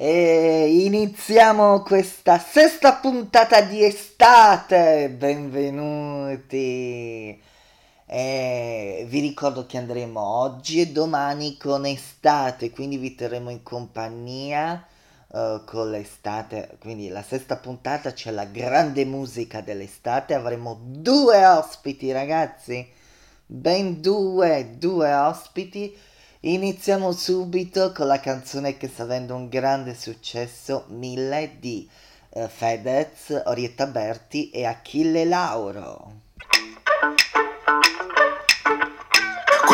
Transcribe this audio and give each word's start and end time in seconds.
E 0.00 0.84
iniziamo 0.84 1.82
questa 1.82 2.38
sesta 2.38 2.92
puntata 2.94 3.62
di 3.62 3.82
estate. 3.82 5.08
Benvenuti. 5.10 6.46
E 8.06 9.06
vi 9.08 9.18
ricordo 9.18 9.66
che 9.66 9.76
andremo 9.76 10.20
oggi 10.20 10.80
e 10.80 10.92
domani 10.92 11.56
con 11.56 11.84
estate, 11.84 12.70
quindi 12.70 12.96
vi 12.96 13.16
terremo 13.16 13.50
in 13.50 13.64
compagnia 13.64 14.86
uh, 15.30 15.64
con 15.64 15.90
l'estate. 15.90 16.76
Quindi 16.78 17.08
la 17.08 17.24
sesta 17.24 17.56
puntata 17.56 18.12
c'è 18.12 18.30
la 18.30 18.44
grande 18.44 19.04
musica 19.04 19.62
dell'estate. 19.62 20.32
Avremo 20.32 20.78
due 20.80 21.44
ospiti, 21.44 22.12
ragazzi. 22.12 22.88
Ben 23.46 24.00
due, 24.00 24.74
due 24.78 25.12
ospiti 25.12 25.92
Iniziamo 26.42 27.10
subito 27.10 27.90
con 27.90 28.06
la 28.06 28.20
canzone 28.20 28.76
che 28.76 28.86
sta 28.86 29.02
avendo 29.02 29.34
un 29.34 29.48
grande 29.48 29.92
successo, 29.92 30.84
Mille 30.86 31.56
di 31.58 31.88
uh, 32.28 32.46
Fedez, 32.46 33.42
Orietta 33.46 33.86
Berti 33.86 34.48
e 34.50 34.64
Achille 34.64 35.24
Lauro. 35.24 36.12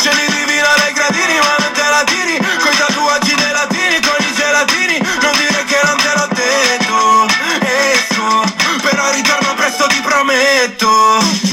on 0.00 0.10
Scendi 0.10 0.32
divina 0.32 0.68
dai 0.76 0.92
gradini 0.94 1.38
ma 1.40 1.56
non 1.58 1.72
te 1.72 1.82
la 1.82 2.02
tiri. 2.04 2.38
Coi 2.38 2.76
tatuaggi 2.76 3.34
dei 3.34 3.52
latini, 3.52 4.00
con 4.00 4.16
i 4.18 4.32
gelatini. 4.34 4.98
Non 4.98 5.32
dire 5.36 5.64
che 5.64 5.80
non 5.84 5.96
te 5.96 6.12
l'ho 6.16 6.28
detto 6.32 7.26
Esco, 7.60 8.44
però 8.80 9.10
ritorno 9.10 9.54
presto 9.54 9.86
ti 9.88 10.00
prometto 10.00 11.49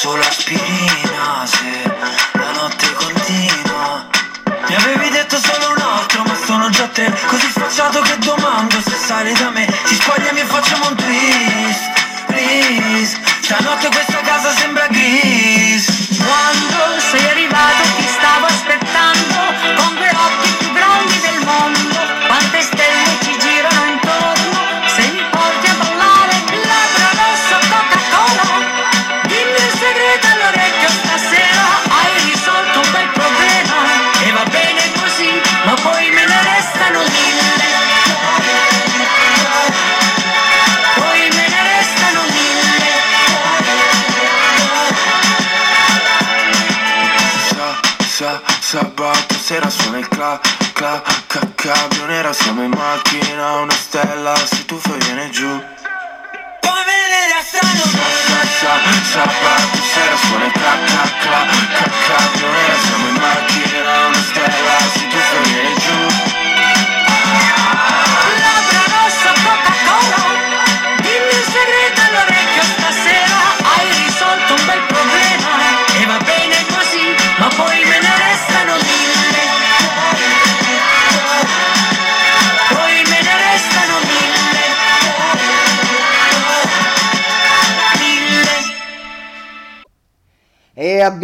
solo 0.00 0.22
aspirina 0.22 1.44
Se 1.44 1.82
la 2.32 2.52
notte 2.52 2.90
continua. 2.94 4.08
Mi 4.66 4.74
avevi 4.74 5.10
detto 5.10 5.36
solo 5.36 5.74
un 5.74 5.82
altro 5.82 6.22
ma 6.22 6.34
sono 6.46 6.70
già 6.70 6.86
tre. 6.86 7.14
Così 7.26 7.50
sfacciato 7.50 8.00
che 8.00 8.16
domando 8.20 8.80
se 8.80 8.96
sali 8.96 9.34
da 9.34 9.50
me. 9.50 9.66
Ti 9.66 9.94
spogliami 9.94 10.40
e 10.40 10.44
facciamo 10.44 10.88
un 10.88 10.94
twist, 10.96 11.84
please. 12.28 13.18
Stanotte 13.42 13.88
questa 13.88 14.20
casa 14.22 14.54
sembra 14.54 14.86
gris 14.86 15.59
sa, 59.10 59.24
sa, 59.24 59.26
sabato 59.26 59.82
sera 59.82 60.16
suona 60.16 60.59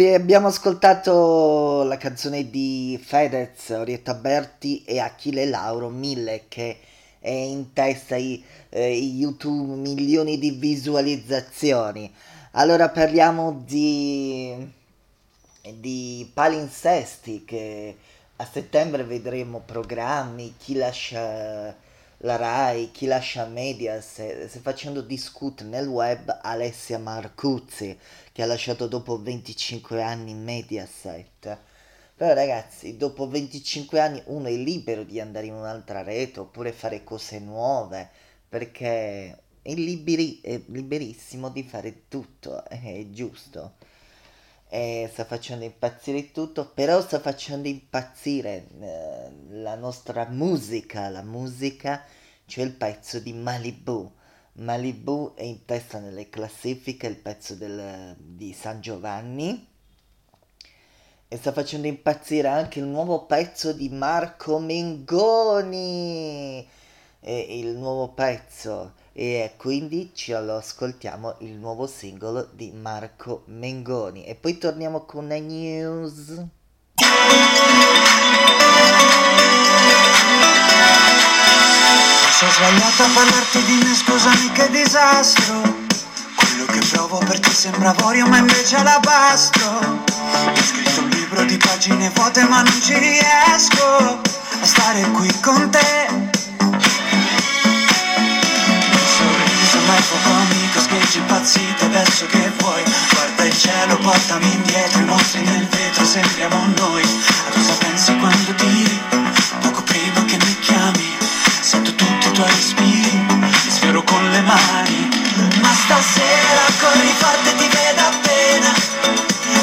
abbiamo 0.05 0.47
ascoltato 0.47 1.83
la 1.83 1.97
canzone 1.97 2.49
di 2.49 3.01
Fedez, 3.03 3.69
Orietta 3.69 4.13
Berti 4.13 4.83
e 4.85 4.99
Achille 4.99 5.45
Lauro, 5.45 5.89
Mille, 5.89 6.43
che 6.47 6.77
è 7.19 7.31
in 7.31 7.73
testa 7.73 8.15
eh, 8.15 8.37
i 8.69 9.15
YouTube 9.15 9.75
milioni 9.75 10.37
di 10.37 10.51
visualizzazioni. 10.51 12.13
Allora 12.51 12.89
parliamo 12.89 13.63
di, 13.65 14.55
di 15.75 16.29
palinsesti 16.33 17.43
che 17.43 17.95
a 18.35 18.45
settembre 18.45 19.03
vedremo 19.03 19.61
programmi, 19.65 20.55
chi 20.57 20.75
lascia 20.75 21.75
la 22.21 22.35
Rai, 22.35 22.89
chi 22.91 23.05
lascia 23.05 23.45
Mediaset, 23.45 24.47
sta 24.47 24.59
facendo 24.59 25.01
discutere 25.01 25.69
nel 25.69 25.87
web 25.87 26.39
Alessia 26.41 26.97
Marcuzzi 26.97 27.97
che 28.37 28.43
ha 28.43 28.45
lasciato 28.45 28.85
dopo 28.85 29.19
25 29.19 29.99
anni 30.03 30.35
Mediaset. 30.35 31.57
Però 32.15 32.33
ragazzi, 32.35 32.95
dopo 32.95 33.27
25 33.27 33.99
anni 33.99 34.21
uno 34.25 34.47
è 34.47 34.51
libero 34.51 35.03
di 35.03 35.19
andare 35.19 35.47
in 35.47 35.53
un'altra 35.53 36.03
rete 36.03 36.41
oppure 36.41 36.71
fare 36.71 37.03
cose 37.03 37.39
nuove, 37.39 38.07
perché 38.47 39.41
è, 39.63 39.73
liberi- 39.73 40.39
è 40.41 40.61
liberissimo 40.67 41.49
di 41.49 41.63
fare 41.63 42.03
tutto, 42.09 42.63
è 42.65 43.07
giusto. 43.09 43.73
E 44.69 45.09
sta 45.11 45.25
facendo 45.25 45.65
impazzire 45.65 46.31
tutto, 46.31 46.69
però 46.71 47.01
sta 47.01 47.19
facendo 47.19 47.67
impazzire 47.67 48.67
eh, 48.79 49.31
la 49.49 49.73
nostra 49.73 50.27
musica, 50.29 51.09
la 51.09 51.23
musica, 51.23 52.05
c'è 52.45 52.61
il 52.61 52.73
pezzo 52.73 53.17
di 53.17 53.33
Malibu. 53.33 54.13
Malibu 54.57 55.33
è 55.35 55.43
in 55.43 55.65
testa 55.65 55.99
nelle 55.99 56.29
classifiche, 56.29 57.05
il 57.07 57.17
pezzo 57.17 57.53
del- 57.55 58.15
di 58.17 58.53
San 58.53 58.81
Giovanni. 58.81 59.67
E 61.27 61.37
sta 61.37 61.51
facendo 61.51 61.87
impazzire 61.87 62.47
anche 62.47 62.79
il 62.79 62.85
nuovo 62.85 63.25
pezzo 63.25 63.71
di 63.73 63.89
Marco 63.89 64.57
Mengoni. 64.59 65.87
E 67.19 67.59
il 67.59 67.75
nuovo 67.75 68.09
pezzo. 68.09 68.93
E 69.13 69.53
quindi 69.57 70.11
ci 70.13 70.33
ascoltiamo 70.33 71.35
il 71.39 71.53
nuovo 71.53 71.85
singolo 71.85 72.47
di 72.51 72.71
Marco 72.71 73.43
Mengoni. 73.47 74.25
E 74.25 74.35
poi 74.35 74.57
torniamo 74.57 75.05
con 75.05 75.27
le 75.27 75.39
news. 75.39 76.45
Sono 82.37 82.51
sbagliato 82.51 83.01
a 83.01 83.07
parlarti 83.15 83.63
di 83.63 83.83
me, 83.83 83.95
scusami 83.95 84.51
che 84.51 84.69
disastro 84.69 85.59
Quello 86.35 86.65
che 86.67 86.85
provo 86.91 87.17
per 87.17 87.39
te 87.39 87.49
sembra 87.49 87.89
avorio 87.89 88.27
ma 88.27 88.37
invece 88.37 88.75
è 88.75 88.79
alabastro 88.79 89.65
Ho 89.67 90.63
scritto 90.63 91.01
un 91.01 91.09
libro 91.09 91.43
di 91.45 91.57
pagine 91.57 92.11
vuote 92.13 92.43
ma 92.43 92.61
non 92.61 92.79
ci 92.79 92.95
riesco 92.95 94.19
a 94.61 94.65
stare 94.65 95.01
qui 95.13 95.33
con 95.39 95.69
te. 95.71 96.07
Il 96.09 96.77
sorriso 99.17 99.77
amico, 99.87 100.79
scheggi 100.79 101.17
impazzite 101.17 101.85
adesso 101.85 102.27
che 102.27 102.51
vuoi. 102.59 102.83
Guarda 103.13 103.45
il 103.45 103.57
cielo, 103.57 103.97
portami 103.97 104.51
indietro, 104.53 104.99
i 104.99 105.05
mostri 105.05 105.41
nel 105.41 105.67
vetro, 105.67 106.05
sembriamo 106.05 106.67
noi. 106.75 107.03
A 107.03 107.51
cosa 107.51 107.73
pensi 107.79 108.15
quando 108.17 108.53
tiri? 108.55 109.16
Tuoi 112.37 112.49
respiri, 112.51 113.25
li 113.63 113.71
sfioro 113.71 114.03
con 114.03 114.29
le 114.29 114.41
mani. 114.41 115.09
Ma 115.59 115.73
stasera 115.73 116.65
corri 116.77 117.11
forte, 117.17 117.55
ti 117.55 117.67
vedo 117.67 118.01
appena. 118.13 118.71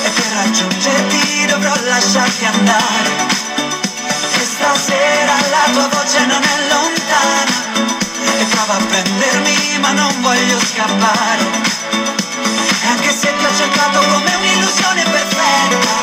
E 0.03 0.11
per 0.11 0.31
raggiungerti 0.43 1.47
dovrò 1.47 1.73
lasciarti 1.85 2.45
andare. 2.45 3.11
E 4.39 4.45
stasera 4.45 5.35
la 5.55 5.71
tua 5.71 5.87
voce 5.87 6.27
non 6.27 6.43
è 6.43 6.57
lontana. 6.73 7.57
E 8.41 8.45
prova 8.47 8.75
a 8.75 8.85
prendermi, 8.91 9.79
ma 9.79 9.93
non 9.93 10.13
voglio 10.21 10.59
scappare. 10.59 11.45
E 12.83 12.87
anche 12.89 13.11
se 13.15 13.33
ti 13.39 13.45
ho 13.45 13.55
cercato 13.57 14.01
come 14.01 14.35
un'illusione 14.35 15.03
perfetta, 15.05 15.95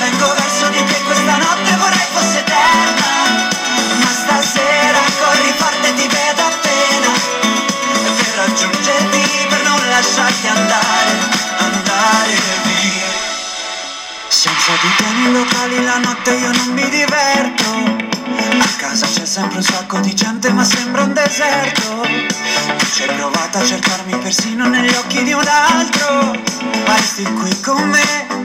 vengo 0.00 0.34
verso 0.34 0.68
di 0.68 0.84
te 0.84 1.00
questa 1.06 1.36
notte 1.38 1.76
vorrei 1.76 2.06
fosse 2.12 2.38
eterna. 2.40 3.01
Per 8.62 8.70
raggiungerti, 8.70 9.46
per 9.48 9.62
non 9.64 9.88
lasciarti 9.88 10.46
andare, 10.46 11.10
andare 11.58 12.34
via. 12.64 13.10
Senza 14.28 14.72
di 14.80 14.88
te 14.96 15.10
nei 15.10 15.32
locali 15.32 15.84
la 15.84 15.98
notte 15.98 16.30
io 16.32 16.52
non 16.52 16.68
mi 16.68 16.88
diverto. 16.88 18.10
A 18.60 18.76
casa 18.76 19.06
c'è 19.06 19.24
sempre 19.24 19.58
un 19.58 19.62
sacco 19.62 19.98
di 19.98 20.14
gente 20.14 20.50
ma 20.52 20.64
sembra 20.64 21.02
un 21.02 21.12
deserto. 21.12 22.02
Tu 22.78 22.86
ci 22.94 23.02
hai 23.02 23.14
provato 23.16 23.58
a 23.58 23.64
cercarmi 23.64 24.16
persino 24.18 24.68
negli 24.68 24.94
occhi 24.94 25.22
di 25.22 25.32
un 25.32 25.46
altro. 25.46 26.36
Ma 26.86 26.96
resti 26.96 27.24
qui 27.24 27.60
con 27.60 27.82
me. 27.88 28.42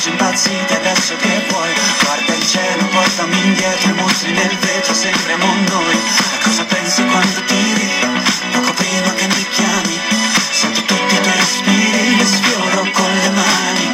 Scheggi 0.00 0.08
impazzite 0.08 0.76
adesso 0.76 1.14
che 1.16 1.44
vuoi. 1.48 1.72
Guarda 2.02 2.34
il 2.34 2.46
cielo, 2.46 2.84
portami 2.86 3.38
indietro, 3.44 3.90
i 3.90 3.92
mostri 3.94 4.32
nel 4.32 4.56
vetro, 4.56 4.94
sembriamo 4.94 5.44
noi. 5.68 5.94
A 5.94 6.44
cosa 6.44 6.64
pensi 6.64 7.04
quando 7.04 7.44
tiri? 7.44 7.90
Poco 8.52 8.72
prima 8.72 9.12
che 9.14 9.26
mi 9.26 9.46
chiami, 9.50 10.00
sento 10.50 10.80
tutti 10.84 11.14
i 11.14 11.20
tuoi 11.20 11.36
respiri, 11.36 12.16
li 12.16 12.26
sfioro 12.26 12.90
con 12.92 13.10
le 13.22 13.30
mani. 13.30 13.86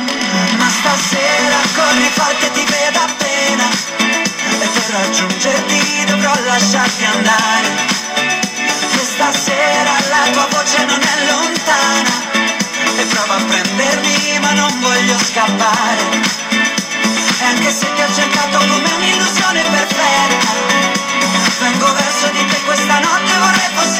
Ma 0.59 0.69
stasera 0.69 1.59
corri 1.75 2.11
forte, 2.13 2.53
ti 2.53 2.65
vedo 2.65 2.99
appena. 3.01 3.69
E 4.61 4.67
per 4.67 4.95
raggiungerti 5.01 6.05
dovrò 6.07 6.33
lasciarti 6.45 7.05
andare. 7.05 7.95
Stasera 9.17 9.93
la 10.11 10.31
tua 10.31 10.47
voce 10.51 10.85
non 10.85 11.01
è 11.01 11.31
lontana. 11.31 12.36
Prova 13.09 13.37
a 13.37 13.45
prendermi 13.45 14.39
ma 14.41 14.53
non 14.53 14.81
voglio 14.81 15.19
scappare. 15.19 16.05
E 17.39 17.45
anche 17.45 17.71
se 17.71 17.93
ti 17.95 18.01
ho 18.03 18.15
cercato 18.15 18.59
come 18.59 18.91
un'illusione 18.97 19.63
perfetta, 19.63 20.51
vengo 21.61 21.93
verso 21.93 22.29
di 22.31 22.45
te 22.47 22.61
questa 22.65 22.99
notte 22.99 23.33
vorrei 23.39 23.71
fosse 23.75 23.96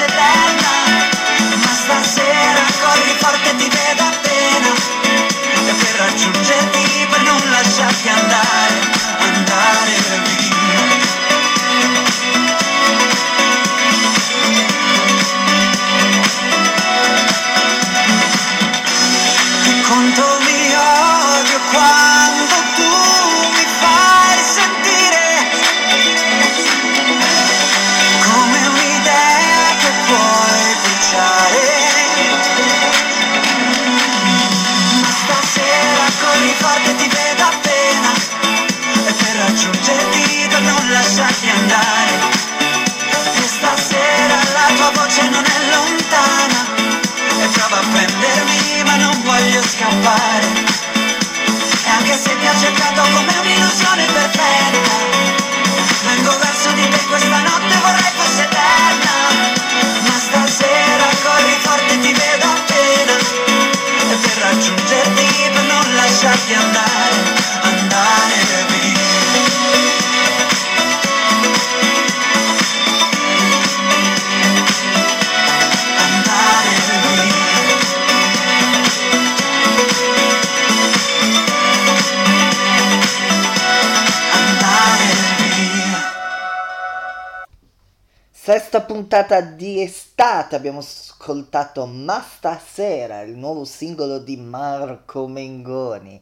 estate, 90.47 90.57
abbiamo 90.57 90.79
ascoltato 90.79 91.87
Ma 91.87 92.23
stasera, 92.23 93.23
il 93.23 93.37
nuovo 93.37 93.65
singolo 93.65 94.19
di 94.19 94.37
Marco 94.37 95.27
Mengoni. 95.27 96.21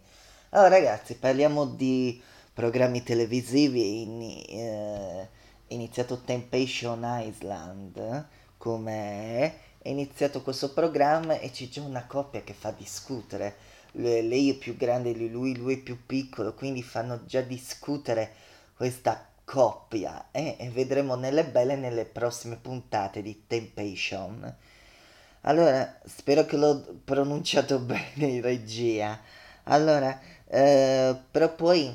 Allora 0.51 0.69
ragazzi, 0.71 1.17
parliamo 1.17 1.67
di 1.67 2.21
programmi 2.53 3.03
televisivi, 3.03 4.03
ini- 4.03 4.45
eh, 4.45 5.29
è 5.67 5.75
iniziato 5.75 6.23
Temptation 6.25 7.03
Island, 7.05 8.27
come 8.57 9.55
è 9.79 9.89
iniziato 9.91 10.43
questo 10.43 10.73
programma 10.73 11.39
e 11.39 11.51
c'è 11.51 11.69
già 11.69 11.83
una 11.83 12.07
coppia 12.07 12.43
che 12.43 12.55
fa 12.55 12.71
discutere. 12.71 13.57
Le- 13.93 14.23
Lei 14.23 14.51
è 14.51 14.55
più 14.55 14.77
grande 14.77 15.13
di 15.13 15.29
lui, 15.31 15.57
lui 15.57 15.75
è 15.75 15.79
più 15.79 16.07
piccolo, 16.07 16.55
quindi 16.55 16.83
fanno 16.83 17.25
già 17.27 17.41
discutere 17.43 18.33
questa 18.77 19.29
coppia 19.45 20.29
eh, 20.31 20.57
e 20.59 20.71
vedremo 20.71 21.15
nelle 21.15 21.45
belle 21.45 21.77
nelle 21.77 22.05
prossime 22.05 22.57
puntate 22.57 23.23
di 23.23 23.45
Temptation. 23.47 24.57
Allora, 25.43 26.01
spero 26.07 26.47
che 26.47 26.57
l'ho 26.57 27.01
pronunciato 27.05 27.79
bene 27.81 28.27
in 28.27 28.41
regia. 28.43 29.21
Allora, 29.65 30.19
eh, 30.47 31.17
però 31.31 31.55
poi, 31.55 31.95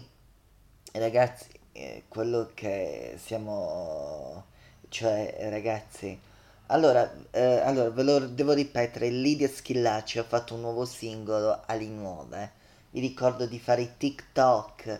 ragazzi, 0.93 1.47
eh, 1.73 2.03
quello 2.07 2.51
che 2.53 3.15
siamo, 3.23 4.45
cioè, 4.89 5.35
ragazzi, 5.49 6.19
allora, 6.67 7.11
eh, 7.31 7.41
allora 7.61 7.89
ve 7.89 8.03
lo 8.03 8.19
devo 8.27 8.53
ripetere, 8.53 9.09
Lidia 9.09 9.47
Schillaci 9.47 10.19
ha 10.19 10.23
fatto 10.23 10.53
un 10.53 10.61
nuovo 10.61 10.85
singolo 10.85 11.63
Ali 11.65 11.87
Nuove. 11.89 12.51
Vi 12.91 12.99
ricordo 12.99 13.45
di 13.47 13.59
fare 13.59 13.81
i 13.81 13.97
TikTok, 13.97 14.99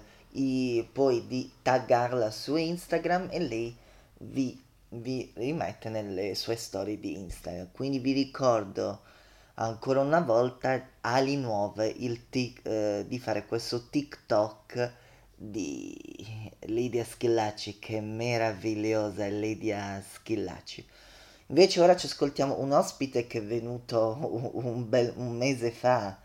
poi 0.91 1.27
di 1.27 1.51
taggarla 1.61 2.31
su 2.31 2.55
Instagram 2.55 3.27
e 3.31 3.39
lei 3.39 3.77
vi, 4.19 4.61
vi 4.89 5.31
rimette 5.35 5.89
nelle 5.89 6.35
sue 6.35 6.55
storie 6.55 6.99
di 6.99 7.17
Instagram. 7.17 7.69
Quindi 7.71 7.99
vi 7.99 8.13
ricordo 8.13 9.01
ancora 9.55 10.01
una 10.01 10.21
volta 10.21 10.81
Ali 11.01 11.35
Nuove 11.37 11.87
il 11.87 12.29
tic- 12.29 12.65
eh, 12.65 13.05
di 13.07 13.19
fare 13.19 13.45
questo 13.45 13.89
TikTok 13.89 14.93
di 15.35 16.51
Lidia 16.61 17.03
Schillaci 17.03 17.79
che 17.79 17.97
è 17.97 18.01
meravigliosa 18.01 19.25
Lidia 19.27 20.03
Schillaci. 20.05 20.85
Invece 21.47 21.81
ora 21.81 21.95
ci 21.95 22.05
ascoltiamo 22.05 22.59
un 22.59 22.71
ospite 22.71 23.25
che 23.25 23.39
è 23.39 23.43
venuto 23.43 24.17
un 24.53 24.87
bel, 24.87 25.13
un 25.15 25.35
mese 25.37 25.71
fa, 25.71 26.19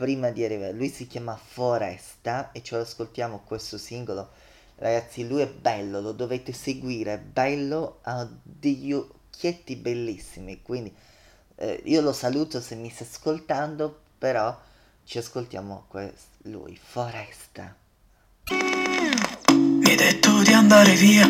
prima 0.00 0.30
di 0.30 0.42
arrivare. 0.42 0.72
Lui 0.72 0.88
si 0.88 1.06
chiama 1.06 1.36
Foresta 1.36 2.52
e 2.52 2.62
ce 2.62 2.76
lo 2.76 2.80
ascoltiamo 2.80 3.42
questo 3.44 3.76
singolo. 3.76 4.30
Ragazzi, 4.76 5.28
lui 5.28 5.42
è 5.42 5.46
bello, 5.46 6.00
lo 6.00 6.12
dovete 6.12 6.54
seguire, 6.54 7.12
è 7.12 7.18
bello, 7.18 7.98
ha 8.04 8.26
degli 8.42 8.94
occhietti 8.94 9.76
bellissimi, 9.76 10.62
quindi 10.62 10.90
Eh, 11.62 11.82
io 11.84 12.00
lo 12.00 12.14
saluto 12.14 12.58
se 12.58 12.74
mi 12.74 12.88
sta 12.88 13.04
ascoltando, 13.04 13.94
però 14.16 14.58
ci 15.04 15.18
ascoltiamo 15.18 15.84
quest- 15.88 16.40
lui, 16.44 16.74
Foresta. 16.82 17.76
Mi 18.48 19.84
hai 19.90 19.96
detto 19.96 20.40
di 20.42 20.54
andare 20.54 20.94
via 20.94 21.28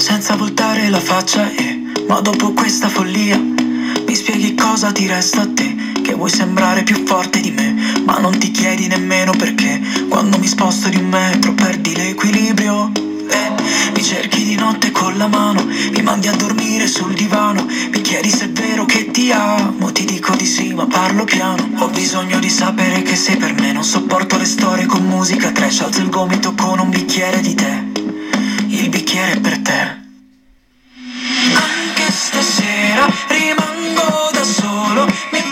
senza 0.00 0.34
voltare 0.34 0.88
la 0.88 0.98
faccia 0.98 1.48
e 1.54 1.78
ma 2.08 2.20
dopo 2.20 2.52
questa 2.52 2.88
follia 2.88 3.38
mi 3.38 4.14
spieghi 4.16 4.56
cosa 4.56 4.90
ti 4.90 5.06
resta 5.06 5.42
a 5.42 5.52
te 5.54 5.79
vuoi 6.20 6.30
sembrare 6.30 6.82
più 6.82 7.02
forte 7.06 7.40
di 7.40 7.50
me 7.50 8.02
ma 8.04 8.18
non 8.18 8.36
ti 8.38 8.50
chiedi 8.50 8.86
nemmeno 8.88 9.32
perché. 9.32 9.80
Quando 10.10 10.36
mi 10.38 10.46
sposto 10.46 10.90
di 10.90 10.96
un 10.96 11.08
metro 11.08 11.54
perdi 11.54 11.96
l'equilibrio. 11.96 12.92
Eh, 13.30 13.52
mi 13.94 14.02
cerchi 14.02 14.44
di 14.44 14.54
notte 14.54 14.90
con 14.90 15.16
la 15.16 15.28
mano 15.28 15.64
mi 15.64 16.02
mandi 16.02 16.26
a 16.26 16.32
dormire 16.32 16.88
sul 16.88 17.14
divano 17.14 17.64
mi 17.64 18.00
chiedi 18.00 18.28
se 18.28 18.46
è 18.46 18.50
vero 18.50 18.84
che 18.84 19.12
ti 19.12 19.30
amo 19.30 19.92
ti 19.92 20.04
dico 20.04 20.34
di 20.34 20.44
sì 20.44 20.74
ma 20.74 20.86
parlo 20.86 21.24
piano. 21.24 21.70
Ho 21.78 21.88
bisogno 21.88 22.38
di 22.38 22.50
sapere 22.50 23.00
che 23.00 23.16
sei 23.16 23.36
per 23.38 23.54
me 23.54 23.72
non 23.72 23.84
sopporto 23.84 24.36
le 24.36 24.44
storie 24.44 24.84
con 24.84 25.02
musica 25.06 25.50
trash 25.52 25.80
alzo 25.80 26.02
il 26.02 26.10
gomito 26.10 26.52
con 26.54 26.80
un 26.80 26.90
bicchiere 26.90 27.40
di 27.40 27.54
tè. 27.54 27.82
Il 28.66 28.90
bicchiere 28.90 29.32
è 29.32 29.40
per 29.40 29.58
te. 29.60 29.98
Anche 31.54 32.10
stasera 32.10 33.06
rimango 33.28 34.28
da 34.32 34.44
solo, 34.44 35.06
mi 35.32 35.49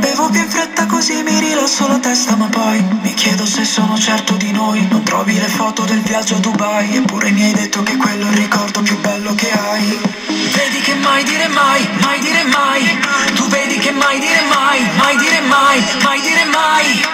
Bevo 0.00 0.28
più 0.30 0.40
in 0.40 0.48
fretta 0.48 0.86
così 0.86 1.22
mi 1.22 1.38
rilasso 1.38 1.86
la 1.88 1.98
testa 1.98 2.36
Ma 2.36 2.46
poi 2.46 2.82
mi 3.02 3.14
chiedo 3.14 3.46
se 3.46 3.64
sono 3.64 3.98
certo 3.98 4.34
di 4.34 4.50
noi. 4.52 4.86
Non 4.88 5.02
trovi 5.02 5.34
le 5.38 5.48
foto 5.48 5.84
del 5.84 6.00
viaggio 6.00 6.36
a 6.36 6.38
Dubai 6.38 6.96
Eppure 6.96 7.30
mi 7.30 7.44
hai 7.44 7.52
detto 7.52 7.82
che 7.82 7.96
quello 7.96 8.26
è 8.26 8.30
il 8.30 8.36
ricordo 8.36 8.82
più 8.82 8.98
bello 9.00 9.34
che 9.34 9.50
hai. 9.50 9.98
Vedi 10.26 10.80
che 10.80 10.94
mai 10.94 11.22
dire 11.24 11.48
mai, 11.48 11.88
mai 12.00 12.18
dire 12.20 12.44
mai. 12.44 12.98
Tu 13.34 13.46
vedi 13.48 13.78
che 13.78 13.90
mai 13.92 14.18
dire 14.18 14.42
mai, 14.48 14.80
mai 14.96 15.16
dire 15.16 15.40
mai, 15.40 15.84
mai 16.02 16.20
dire 16.20 16.44
mai. 16.44 17.04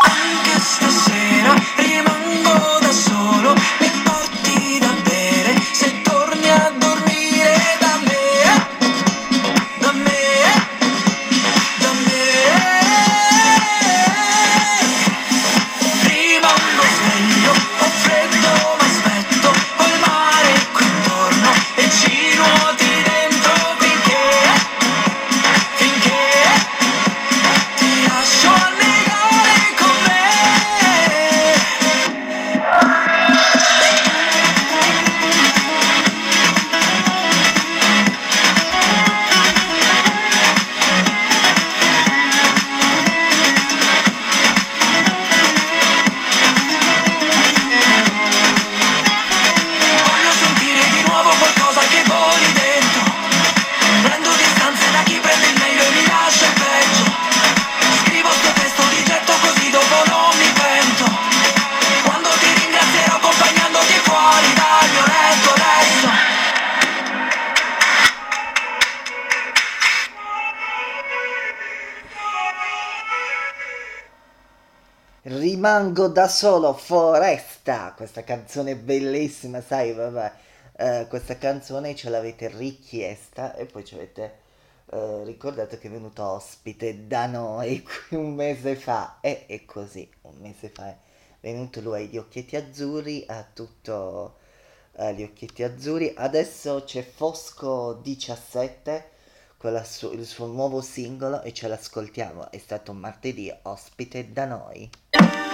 Anche 0.00 0.60
stasera 0.60 1.54
rimango 1.76 2.78
da 2.80 2.92
solo, 2.92 3.54
Rimango 75.98 76.14
da 76.14 76.28
solo, 76.28 76.74
Foresta, 76.74 77.92
questa 77.96 78.22
canzone 78.22 78.76
bellissima, 78.76 79.60
sai, 79.60 79.92
vabbè, 79.92 80.32
eh, 80.76 81.06
questa 81.08 81.36
canzone 81.38 81.96
ce 81.96 82.08
l'avete 82.08 82.46
richiesta 82.46 83.56
e 83.56 83.66
poi 83.66 83.84
ci 83.84 83.96
avete 83.96 84.38
eh, 84.92 85.24
ricordato 85.24 85.76
che 85.76 85.88
è 85.88 85.90
venuto 85.90 86.22
ospite 86.22 87.08
da 87.08 87.26
noi 87.26 87.84
un 88.10 88.32
mese 88.34 88.76
fa. 88.76 89.18
E 89.20 89.46
è 89.46 89.64
così, 89.64 90.08
un 90.22 90.36
mese 90.38 90.68
fa 90.68 90.86
è 90.86 90.96
venuto 91.40 91.80
lui 91.80 92.04
agli 92.04 92.16
occhietti 92.16 92.54
azzurri, 92.54 93.24
ha 93.26 93.44
tutto 93.52 94.36
eh, 94.92 95.12
gli 95.14 95.24
occhietti 95.24 95.64
azzurri, 95.64 96.12
adesso 96.16 96.84
c'è 96.84 97.02
Fosco 97.02 97.94
17 97.94 99.10
con 99.56 99.82
su- 99.84 100.12
il 100.12 100.24
suo 100.24 100.46
nuovo 100.46 100.80
singolo 100.80 101.42
e 101.42 101.52
ce 101.52 101.66
l'ascoltiamo, 101.66 102.52
è 102.52 102.58
stato 102.58 102.92
martedì 102.92 103.52
ospite 103.62 104.32
da 104.32 104.44
noi. 104.44 105.47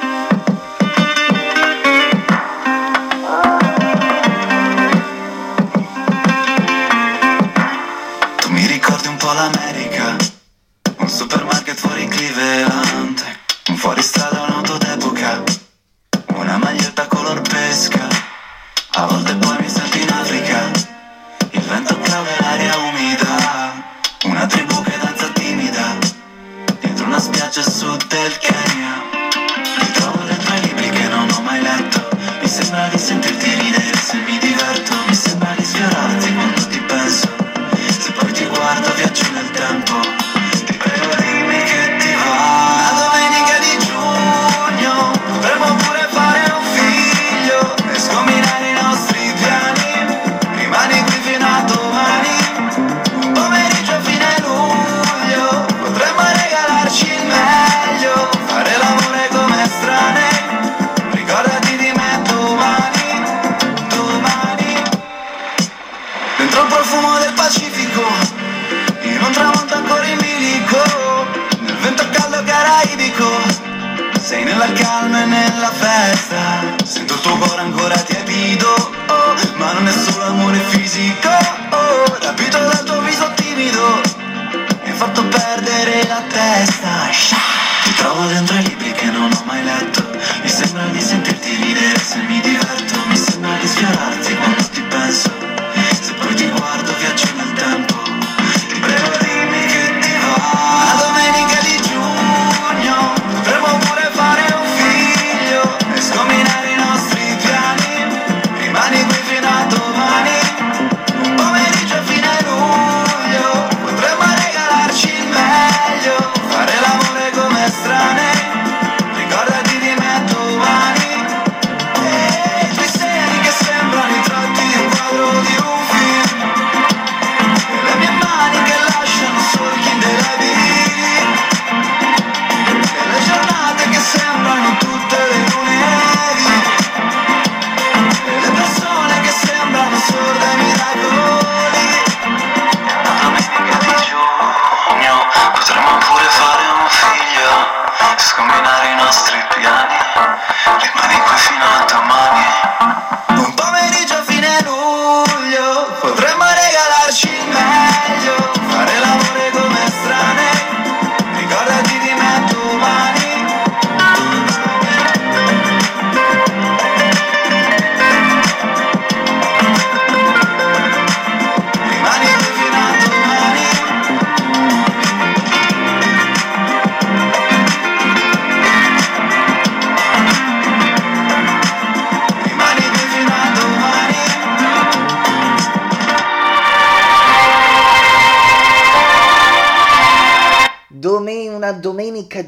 L'America 9.35 10.17
Un 10.99 11.09
supermarket 11.09 11.77
fuori 11.77 12.07
Cleveland 12.07 13.25
Un 13.69 13.77
fuoristrada, 13.77 14.43
un'auto 14.43 14.84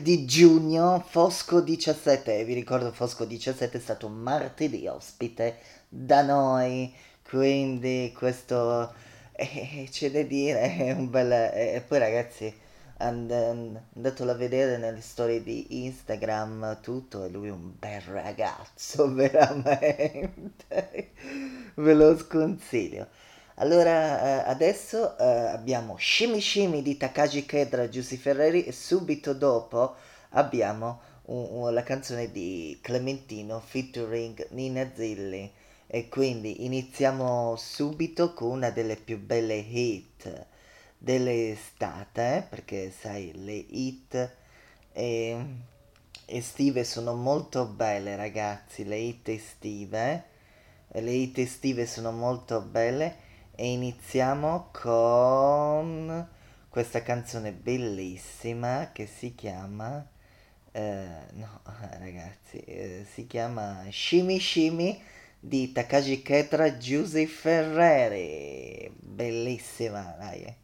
di 0.06 0.24
giugno, 0.24 1.04
Fosco 1.08 1.60
17, 1.60 2.44
vi 2.44 2.54
ricordo 2.54 2.92
Fosco 2.92 3.24
17 3.24 3.78
è 3.78 3.80
stato 3.80 4.06
martedì 4.08 4.86
ospite 4.86 5.56
da 5.88 6.22
noi, 6.22 6.94
quindi 7.28 8.12
questo 8.16 8.94
eh, 9.32 9.88
c'è 9.90 10.12
da 10.12 10.22
dire, 10.22 10.60
è 10.76 10.92
un 10.92 11.10
bel... 11.10 11.32
E 11.32 11.82
poi 11.84 11.98
ragazzi, 11.98 12.54
and- 12.98 13.32
and- 13.32 13.80
andatelo 13.96 14.30
a 14.30 14.34
vedere 14.34 14.76
nelle 14.76 15.00
storie 15.00 15.42
di 15.42 15.84
Instagram 15.84 16.80
tutto, 16.82 17.24
e 17.24 17.28
lui 17.28 17.48
è 17.48 17.50
un 17.50 17.72
bel 17.76 18.00
ragazzo, 18.02 19.10
veramente, 19.12 21.10
ve 21.74 21.94
lo 21.94 22.16
sconsiglio. 22.16 23.08
Allora, 23.58 24.44
eh, 24.46 24.50
adesso 24.50 25.16
eh, 25.18 25.24
abbiamo 25.24 25.96
Shimi 25.98 26.40
Shimi 26.40 26.82
di 26.82 26.96
Takashi 26.96 27.46
Kedra, 27.46 27.88
Giussi 27.88 28.16
Ferreri 28.18 28.64
e 28.64 28.72
subito 28.72 29.32
dopo 29.32 29.94
abbiamo 30.30 31.00
un- 31.26 31.46
un- 31.50 31.74
la 31.74 31.82
canzone 31.82 32.30
di 32.30 32.78
Clementino 32.82 33.60
featuring 33.60 34.48
Nina 34.50 34.90
Zilli. 34.94 35.50
E 35.86 36.08
quindi 36.08 36.64
iniziamo 36.66 37.54
subito 37.56 38.34
con 38.34 38.50
una 38.50 38.70
delle 38.70 38.96
più 38.96 39.18
belle 39.18 39.54
hit 39.56 40.46
dell'estate, 40.98 42.46
perché 42.50 42.90
sai, 42.90 43.32
le 43.34 43.52
hit 43.54 44.30
eh, 44.92 45.44
estive 46.26 46.84
sono 46.84 47.14
molto 47.14 47.66
belle 47.66 48.16
ragazzi, 48.16 48.84
le 48.84 48.96
hit 48.98 49.28
estive, 49.28 50.24
le 50.88 51.10
hit 51.10 51.38
estive 51.38 51.86
sono 51.86 52.10
molto 52.12 52.60
belle 52.60 53.14
e 53.56 53.72
iniziamo 53.72 54.68
con 54.70 56.28
questa 56.68 57.02
canzone 57.02 57.52
bellissima 57.52 58.90
che 58.92 59.06
si 59.06 59.34
chiama 59.34 60.06
eh, 60.72 61.06
no 61.32 61.60
ragazzi 61.98 62.58
eh, 62.58 63.06
si 63.10 63.26
chiama 63.26 63.82
Shimi 63.90 64.38
Shimi 64.38 65.02
di 65.40 65.72
Takashi 65.72 66.20
Ketra 66.20 66.76
Giusy 66.76 67.24
Ferreri 67.24 68.92
bellissima 69.00 70.14
dai 70.18 70.42
eh. 70.42 70.56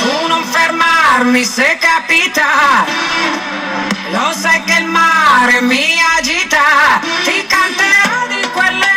Tu 0.00 0.26
fermarmi 1.08 1.44
se 1.44 1.78
capita, 1.80 2.84
lo 4.10 4.32
sai 4.32 4.62
che 4.64 4.78
il 4.80 4.86
mare 4.86 5.60
mi 5.62 5.96
agita, 6.18 7.00
ti 7.24 7.46
canterò 7.46 8.26
di 8.28 8.46
quelle 8.52 8.87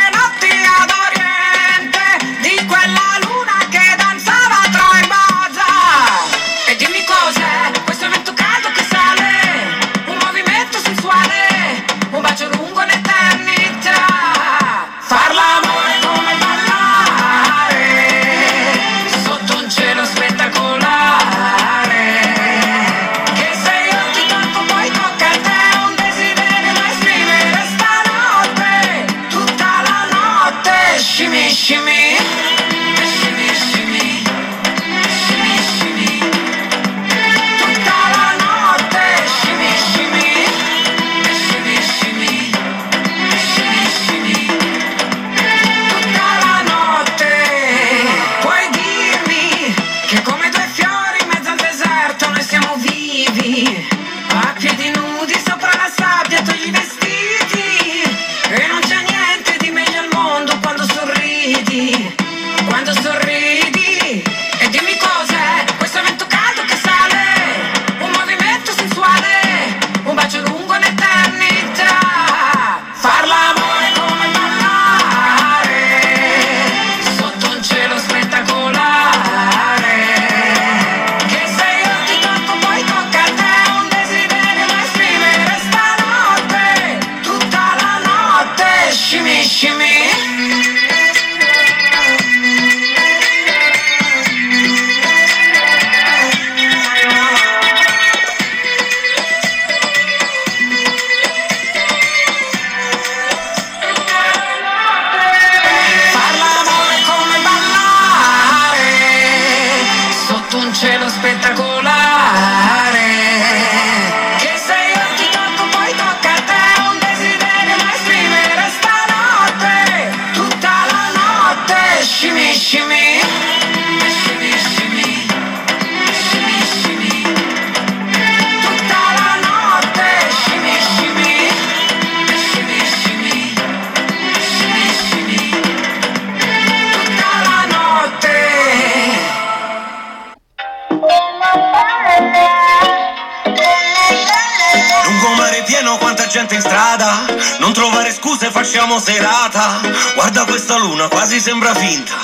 sembra 151.52 151.74
finta, 151.74 152.14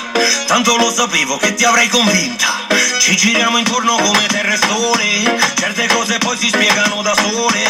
tanto 0.47 0.79
lo 0.79 0.91
sapevo 0.91 1.37
che 1.37 1.53
ti 1.53 1.63
avrei 1.67 1.87
convinta. 1.89 2.47
Ci 2.99 3.15
giriamo 3.15 3.59
intorno 3.59 3.97
come 3.97 4.27
terra 4.27 4.55
e 4.55 4.57
sole, 4.57 5.39
certe 5.55 5.87
cose 5.89 6.17
poi 6.17 6.35
si 6.39 6.49
spiegano 6.49 7.03
da 7.03 7.15
sole. 7.15 7.61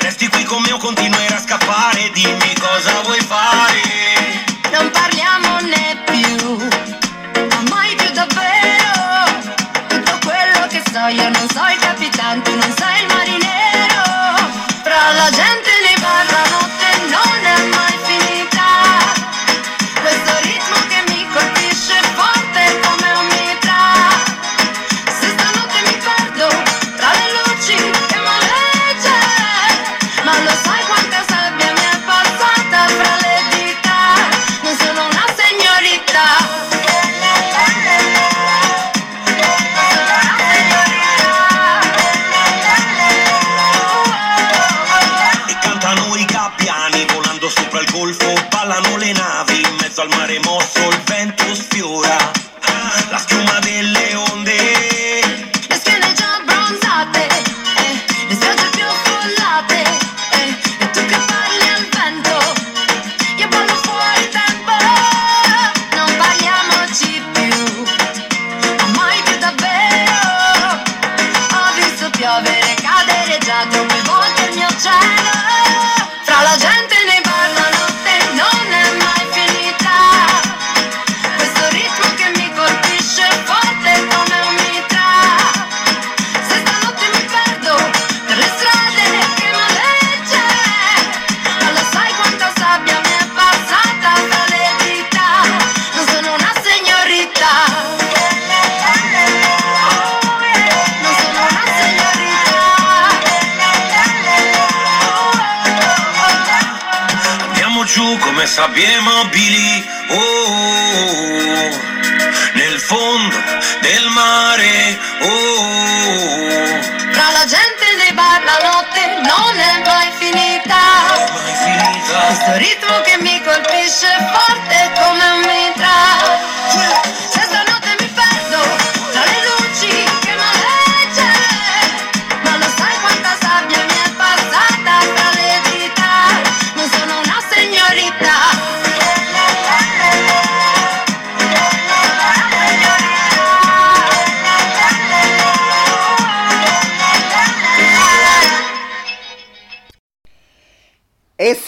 Resti 0.00 0.28
qui 0.28 0.44
con 0.44 0.60
me 0.60 0.72
o 0.72 0.76
continuerai 0.76 1.38
a 1.38 1.40
scappare, 1.40 2.10
dimmi 2.12 2.54
cosa 2.60 3.00
vuoi 3.00 3.20
fare. 3.20 4.44
Non 4.70 4.90
parliamone 4.90 6.02
più, 6.04 6.56
ma 7.48 7.62
mai 7.70 7.94
più 7.94 8.10
davvero. 8.10 9.40
Tutto 9.88 10.18
quello 10.22 10.66
che 10.68 10.82
so 10.92 11.06
io 11.06 11.30
non 11.30 11.48
so 11.48 11.64
il 11.72 11.85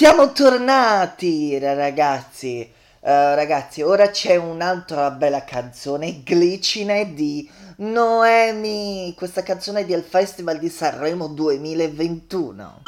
siamo 0.08 0.32
tornati 0.32 1.58
ragazzi. 1.58 2.72
Uh, 3.00 3.34
ragazzi, 3.34 3.82
ora 3.82 4.08
c'è 4.08 4.36
un'altra 4.36 5.10
bella 5.10 5.44
canzone, 5.44 6.22
Glicine 6.24 7.12
di 7.12 7.46
Noemi. 7.76 9.12
Questa 9.14 9.42
canzone 9.42 9.80
è 9.80 9.84
del 9.84 10.02
Festival 10.02 10.58
di 10.58 10.70
Sanremo 10.70 11.26
2021. 11.26 12.82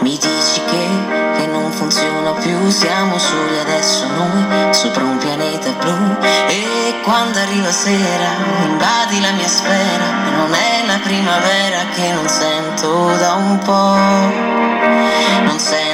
Mi 0.00 0.10
dici 0.10 0.60
che, 0.64 1.36
che 1.36 1.46
non 1.46 1.70
funziona 1.70 2.32
più, 2.32 2.68
siamo 2.70 3.16
soli 3.18 3.56
adesso 3.60 4.04
noi 4.08 4.74
sopra 4.74 5.03
arriva 7.64 7.70
sera, 7.70 8.30
invadi 8.66 9.20
la 9.20 9.32
mia 9.32 9.48
sfera, 9.48 10.10
non 10.36 10.52
è 10.52 10.84
la 10.86 10.98
primavera 11.02 11.86
che 11.94 12.12
non 12.12 12.28
sento 12.28 13.14
da 13.16 13.34
un 13.34 13.58
po', 13.58 13.94
non 15.44 15.58
sento 15.58 15.93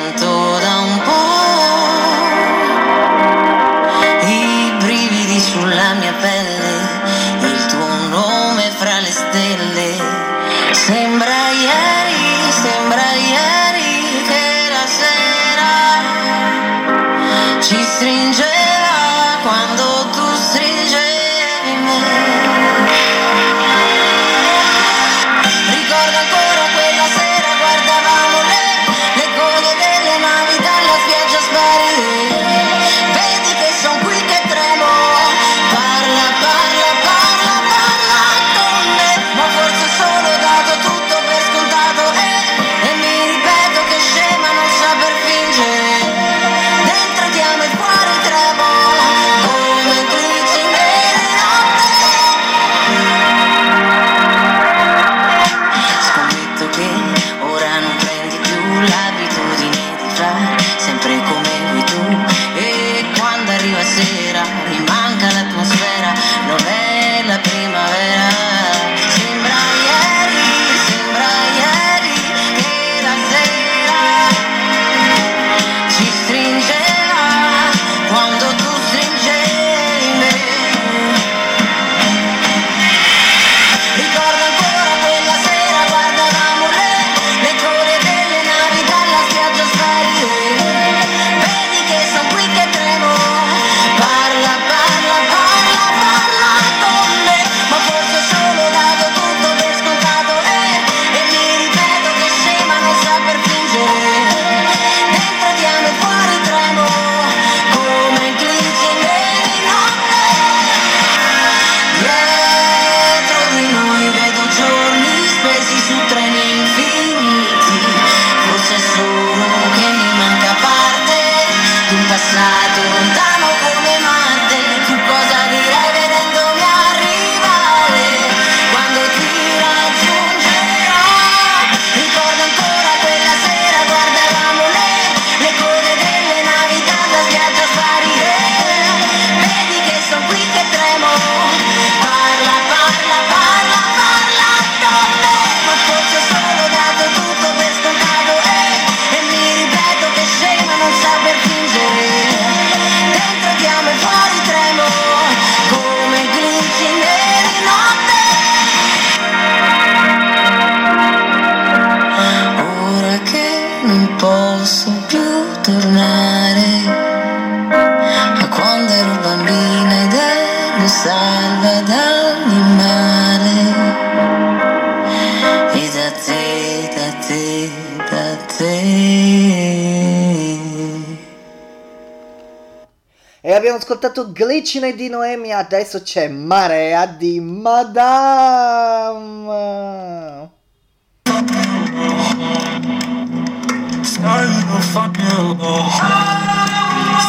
ascoltato 183.91 184.31
Glicine 184.31 184.95
di 184.95 185.09
Noemi, 185.09 185.53
adesso 185.53 186.01
c'è 186.03 186.29
Marea 186.29 187.07
di 187.07 187.41
Madame. 187.41 188.29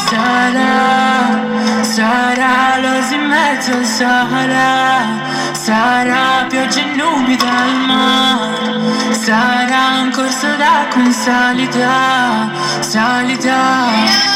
Sarà, 0.08 1.84
sarà 1.84 2.78
l'osi 2.78 3.16
in 3.16 3.26
mezzo 3.26 3.72
al 3.72 3.86
Sahara. 3.86 5.30
Sarà 5.54 6.46
pioggia 6.48 6.82
e 6.82 6.96
nubi 6.96 7.36
dal 7.38 7.76
mare. 7.88 9.16
Sarà 9.16 10.02
un 10.02 10.12
corso 10.12 10.46
d'acqua 10.58 11.02
in 11.02 11.12
salita, 11.12 12.52
salita 12.82 14.31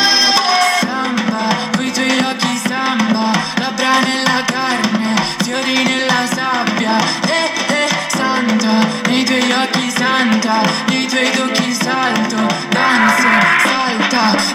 occhi 10.25 10.31
santa 10.31 10.61
Nei 10.87 11.05
tuoi 11.07 11.29
tocchi 11.31 11.73
salto, 11.73 12.47
danzo, 12.69 13.27
salta 13.63 14.54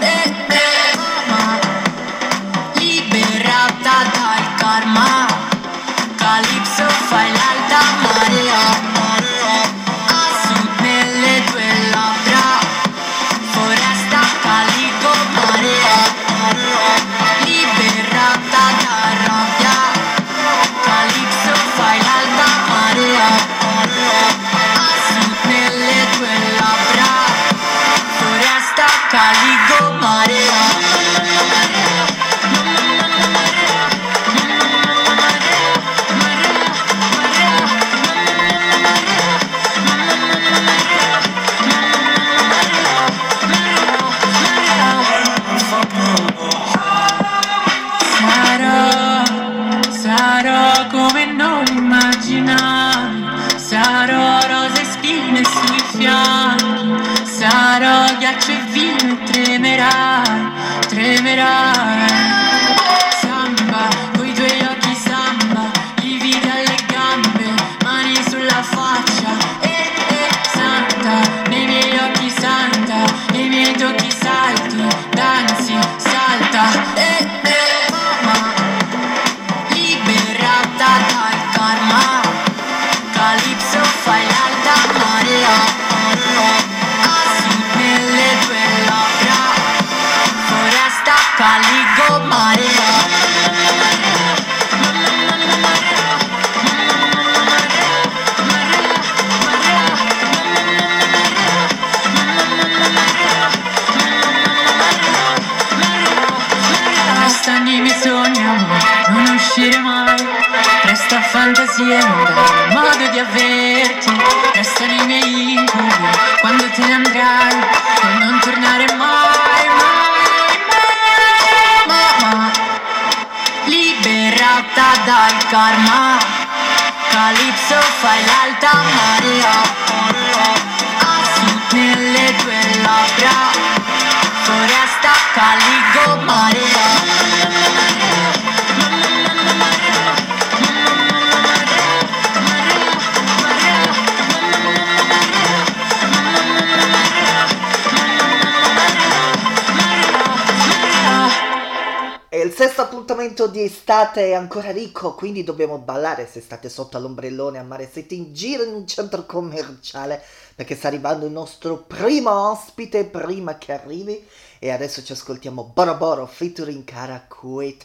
appuntamento 153.21 153.45
di 153.47 153.61
estate 153.61 154.29
è 154.29 154.33
ancora 154.33 154.71
ricco, 154.71 155.13
quindi 155.13 155.43
dobbiamo 155.43 155.77
ballare 155.77 156.25
se 156.25 156.41
state 156.41 156.69
sotto 156.69 156.97
all'ombrellone 156.97 157.59
a 157.59 157.63
mare, 157.63 157.87
siete 157.91 158.15
in 158.15 158.33
giro 158.33 158.63
in 158.63 158.73
un 158.73 158.87
centro 158.87 159.27
commerciale, 159.27 160.19
perché 160.55 160.75
sta 160.75 160.87
arrivando 160.87 161.27
il 161.27 161.31
nostro 161.31 161.77
primo 161.77 162.49
ospite 162.49 163.05
prima 163.05 163.59
che 163.59 163.73
arrivi. 163.73 164.27
E 164.57 164.71
adesso 164.71 165.03
ci 165.03 165.11
ascoltiamo 165.11 165.71
Boro 165.73 165.95
Boro 165.97 166.25
featuring 166.25 166.83
Caracuetal. 166.83 167.77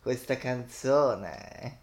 Questa 0.00 0.38
canzone. 0.38 1.79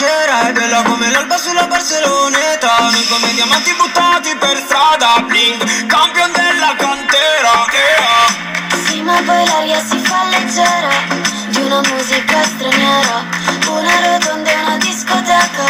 Sincera 0.00 0.48
È 0.48 0.52
bella 0.52 0.82
come 0.82 1.10
l'alba 1.10 1.36
sulla 1.36 1.66
Barceloneta 1.66 2.88
Noi 2.90 3.06
come 3.06 3.32
diamanti 3.34 3.74
buttati 3.74 4.34
per 4.36 4.56
strada 4.56 5.20
Bling, 5.26 5.86
campion 5.86 6.32
della 6.32 6.74
cantera 6.76 7.66
yeah. 7.70 8.86
Sì, 8.86 9.02
ma 9.02 9.20
poi 9.24 9.44
l'aria 9.46 9.78
si 9.84 9.98
fa 9.98 10.24
leggera 10.24 11.28
di 11.48 11.60
una 11.62 11.80
musica 11.92 12.42
straniera, 12.44 13.24
una 13.68 14.16
rotonda 14.16 14.50
e 14.50 14.62
una 14.62 14.76
discoteca 14.78 15.64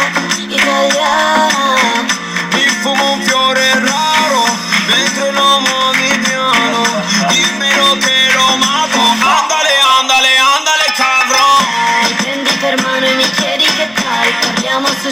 italiana. 0.47 1.50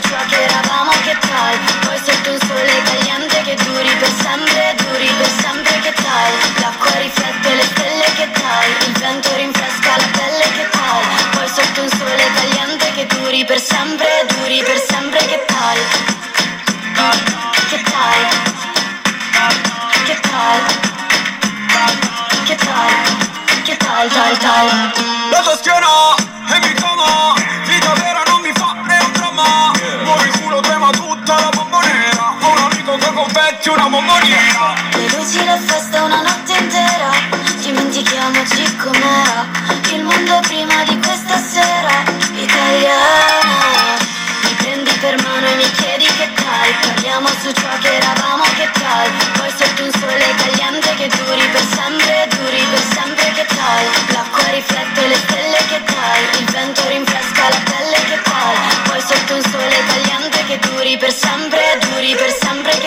Ciò 0.01 0.17
che 0.29 0.43
eravamo 0.43 0.91
che 1.03 1.15
tal, 1.19 1.57
poi 1.85 1.97
sotto 1.97 2.31
un 2.31 2.39
sole 2.47 2.81
caliente 2.83 3.41
che 3.41 3.55
duri 3.55 3.89
per 3.97 4.11
sempre, 4.21 4.75
duri 4.77 5.09
per 5.17 5.29
sempre 5.41 5.79
che 5.79 5.93
tal, 5.93 6.31
l'acqua 6.61 6.91
riflette 6.99 7.53
le 7.55 7.63
stelle 7.63 8.05
che 8.15 8.29
tal, 8.31 8.67
il 8.87 8.93
vento 8.99 9.35
rinfresca 9.35 9.97
la 9.97 10.09
pelle 10.11 10.47
che 10.55 10.69
tal, 10.69 11.03
poi 11.31 11.47
sotto 11.47 11.81
un 11.81 11.89
sole 11.89 12.25
caliente 12.35 12.91
che 12.93 13.05
duri 13.07 13.43
per 13.45 13.59
sempre, 13.59 14.25
su 47.49 47.61
ciò 47.61 47.77
che 47.79 47.95
eravamo 47.95 48.43
che 48.57 48.69
tal 48.73 49.09
Poi 49.37 49.49
sotto 49.49 49.83
un 49.83 49.91
sole 49.91 50.27
caliente 50.37 50.93
che 50.95 51.07
duri 51.07 51.45
per 51.49 51.65
sempre 51.73 52.27
Duri 52.37 52.61
per 52.69 52.83
sempre 52.93 53.31
che 53.33 53.45
tal 53.45 53.83
L'acqua 54.13 54.47
riflette 54.51 55.07
le 55.07 55.15
stelle 55.15 55.57
che 55.69 55.81
tal 55.83 56.19
Il 56.39 56.45
vento 56.51 56.87
rinfresca 56.87 57.49
la 57.49 57.61
pelle 57.69 57.97
che 58.09 58.21
tal 58.21 58.55
Poi 58.87 59.01
sotto 59.01 59.33
un 59.35 59.41
sole 59.41 59.77
caliente 59.87 60.37
che 60.45 60.59
duri 60.59 60.97
per 60.97 61.11
sempre 61.11 61.61
Duri 61.89 62.15
per 62.15 62.31
sempre 62.39 62.78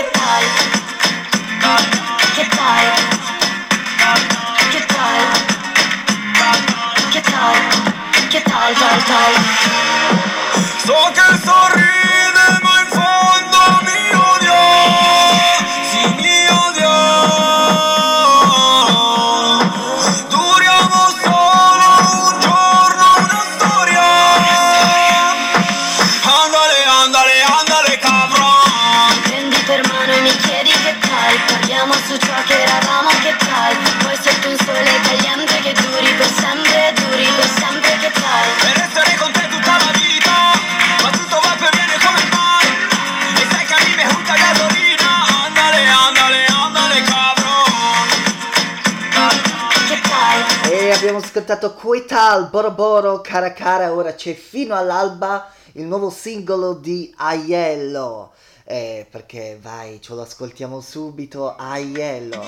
ascoltato 51.42 51.74
Quetal, 51.74 52.50
Boro 52.50 52.70
Boro, 52.70 53.20
Cara 53.20 53.52
Cara, 53.52 53.92
ora 53.92 54.14
c'è 54.14 54.32
Fino 54.32 54.76
all'alba 54.76 55.50
il 55.72 55.84
nuovo 55.84 56.08
singolo 56.08 56.74
di 56.74 57.12
Aiello. 57.16 58.32
Eh, 58.64 59.06
perché 59.10 59.58
vai, 59.60 60.00
ce 60.00 60.14
lo 60.14 60.22
ascoltiamo 60.22 60.80
subito, 60.80 61.56
Aiello. 61.56 62.44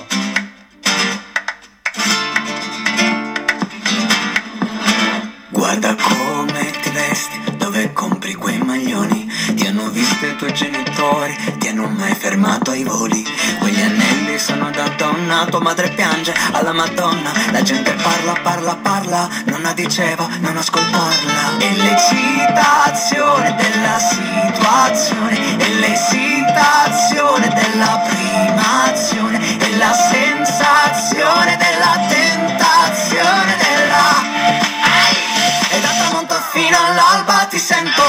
Guarda 5.49 5.95
come 5.95 6.71
ti 6.81 6.89
vesti, 6.91 7.57
dove 7.57 7.91
compri 7.91 8.33
quei 8.35 8.57
maglioni 8.59 9.27
Ti 9.55 9.65
hanno 9.67 9.89
visto 9.89 10.25
i 10.25 10.35
tuoi 10.35 10.53
genitori, 10.53 11.33
ti 11.59 11.67
hanno 11.69 11.87
mai 11.87 12.13
fermato 12.13 12.71
ai 12.71 12.83
voli 12.83 13.23
Quegli 13.59 13.81
anelli 13.81 14.14
sono 14.37 14.69
da 14.71 14.87
donna, 14.97 15.45
tua 15.45 15.61
madre 15.61 15.89
piange 15.89 16.33
alla 16.51 16.73
madonna. 16.73 17.31
La 17.51 17.61
gente 17.61 17.91
parla, 17.93 18.33
parla, 18.41 18.75
parla, 18.75 19.29
nonna 19.45 19.73
diceva 19.73 20.27
non 20.39 20.57
ascoltarla. 20.57 21.57
E 21.59 21.71
l'eccitazione 21.71 23.55
della 23.55 23.97
situazione 23.99 25.57
E 25.57 25.69
l'esitazione 25.79 27.47
della 27.47 28.01
prima 28.07 28.91
azione 28.91 29.57
E 29.59 29.77
la 29.77 29.93
sensazione 29.93 31.57
della 31.57 32.05
tentazione 32.07 33.55
della 33.57 33.73
e 35.71 35.81
dal 35.81 35.97
tramonto 35.97 36.35
fino 36.51 36.77
all'alba 36.77 37.45
ti 37.49 37.57
sento 37.57 38.03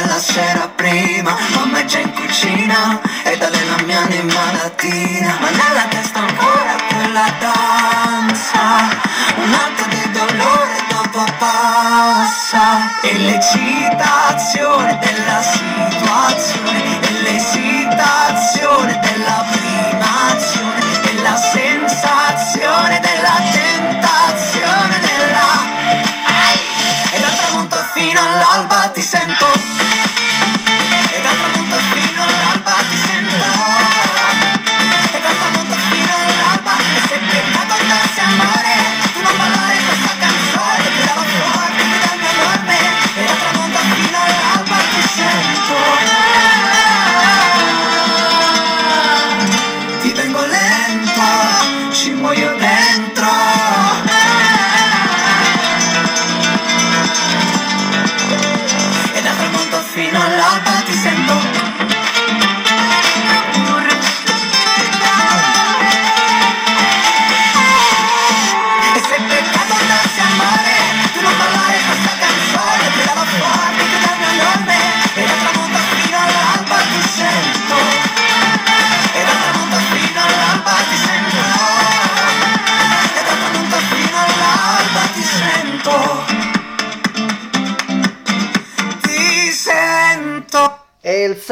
della 0.00 0.18
sera 0.18 0.68
prima. 0.74 1.36
Mamma 1.54 1.80
è 1.80 1.84
già 1.84 1.98
in 1.98 2.12
cucina 2.12 3.00
E 3.24 3.36
dalle 3.36 3.64
la 3.64 3.82
mia 3.84 4.00
anima 4.00 4.52
latina. 4.52 5.36
Ma 5.40 5.50
nella 5.50 5.86
testa 5.88 6.20
ancora 6.20 6.76
quella 6.88 7.26
danza. 7.40 8.60
Un 9.36 9.52
atto 9.52 9.84
di 9.88 10.10
dolore 10.12 10.76
dopo 10.88 11.24
passa. 11.38 13.00
E 13.02 13.12
l'eccitazione 13.18 14.98
della 15.00 15.42
situazione 15.42 17.00
E 17.00 17.10
l'esitazione 17.22 19.00
della 19.00 19.44
prima 19.50 20.30
azione 20.30 21.10
E 21.10 21.22
la 21.22 21.36
sensazione 21.36 23.00
della 23.00 23.36
tentazione 23.52 25.00
della 25.00 25.78
e 27.10 27.20
dal 27.20 27.36
tramonto 27.36 27.76
fino 27.94 28.20
all'alba 28.20 28.90
ti 28.92 29.00
sento 29.00 29.37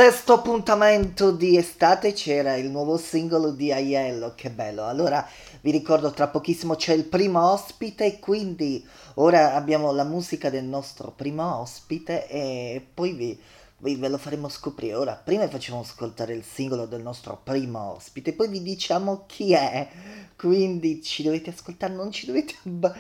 Il 0.07 0.13
sesto 0.13 0.35
appuntamento 0.35 1.33
di 1.33 1.57
estate 1.57 2.13
c'era 2.13 2.55
il 2.55 2.71
nuovo 2.71 2.97
singolo 2.97 3.51
di 3.51 3.73
Aiello, 3.73 4.35
che 4.37 4.51
bello. 4.51 4.87
Allora 4.87 5.29
vi 5.63 5.73
ricordo 5.73 6.13
tra 6.13 6.29
pochissimo 6.29 6.77
c'è 6.77 6.93
il 6.95 7.03
primo 7.03 7.51
ospite, 7.51 8.21
quindi 8.21 8.87
ora 9.15 9.55
abbiamo 9.55 9.91
la 9.91 10.05
musica 10.05 10.49
del 10.49 10.63
nostro 10.63 11.11
primo 11.11 11.57
ospite 11.57 12.29
e 12.29 12.87
poi 12.95 13.15
vi, 13.15 13.41
vi- 13.79 13.97
ve 13.97 14.09
lo 14.09 14.17
faremo 14.17 14.49
scoprire. 14.49 14.95
Ora 14.95 15.15
prima 15.15 15.49
facciamo 15.49 15.81
ascoltare 15.81 16.35
il 16.35 16.45
singolo 16.45 16.87
del 16.87 17.03
nostro 17.03 17.41
primo 17.43 17.95
ospite, 17.97 18.33
poi 18.33 18.47
vi 18.47 18.63
diciamo 18.63 19.25
chi 19.27 19.55
è. 19.55 19.89
Quindi 20.37 21.03
ci 21.03 21.25
dovete 21.25 21.51
ascoltare, 21.51 21.93
non 21.93 22.13
ci 22.13 22.27
dovete... 22.27 22.55
abba- 22.65 22.95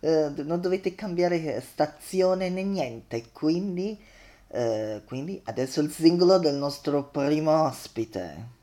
eh, 0.00 0.32
non 0.42 0.60
dovete 0.60 0.96
cambiare 0.96 1.62
stazione 1.64 2.48
né 2.48 2.64
niente, 2.64 3.26
quindi... 3.30 4.16
Eh, 4.50 5.02
quindi 5.04 5.40
adesso 5.44 5.80
il 5.80 5.90
singolo 5.90 6.38
del 6.38 6.54
nostro 6.54 7.04
primo 7.04 7.64
ospite. 7.64 8.56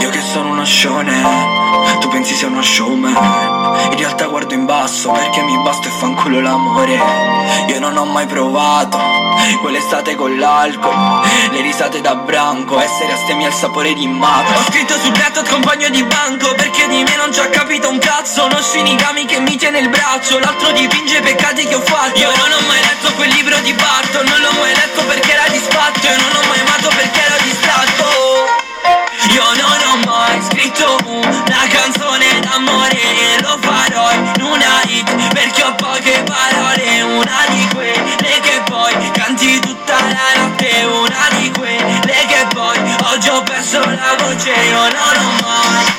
Io 0.00 0.10
che 0.10 0.20
sono 0.20 0.50
uno 0.50 0.64
showman 0.64 2.00
Tu 2.00 2.08
pensi 2.08 2.34
sia 2.34 2.48
uno 2.48 2.62
showman 2.62 3.61
In 3.90 3.96
realtà 3.96 4.26
guardo 4.26 4.54
in 4.54 4.66
basso 4.66 5.10
Perché 5.10 5.42
mi 5.42 5.56
basta 5.62 5.88
e 5.88 5.90
fanculo 5.90 6.40
l'amore. 6.40 6.98
Io 7.68 7.78
non 7.80 7.96
ho 7.96 8.04
mai 8.04 8.26
provato 8.26 8.98
Quell'estate 9.60 10.14
con 10.14 10.38
l'alcol 10.38 10.94
Le 11.50 11.60
risate 11.60 12.00
da 12.00 12.14
branco 12.14 12.78
Essere 12.80 13.12
astemi 13.12 13.46
al 13.46 13.52
sapore 13.52 13.94
di 13.94 14.06
mato. 14.06 14.52
Ho 14.52 14.64
scritto 14.70 14.94
sul 14.98 15.12
letto 15.12 15.42
compagno 15.48 15.88
di 15.88 16.02
banco 16.04 16.54
Perché 16.54 16.88
di 16.88 17.02
me 17.02 17.16
non 17.16 17.32
ci 17.32 17.40
ha 17.40 17.48
capito 17.48 17.88
un 17.90 17.98
cazzo. 17.98 18.44
Uno 18.44 18.60
shinigami 18.60 19.24
che 19.26 19.40
mi 19.40 19.56
tiene 19.56 19.78
il 19.78 19.88
braccio 19.88 20.38
L'altro 20.38 20.72
dipinge 20.72 21.18
i 21.18 21.22
peccati 21.22 21.66
che 21.66 21.74
ho 21.74 21.80
fatto. 21.80 22.18
Io 22.18 22.30
non 22.36 22.52
ho 22.52 22.66
mai 22.66 22.80
letto 22.80 23.12
quel 23.14 23.30
libro 23.30 23.58
di 23.60 23.72
Barton 23.72 24.31
non 45.70 45.91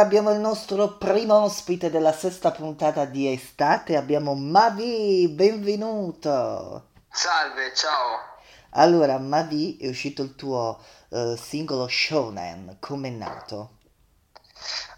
Allora 0.00 0.16
abbiamo 0.16 0.34
il 0.34 0.40
nostro 0.40 0.96
primo 0.96 1.42
ospite 1.42 1.90
della 1.90 2.14
sesta 2.14 2.52
puntata 2.52 3.04
di 3.04 3.30
estate, 3.30 3.96
abbiamo 3.96 4.34
Mavi, 4.34 5.28
benvenuto! 5.28 6.92
Salve, 7.10 7.74
ciao. 7.74 8.38
Allora, 8.70 9.18
Mavi, 9.18 9.76
è 9.76 9.88
uscito 9.88 10.22
il 10.22 10.36
tuo 10.36 10.82
eh, 11.10 11.36
singolo 11.36 11.86
Shonen, 11.86 12.78
com'è 12.80 13.10
nato? 13.10 13.72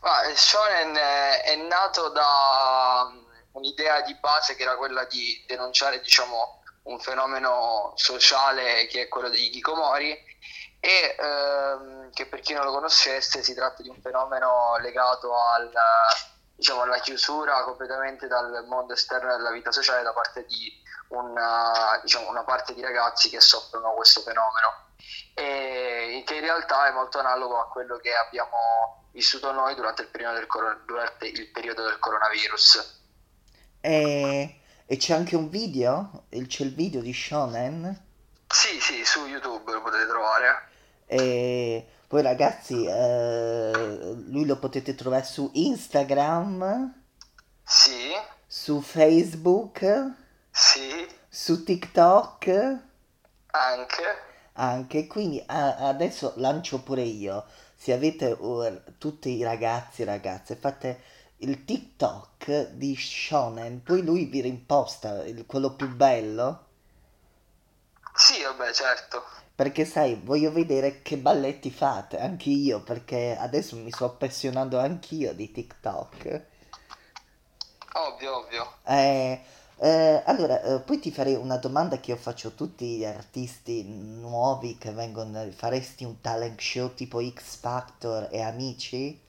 Ma 0.02 0.22
shonen 0.36 0.94
è, 0.94 1.42
è 1.46 1.56
nato 1.56 2.10
da 2.10 3.10
mm, 3.10 3.24
un'idea 3.54 4.02
di 4.02 4.14
base 4.20 4.54
che 4.54 4.62
era 4.62 4.76
quella 4.76 5.04
di 5.06 5.42
denunciare, 5.48 6.00
diciamo, 6.00 6.62
un 6.84 7.00
fenomeno 7.00 7.92
sociale 7.96 8.86
che 8.86 9.02
è 9.02 9.08
quello 9.08 9.28
degli 9.28 9.46
hikikomori 9.46 10.16
e 10.84 11.14
ehm, 11.16 12.10
che 12.10 12.26
per 12.26 12.40
chi 12.40 12.54
non 12.54 12.64
lo 12.64 12.72
conoscesse 12.72 13.40
si 13.44 13.54
tratta 13.54 13.82
di 13.82 13.88
un 13.88 14.00
fenomeno 14.00 14.76
legato 14.80 15.32
al, 15.32 15.70
diciamo, 16.56 16.82
alla 16.82 16.98
chiusura 16.98 17.62
completamente 17.62 18.26
dal 18.26 18.64
mondo 18.66 18.92
esterno 18.92 19.36
della 19.36 19.52
vita 19.52 19.70
sociale 19.70 20.02
da 20.02 20.12
parte 20.12 20.44
di 20.44 20.72
una, 21.10 22.00
diciamo, 22.02 22.28
una 22.28 22.42
parte 22.42 22.74
di 22.74 22.82
ragazzi 22.82 23.28
che 23.30 23.40
soffrono 23.40 23.92
questo 23.92 24.22
fenomeno 24.22 24.90
e 25.34 26.24
che 26.26 26.34
in 26.34 26.40
realtà 26.40 26.88
è 26.88 26.90
molto 26.90 27.20
analogo 27.20 27.60
a 27.60 27.68
quello 27.68 27.98
che 27.98 28.12
abbiamo 28.16 29.06
vissuto 29.12 29.52
noi 29.52 29.76
durante 29.76 30.02
il 30.02 30.08
periodo 30.08 30.34
del, 30.34 30.46
coro- 30.46 30.80
durante 30.84 31.28
il 31.28 31.48
periodo 31.52 31.84
del 31.84 32.00
coronavirus. 32.00 33.02
E, 33.80 34.60
e 34.84 34.96
c'è 34.96 35.14
anche 35.14 35.36
un 35.36 35.48
video? 35.48 36.24
C'è 36.28 36.64
il 36.64 36.74
video 36.74 37.00
di 37.00 37.12
Shonen? 37.12 38.10
Sì, 38.48 38.80
sì, 38.80 39.04
su 39.04 39.26
YouTube 39.26 39.72
lo 39.72 39.80
potete 39.80 40.08
trovare. 40.08 40.70
E 41.20 41.86
poi 42.08 42.22
ragazzi, 42.22 42.84
eh, 42.86 44.14
lui 44.26 44.44
lo 44.46 44.58
potete 44.58 44.94
trovare 44.94 45.24
su 45.24 45.50
Instagram, 45.54 46.92
Sì, 47.64 48.12
su 48.46 48.80
Facebook, 48.80 49.80
sì, 50.52 51.06
su 51.28 51.64
TikTok. 51.64 52.78
anche. 53.52 54.04
Anche, 54.54 55.06
quindi 55.06 55.42
a- 55.46 55.76
adesso 55.88 56.32
lancio 56.36 56.82
pure 56.82 57.02
io. 57.02 57.44
Se 57.74 57.92
avete 57.92 58.34
uh, 58.38 58.80
tutti 58.98 59.28
i 59.36 59.42
ragazzi 59.42 60.02
e 60.02 60.04
ragazze, 60.06 60.56
fate 60.56 61.00
il 61.38 61.64
TikTok 61.64 62.70
di 62.70 62.94
Shonen, 62.96 63.82
poi 63.82 64.02
lui 64.02 64.24
vi 64.26 64.40
rimposta 64.40 65.24
il- 65.24 65.44
quello 65.46 65.74
più 65.74 65.88
bello. 65.94 66.64
Sì, 68.14 68.42
vabbè, 68.42 68.72
certo. 68.72 69.22
Perché 69.54 69.84
sai, 69.84 70.20
voglio 70.22 70.50
vedere 70.50 71.02
che 71.02 71.18
balletti 71.18 71.70
fate, 71.70 72.18
anche 72.18 72.48
io, 72.48 72.82
perché 72.82 73.36
adesso 73.38 73.76
mi 73.76 73.90
sto 73.90 74.06
appassionando 74.06 74.78
anch'io 74.78 75.34
di 75.34 75.52
TikTok. 75.52 76.42
Ovvio, 77.94 78.36
ovvio. 78.38 78.72
Eh, 78.84 79.40
eh, 79.76 80.22
allora, 80.24 80.62
eh, 80.62 80.80
poi 80.80 80.98
ti 81.00 81.10
farei 81.10 81.34
una 81.34 81.56
domanda 81.56 81.98
che 81.98 82.12
io 82.12 82.16
faccio 82.16 82.48
a 82.48 82.52
tutti 82.52 82.96
gli 82.96 83.04
artisti 83.04 83.84
nuovi 83.84 84.78
che 84.78 84.92
vengono, 84.92 85.46
faresti 85.50 86.04
un 86.04 86.20
talent 86.20 86.60
show 86.60 86.94
tipo 86.94 87.20
X 87.20 87.56
Factor 87.56 88.28
e 88.30 88.40
Amici? 88.40 89.20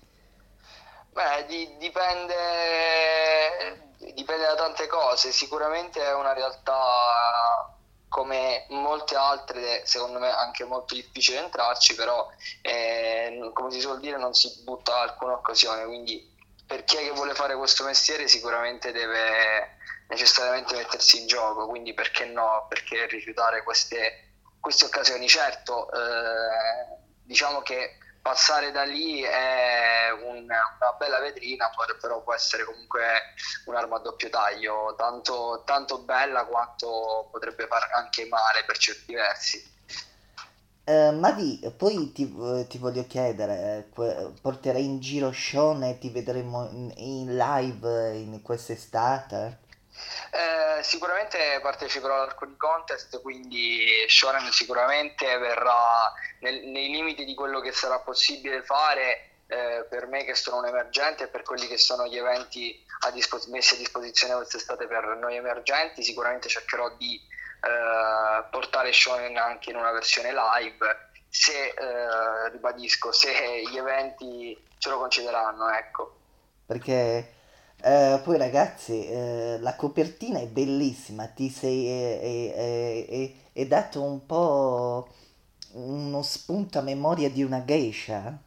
Beh, 1.11 1.45
di- 1.47 1.75
dipende, 1.77 2.35
dipende 4.13 4.45
da 4.45 4.55
tante 4.55 4.87
cose. 4.87 5.31
Sicuramente 5.31 6.01
è 6.01 6.13
una 6.13 6.33
realtà 6.33 7.75
come 8.13 8.67
molte 8.69 9.15
altre, 9.15 9.87
secondo 9.87 10.19
me 10.19 10.29
anche 10.29 10.65
molto 10.65 10.93
difficile 10.93 11.39
entrarci, 11.39 11.95
però 11.95 12.29
eh, 12.61 13.49
come 13.53 13.71
si 13.71 13.79
suol 13.81 13.99
dire 13.99 14.19
non 14.19 14.35
si 14.35 14.61
butta 14.63 14.99
alcuna 14.99 15.33
occasione, 15.33 15.83
quindi 15.85 16.31
per 16.67 16.83
chi 16.83 16.97
è 16.97 16.99
che 16.99 17.09
vuole 17.09 17.33
fare 17.33 17.55
questo 17.55 17.83
mestiere 17.83 18.27
sicuramente 18.27 18.91
deve 18.91 19.77
necessariamente 20.09 20.75
mettersi 20.75 21.21
in 21.21 21.25
gioco, 21.25 21.65
quindi 21.65 21.95
perché 21.95 22.25
no? 22.25 22.67
Perché 22.69 23.07
rifiutare 23.07 23.63
queste, 23.63 24.33
queste 24.59 24.85
occasioni? 24.85 25.27
Certo, 25.27 25.91
eh, 25.91 26.95
diciamo 27.23 27.63
che 27.63 27.97
passare 28.23 28.71
da 28.71 28.83
lì 28.85 29.21
è 29.21 30.09
un- 30.11 30.45
una 30.45 30.93
bella 30.97 31.19
vetrina, 31.19 31.69
però 32.01 32.23
può 32.23 32.33
essere 32.33 32.63
comunque 32.65 33.03
un'arma 33.65 33.97
a 33.97 33.99
doppio 33.99 34.29
taglio, 34.29 34.95
tanto, 34.97 35.63
tanto 35.65 35.99
bella 36.03 36.45
quanto 36.45 37.29
potrebbe 37.31 37.67
far 37.67 37.89
anche 37.93 38.25
male 38.27 38.63
per 38.65 38.77
certi 38.79 39.13
versi. 39.13 39.71
Eh, 40.85 41.11
Mavi, 41.11 41.59
poi 41.77 42.11
ti, 42.13 42.23
eh, 42.39 42.67
ti 42.69 42.77
voglio 42.77 43.05
chiedere, 43.07 43.89
porterai 44.41 44.83
in 44.85 44.99
giro 45.01 45.31
Sean 45.33 45.83
e 45.83 45.97
ti 45.97 46.09
vedremo 46.09 46.69
in, 46.69 46.91
in 46.97 47.35
live 47.37 48.15
in 48.17 48.41
quest'estate? 48.41 49.59
Eh, 50.35 50.81
sicuramente 50.81 51.59
parteciperò 51.61 52.23
ad 52.23 52.29
alcuni 52.29 52.57
contest, 52.57 53.21
quindi 53.21 54.03
Shonen 54.07 54.51
sicuramente 54.51 55.37
verrà 55.37 56.11
nel- 56.39 56.65
nei 56.69 56.89
limiti 56.89 57.23
di 57.23 57.35
quello 57.35 57.59
che 57.59 57.71
sarà 57.71 57.99
possibile 57.99 58.63
fare 58.63 59.29
eh, 59.45 59.85
per 59.87 60.07
me 60.07 60.23
che 60.23 60.33
sono 60.33 60.57
un 60.57 60.65
emergente 60.65 61.25
e 61.25 61.27
per 61.27 61.43
quelli 61.43 61.67
che 61.67 61.77
sono 61.77 62.07
gli 62.07 62.17
eventi 62.17 62.83
a 63.01 63.11
dispos- 63.11 63.45
messi 63.45 63.75
a 63.75 63.77
disposizione 63.77 64.33
quest'estate 64.33 64.87
per 64.87 65.05
noi 65.19 65.35
emergenti, 65.35 66.01
sicuramente 66.01 66.49
cercherò 66.49 66.89
di 66.95 67.15
eh, 67.15 68.43
portare 68.49 68.91
Shonen 68.91 69.37
anche 69.37 69.69
in 69.69 69.75
una 69.75 69.91
versione 69.91 70.33
live, 70.33 71.09
se, 71.29 71.67
eh, 71.67 72.49
ribadisco, 72.49 73.11
se 73.11 73.61
gli 73.69 73.77
eventi 73.77 74.69
ce 74.79 74.89
lo 74.89 74.97
concederanno, 74.97 75.69
ecco. 75.69 76.17
Perché 76.65 77.33
eh, 77.83 78.19
poi 78.23 78.37
ragazzi, 78.37 79.07
eh, 79.07 79.57
la 79.59 79.75
copertina 79.75 80.39
è 80.39 80.47
bellissima, 80.47 81.27
ti 81.27 81.49
sei 81.49 81.87
è- 81.87 82.53
è- 83.07 83.31
è 83.53 83.65
dato 83.67 84.01
un 84.03 84.25
po' 84.25 85.07
uno 85.73 86.21
spunto 86.23 86.79
a 86.79 86.81
memoria 86.81 87.29
di 87.29 87.43
una 87.43 87.63
geisha. 87.65 88.39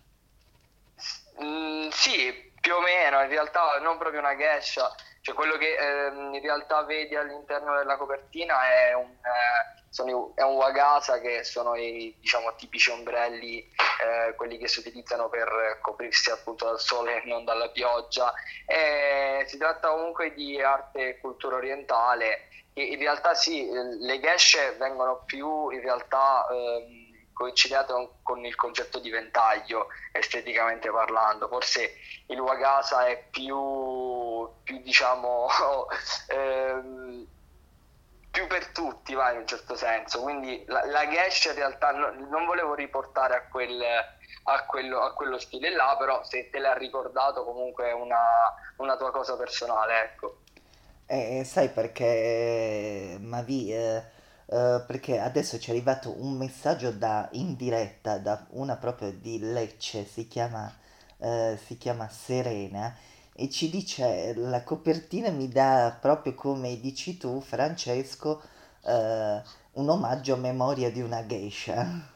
Mm, 1.43 1.89
sì, 1.91 2.33
più 2.61 2.75
o 2.75 2.81
meno, 2.81 3.21
in 3.23 3.29
realtà 3.29 3.79
non 3.83 3.99
proprio 3.99 4.21
una 4.21 4.37
geisha, 4.37 4.95
Cioè 5.27 5.35
quello 5.35 5.57
che 5.57 5.75
ehm, 5.75 6.35
in 6.35 6.41
realtà 6.41 6.85
vedi 6.85 7.17
all'interno 7.17 7.77
della 7.77 7.97
copertina 7.97 8.63
è 8.71 8.95
un, 8.95 9.11
eh, 9.11 9.83
sono 9.91 10.33
è 10.37 10.43
un 10.43 10.55
wagasa 10.55 11.19
che 11.19 11.43
sono 11.43 11.75
i 11.75 12.17
diciamo, 12.21 12.55
tipici 12.55 12.93
ombrelli, 12.93 13.59
eh, 13.59 14.37
quelli 14.37 14.57
che 14.57 14.69
si 14.69 14.79
utilizzano 14.79 15.29
per 15.29 15.81
coprirsi 15.83 16.31
appunto 16.31 16.67
dal 16.67 16.79
sole 16.79 17.21
e 17.21 17.27
non 17.27 17.45
dalla 17.45 17.71
pioggia. 17.71 18.33
E 18.67 19.43
si 19.49 19.59
tratta 19.59 19.89
comunque 19.89 20.33
di 20.33 20.63
arte 20.63 21.09
e 21.09 21.19
cultura 21.19 21.57
orientale 21.57 22.47
che 22.73 22.83
in 22.83 22.99
realtà 23.01 23.35
sì, 23.35 23.69
le 23.69 24.21
gesce 24.21 24.77
vengono 24.79 25.25
più 25.27 25.71
in 25.71 25.81
realtà 25.81 26.47
ehm, 26.49 27.06
coincidate 27.37 27.93
con- 28.23 28.47
il 28.47 28.55
concetto 28.55 28.99
di 28.99 29.11
ventaglio 29.11 29.89
esteticamente 30.11 30.91
parlando. 30.91 31.49
Forse 31.49 31.97
il 32.29 32.41
wagasa 32.41 33.07
è 33.07 33.29
più, 33.31 34.49
più 34.63 34.81
diciamo 34.81 35.47
ehm, 36.33 37.27
più 38.31 38.47
per 38.47 38.69
tutti, 38.69 39.13
va 39.13 39.33
in 39.33 39.41
un 39.41 39.47
certo 39.47 39.77
senso. 39.77 40.23
Quindi 40.23 40.65
la, 40.67 40.87
la 40.87 41.07
geisha 41.07 41.51
in 41.51 41.57
realtà 41.57 41.91
no- 41.93 42.13
non 42.31 42.47
volevo 42.47 42.75
riportare 42.75 43.35
a, 43.35 43.47
quel, 43.49 43.83
a, 43.83 44.65
quello, 44.65 45.01
a 45.03 45.13
quello 45.13 45.39
stile 45.39 45.71
là, 45.71 45.95
però 45.99 46.25
se 46.25 46.49
te 46.49 46.59
l'ha 46.59 46.73
ricordato 46.73 47.45
comunque 47.45 47.89
è 47.89 47.93
una, 47.93 48.25
una 48.79 48.97
tua 48.97 49.11
cosa 49.11 49.37
personale, 49.37 50.03
ecco. 50.05 50.39
Eh, 51.05 51.45
sai 51.45 51.69
perché, 51.69 53.19
Mavi, 53.21 53.75
eh, 53.75 54.03
eh, 54.47 54.85
perché 54.87 55.19
adesso 55.19 55.59
ci 55.59 55.71
è 55.71 55.73
arrivato 55.73 56.15
un 56.23 56.37
messaggio 56.37 56.93
da, 56.93 57.29
in 57.33 57.57
diretta 57.57 58.19
da 58.19 58.47
una 58.51 58.77
proprio 58.77 59.11
di 59.13 59.39
Lecce, 59.41 60.05
si 60.05 60.29
chiama, 60.29 60.73
eh, 61.19 61.59
si 61.65 61.77
chiama 61.77 62.09
Serena, 62.09 62.97
e 63.35 63.51
ci 63.51 63.69
dice 63.69 64.35
la 64.37 64.63
copertina 64.63 65.31
mi 65.31 65.49
dà 65.49 65.97
proprio 66.01 66.35
come 66.35 66.79
dici 66.81 67.19
tu, 67.19 67.41
Francesco, 67.41 68.41
eh, 68.85 69.43
un 69.73 69.89
omaggio 69.89 70.35
a 70.35 70.39
memoria 70.39 70.91
di 70.91 71.03
una 71.03 71.27
geisha. 71.27 72.15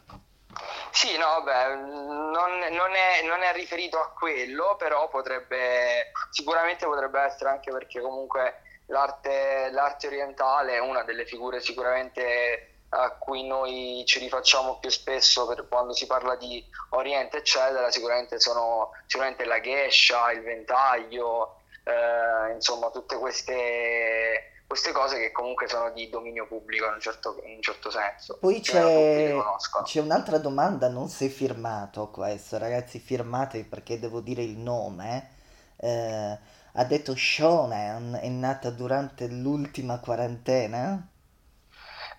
Sì, 0.92 1.16
no, 1.16 1.42
vabbè, 1.42 1.74
non, 1.76 2.58
non 2.58 2.92
è, 2.94 3.26
non 3.26 3.42
è 3.42 3.52
riferito 3.52 3.98
a 3.98 4.12
quello, 4.12 4.76
però 4.76 5.08
potrebbe, 5.08 6.10
sicuramente 6.30 6.84
potrebbe 6.86 7.20
essere 7.20 7.50
anche 7.50 7.70
perché 7.70 8.00
comunque 8.00 8.62
l'arte, 8.90 9.70
l'arte 9.72 10.06
orientale 10.08 10.74
è 10.74 10.80
una 10.80 11.02
delle 11.02 11.24
figure 11.24 11.60
sicuramente 11.60 12.66
a 12.90 13.12
cui 13.12 13.46
noi 13.46 14.02
ci 14.04 14.18
rifacciamo 14.18 14.78
più 14.80 14.90
spesso 14.90 15.46
per 15.46 15.68
quando 15.68 15.92
si 15.92 16.06
parla 16.06 16.34
di 16.34 16.64
Oriente, 16.90 17.38
eccetera, 17.38 17.88
sicuramente 17.90 18.40
sono 18.40 18.90
sicuramente 19.06 19.44
la 19.44 19.60
geisha, 19.60 20.32
il 20.32 20.42
ventaglio, 20.42 21.60
eh, 21.84 22.52
insomma 22.52 22.90
tutte 22.90 23.16
queste, 23.16 24.62
queste 24.66 24.90
cose 24.90 25.20
che 25.20 25.30
comunque 25.30 25.68
sono 25.68 25.92
di 25.92 26.08
dominio 26.08 26.48
pubblico 26.48 26.86
in 26.86 26.94
un 26.94 27.00
certo, 27.00 27.40
in 27.44 27.56
un 27.56 27.62
certo 27.62 27.92
senso. 27.92 28.38
Poi 28.40 28.60
c'è, 28.60 29.36
c'è 29.84 30.00
un'altra 30.00 30.38
domanda, 30.38 30.88
non 30.88 31.08
si 31.08 31.26
è 31.26 31.28
firmato 31.28 32.08
questo, 32.08 32.58
ragazzi, 32.58 32.98
firmate 32.98 33.62
perché 33.62 34.00
devo 34.00 34.20
dire 34.20 34.42
il 34.42 34.58
nome. 34.58 35.38
Eh, 35.76 36.58
ha 36.74 36.84
detto 36.84 37.14
Shonen 37.16 38.18
è 38.22 38.28
nata 38.28 38.70
durante 38.70 39.26
l'ultima 39.26 39.98
quarantena? 39.98 41.08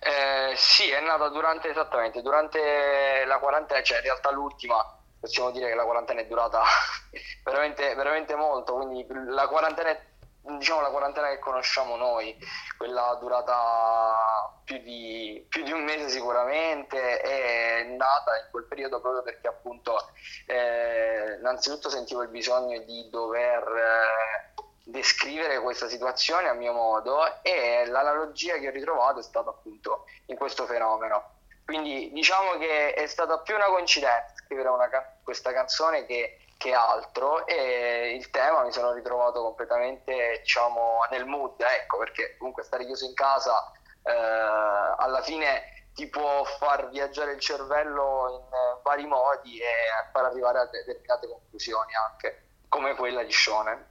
Eh, 0.04 0.54
sì, 0.56 0.90
è 0.90 1.00
nata 1.00 1.28
durante, 1.28 1.70
esattamente, 1.70 2.22
durante 2.22 3.24
la 3.24 3.38
quarantena, 3.38 3.82
cioè 3.82 3.98
in 3.98 4.02
realtà 4.04 4.30
l'ultima, 4.30 4.76
possiamo 5.20 5.52
dire 5.52 5.68
che 5.68 5.74
la 5.74 5.84
quarantena 5.84 6.20
è 6.20 6.26
durata 6.26 6.62
veramente, 7.44 7.94
veramente 7.94 8.34
molto, 8.34 8.74
quindi 8.74 9.06
la 9.28 9.46
quarantena, 9.46 9.96
diciamo 10.40 10.80
la 10.80 10.90
quarantena 10.90 11.28
che 11.28 11.38
conosciamo 11.38 11.96
noi, 11.96 12.36
quella 12.76 13.16
durata 13.20 14.60
più 14.64 14.78
di, 14.78 15.44
più 15.48 15.62
di 15.62 15.72
un 15.72 15.82
mese 15.82 16.08
sicuramente, 16.08 17.20
è 17.20 17.82
nata 17.84 18.36
in 18.36 18.46
quel 18.50 18.64
periodo 18.64 19.00
proprio 19.00 19.22
perché 19.22 19.48
appunto 19.48 20.10
eh, 20.46 21.36
innanzitutto 21.38 21.88
sentivo 21.88 22.22
il 22.22 22.28
bisogno 22.28 22.78
di 22.80 23.08
dover... 23.10 23.62
eh, 23.76 24.70
descrivere 24.84 25.60
questa 25.60 25.88
situazione 25.88 26.48
a 26.48 26.54
mio 26.54 26.72
modo 26.72 27.42
e 27.42 27.86
l'analogia 27.86 28.58
che 28.58 28.68
ho 28.68 28.72
ritrovato 28.72 29.20
è 29.20 29.22
stata 29.22 29.50
appunto 29.50 30.06
in 30.26 30.36
questo 30.36 30.66
fenomeno. 30.66 31.36
Quindi 31.64 32.10
diciamo 32.12 32.58
che 32.58 32.92
è 32.92 33.06
stata 33.06 33.38
più 33.38 33.54
una 33.54 33.66
coincidenza 33.66 34.34
scrivere 34.34 34.68
una 34.68 34.88
can- 34.88 35.04
questa 35.22 35.52
canzone 35.52 36.04
che, 36.04 36.38
che 36.58 36.74
altro 36.74 37.46
e 37.46 38.14
il 38.16 38.28
tema 38.30 38.64
mi 38.64 38.72
sono 38.72 38.92
ritrovato 38.92 39.40
completamente 39.42 40.40
diciamo 40.40 41.06
nel 41.10 41.26
mood, 41.26 41.60
ecco, 41.60 41.98
perché 41.98 42.36
comunque 42.36 42.64
stare 42.64 42.84
chiuso 42.84 43.04
in 43.04 43.14
casa 43.14 43.72
alla 44.10 45.22
fine 45.22 45.72
ti 45.94 46.08
può 46.08 46.44
far 46.44 46.88
viaggiare 46.88 47.32
il 47.32 47.40
cervello 47.40 48.28
in 48.30 48.54
eh, 48.54 48.80
vari 48.82 49.06
modi 49.06 49.58
e 49.58 49.66
far 50.10 50.24
arrivare 50.24 50.60
a 50.60 50.66
determinate 50.66 51.28
conclusioni 51.28 51.92
anche, 51.94 52.44
come 52.68 52.94
quella 52.94 53.22
di 53.22 53.32
Shonen. 53.32 53.90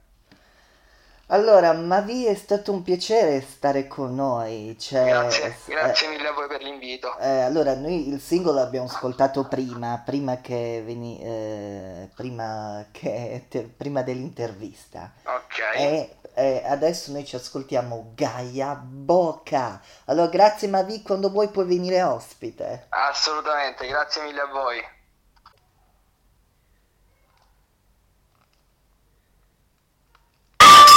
Allora, 1.32 1.72
Mavi, 1.72 2.26
è 2.26 2.34
stato 2.34 2.72
un 2.72 2.82
piacere 2.82 3.40
stare 3.40 3.86
con 3.86 4.14
noi. 4.14 4.76
Cioè, 4.78 5.04
Grazie, 5.06 5.50
s- 5.58 5.68
grazie 5.68 6.08
mille 6.08 6.28
a 6.28 6.32
voi 6.32 6.46
per 6.46 6.60
l'invito. 6.62 7.16
eh, 7.16 7.26
eh, 7.26 7.40
allora, 7.40 7.74
noi 7.74 8.06
il 8.08 8.20
singolo 8.20 8.58
l'abbiamo 8.58 8.86
ascoltato 8.86 9.44
prima, 9.48 10.02
prima 10.04 10.42
che 10.42 10.82
veni- 10.84 11.18
eh, 11.22 12.10
prima 12.14 12.84
che 12.92 13.46
te- 13.48 13.62
prima 13.74 14.02
dell'intervista. 14.02 15.10
Ok. 15.24 15.58
E 15.74 16.16
eh, 16.34 16.62
adesso 16.66 17.12
noi 17.12 17.24
ci 17.24 17.34
ascoltiamo 17.36 18.12
Gaia 18.14 18.74
Boca. 18.74 19.80
Allora, 20.06 20.28
grazie 20.28 20.68
Mavi, 20.68 21.00
quando 21.00 21.30
vuoi 21.30 21.48
puoi 21.48 21.64
venire 21.64 22.02
ospite. 22.02 22.86
Assolutamente, 22.90 23.86
grazie 23.86 24.22
mille 24.24 24.40
a 24.42 24.46
voi. 24.48 24.82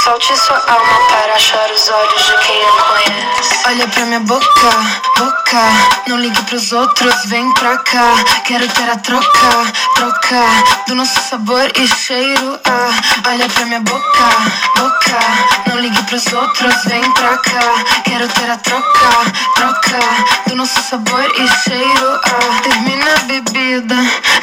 Solte 0.06 0.36
sua 0.36 0.56
alma 0.56 1.08
para 1.08 1.34
achar 1.34 1.68
os 1.68 1.88
olhos 1.88 2.26
de 2.26 2.38
quem 2.46 2.62
não 2.62 2.76
conhece. 2.76 3.66
Olha 3.66 3.88
pra 3.88 4.06
minha 4.06 4.20
boca, 4.20 4.46
boca. 5.18 5.35
Não 6.08 6.18
ligue 6.18 6.42
pros 6.42 6.72
outros, 6.72 7.14
vem 7.26 7.54
pra 7.54 7.78
cá. 7.78 8.14
Quero 8.44 8.66
ter 8.66 8.90
a 8.90 8.96
troca, 8.96 9.72
troca. 9.94 10.42
Do 10.88 10.96
nosso 10.96 11.20
sabor 11.20 11.70
e 11.76 11.86
cheiro. 11.86 12.58
Ah, 12.64 12.90
olha 13.28 13.48
pra 13.48 13.64
minha 13.66 13.80
boca, 13.80 14.28
boca. 14.76 15.18
Não 15.68 15.78
ligue 15.78 16.02
pros 16.02 16.26
outros, 16.32 16.74
vem 16.86 17.12
pra 17.12 17.38
cá. 17.38 17.84
Quero 18.04 18.26
ter 18.28 18.50
a 18.50 18.56
troca, 18.56 19.32
troca. 19.54 19.98
Do 20.48 20.56
nosso 20.56 20.82
sabor 20.82 21.24
e 21.38 21.48
cheiro. 21.62 22.20
Ah, 22.24 22.60
termina 22.64 23.14
a 23.14 23.18
bebida 23.24 23.96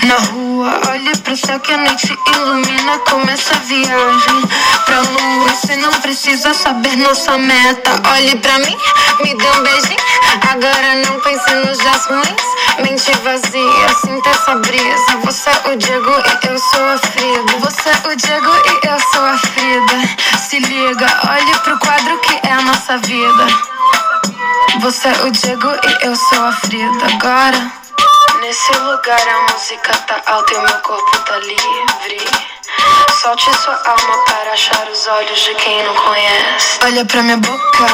na 0.03 0.15
rua. 0.31 0.79
Olhe 0.89 1.17
pro 1.17 1.35
céu 1.35 1.59
que 1.59 1.73
a 1.73 1.77
noite 1.77 2.17
ilumina. 2.33 2.97
Começa 3.09 3.53
a 3.53 3.59
viagem 3.59 4.41
pra 4.85 5.01
lua. 5.01 5.49
Você 5.49 5.75
não 5.75 5.91
precisa 5.99 6.53
saber 6.53 6.95
nossa 6.95 7.37
meta. 7.37 7.91
Olhe 8.13 8.37
pra 8.37 8.59
mim, 8.59 8.77
me 9.21 9.35
dê 9.35 9.47
um 9.49 9.63
beijinho. 9.63 10.03
Agora 10.49 10.92
não 10.95 11.19
pense 11.19 11.53
nos 11.55 11.77
dias 11.77 12.05
ruins. 12.05 12.43
Mente 12.79 13.11
vazia, 13.23 13.89
sinta 14.01 14.29
essa 14.29 14.55
brisa. 14.55 15.17
Você 15.23 15.49
é 15.49 15.69
o 15.69 15.75
Diego 15.75 16.11
e 16.11 16.47
eu 16.47 16.57
sou 16.57 16.85
a 16.85 16.97
Frida. 16.97 17.57
Você 17.59 17.89
é 17.89 18.07
o 18.07 18.15
Diego 18.15 18.51
e 18.51 18.87
eu 18.87 18.99
sou 19.11 19.25
a 19.25 19.37
Frida. 19.37 20.39
Se 20.39 20.59
liga, 20.59 21.07
olhe 21.29 21.57
pro 21.59 21.79
quadro 21.79 22.19
que 22.19 22.47
é 22.47 22.51
a 22.51 22.61
nossa 22.61 22.97
vida. 22.99 23.47
Você 24.81 25.07
é 25.07 25.23
o 25.23 25.31
Diego 25.31 25.69
e 25.69 26.05
eu 26.05 26.15
sou 26.15 26.45
a 26.45 26.51
Frida. 26.51 27.05
Agora. 27.13 27.71
Nesse 28.41 28.73
lugar 28.73 29.27
a 29.27 29.53
música 29.53 29.93
tá 30.07 30.21
alta 30.27 30.53
e 30.53 30.57
meu 30.57 30.79
corpo 30.81 31.17
tá 31.19 31.37
livre. 31.37 32.52
Solte 33.21 33.49
sua 33.63 33.75
alma 33.85 34.17
para 34.25 34.51
achar 34.51 34.85
os 34.91 35.07
olhos 35.07 35.39
de 35.39 35.55
quem 35.55 35.83
não 35.83 35.95
conhece. 35.95 36.79
Olha 36.83 37.05
pra 37.05 37.23
minha 37.23 37.37
boca, 37.37 37.85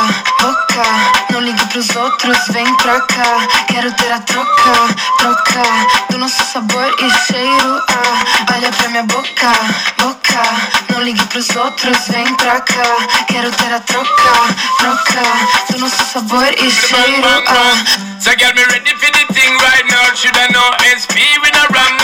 boca. 0.41 0.83
Não 1.31 1.41
ligue 1.41 1.65
pros 1.67 1.89
outros, 1.95 2.37
vem 2.49 2.65
pra 2.77 2.99
cá. 3.01 3.47
Quero 3.67 3.91
ter 3.93 4.11
a 4.11 4.19
troca, 4.19 4.95
troca. 5.19 5.61
Do 6.09 6.17
nosso 6.17 6.43
sabor 6.45 6.95
e 6.99 7.09
cheiro. 7.27 7.81
Ah, 7.89 8.53
olha 8.55 8.71
pra 8.71 8.89
minha 8.89 9.03
boca, 9.03 9.51
boca. 9.99 10.41
Não 10.89 11.03
ligue 11.03 11.23
pros 11.25 11.49
outros, 11.55 11.97
vem 12.07 12.33
pra 12.35 12.61
cá. 12.61 13.07
Quero 13.27 13.51
ter 13.51 13.73
a 13.73 13.79
troca, 13.81 14.31
troca. 14.79 15.71
Do 15.71 15.79
nosso 15.79 16.03
sabor 16.11 16.51
e 16.57 16.71
cheiro. 16.71 17.43
Ah. 17.47 18.19
So 18.19 18.31
get 18.31 18.55
me 18.55 18.63
ready 18.63 18.95
for 18.95 19.11
the 19.11 19.33
thing 19.33 19.53
right 19.57 19.85
now. 19.91 20.15
Should 20.15 20.35
I 20.35 20.51
know 20.51 20.69
SP 20.89 21.21
with 21.41 21.55
a 21.55 21.67
ram 21.71 21.99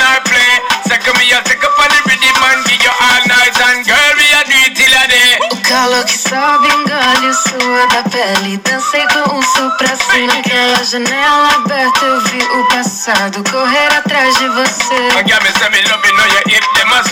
Second 0.95 1.19
me, 1.19 1.27
I 1.27 1.43
take 1.43 1.59
up 1.59 1.75
on 1.75 1.91
the 1.91 1.99
rhythm 2.07 2.39
and 2.39 2.63
give 2.71 2.79
you 2.79 2.87
all 2.87 3.23
night. 3.27 3.51
And 3.67 3.83
girl, 3.83 4.11
we 4.15 4.27
a 4.31 4.41
do 4.47 4.55
it 4.63 4.79
till 4.79 4.95
a 4.95 5.03
day. 5.11 5.31
O 5.51 5.55
Falou 5.67 6.07
que 6.07 6.15
sobe, 6.15 6.71
engole, 6.71 7.35
sua 7.35 7.83
da 7.91 8.01
pele. 8.07 8.55
Dancei 8.63 9.03
com 9.11 9.35
um 9.35 9.43
sopro 9.43 9.91
assim 9.91 10.23
naquela 10.23 10.79
janela 10.87 11.51
aberta. 11.59 11.99
Eu 11.99 12.21
vi 12.31 12.39
o 12.39 12.63
passado 12.71 13.43
correr 13.51 13.91
atrás 13.91 14.39
de 14.39 14.47
você. 14.55 15.19
I 15.19 15.27
got 15.27 15.43
me 15.43 15.51
say 15.59 15.67
me 15.67 15.83
love 15.83 15.99
you 15.99 16.15
know 16.15 16.31
you 16.31 16.63
them 16.79 16.95
a 16.95 17.03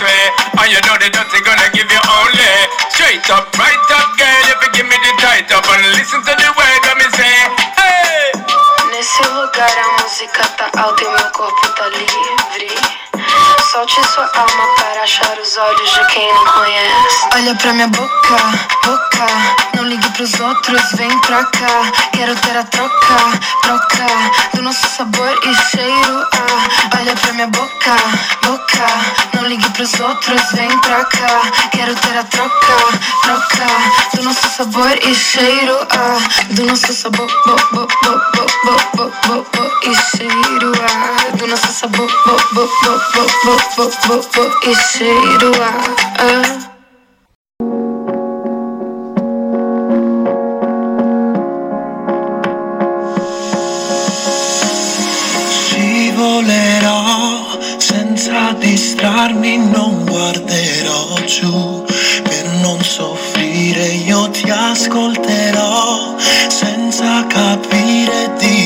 And 0.64 0.72
you 0.72 0.80
know 0.88 0.96
the 0.96 1.12
dirty 1.12 1.44
gonna 1.44 1.68
give 1.76 1.92
you 1.92 2.00
only 2.08 2.56
Straight 2.88 3.28
up, 3.36 3.52
right 3.60 3.92
up 4.00 4.16
girl 4.16 4.48
If 4.48 4.64
you 4.64 4.72
give 4.80 4.88
me 4.88 4.96
the 4.96 5.12
tight 5.20 5.52
up 5.52 5.68
And 5.68 5.92
listen 6.00 6.24
to 6.24 6.32
the 6.32 6.50
word 6.56 6.80
that 6.88 6.96
me 6.96 7.08
say 7.20 7.36
Hey 7.76 8.32
Nesse 8.96 9.28
lugar 9.28 9.76
a 9.76 10.02
música 10.04 10.48
tá 10.56 10.72
alta 10.80 11.04
e 11.04 11.08
meu 11.10 11.32
corpo 11.32 11.68
tá 11.76 11.88
livre. 11.88 12.93
Solte 13.74 14.08
sua 14.14 14.30
alma 14.36 14.68
para 14.78 15.02
achar 15.02 15.36
os 15.40 15.58
olhos 15.58 15.94
de 15.94 16.06
quem 16.14 16.32
não 16.32 16.46
conhece. 16.46 17.28
Olha 17.34 17.56
pra 17.56 17.74
minha 17.74 17.88
boca, 17.88 18.38
boca. 18.86 19.26
Não 19.76 19.84
ligue 19.86 20.08
pros 20.12 20.40
outros, 20.40 20.92
vem 20.92 21.10
pra 21.22 21.44
cá. 21.46 21.92
Quero 22.12 22.36
ter 22.36 22.56
a 22.56 22.64
troca, 22.66 23.16
troca. 23.64 24.06
Do 24.54 24.62
nosso 24.62 24.88
sabor 24.90 25.40
e 25.44 25.56
cheiro. 25.72 26.28
Ah. 26.34 27.00
Olha 27.00 27.16
pra 27.16 27.34
minha 27.34 27.48
boca, 27.48 27.96
boca. 28.44 28.86
Não 29.34 29.48
ligue 29.48 29.68
pros 29.72 30.00
outros, 30.00 30.42
vem 30.52 30.70
pra 30.82 31.04
cá. 31.06 31.42
Quero 31.72 31.96
ter 31.96 32.16
a 32.16 32.24
troca, 32.26 32.78
troca. 33.24 33.66
Do 34.16 34.22
nosso 34.22 34.50
sabor 34.56 34.96
e 35.02 35.16
cheiro. 35.16 35.80
Ah. 35.90 36.20
Do 36.52 36.66
nosso 36.68 36.94
sabor, 36.94 37.28
bo, 37.48 37.56
bo, 37.72 37.88
bo, 38.04 38.22
bo, 38.34 38.46
bo, 38.66 38.78
bo, 38.96 39.12
bo, 39.26 39.48
bo, 39.52 39.90
e 39.90 39.96
cheiro. 39.96 40.72
Ah. 40.88 41.36
Do 41.36 41.48
nosso 41.48 41.74
sabor, 41.74 42.08
bo, 42.26 42.38
bo, 42.54 42.70
bo, 42.84 43.02
bo, 43.14 43.26
bo, 43.46 43.63
cheiro. 44.94 45.52
Ah. 45.60 45.96
Ah. 46.18 46.72
Scivolerò 55.50 57.02
senza 57.78 58.54
distrarmi, 58.60 59.58
non 59.58 60.06
guarderò 60.06 61.16
giù 61.26 61.84
per 62.24 62.46
non 62.62 62.82
soffrire. 62.84 63.86
Io 64.06 64.30
ti 64.30 64.50
ascolterò 64.50 66.16
senza 66.48 67.26
capire 67.28 68.32
di 68.38 68.63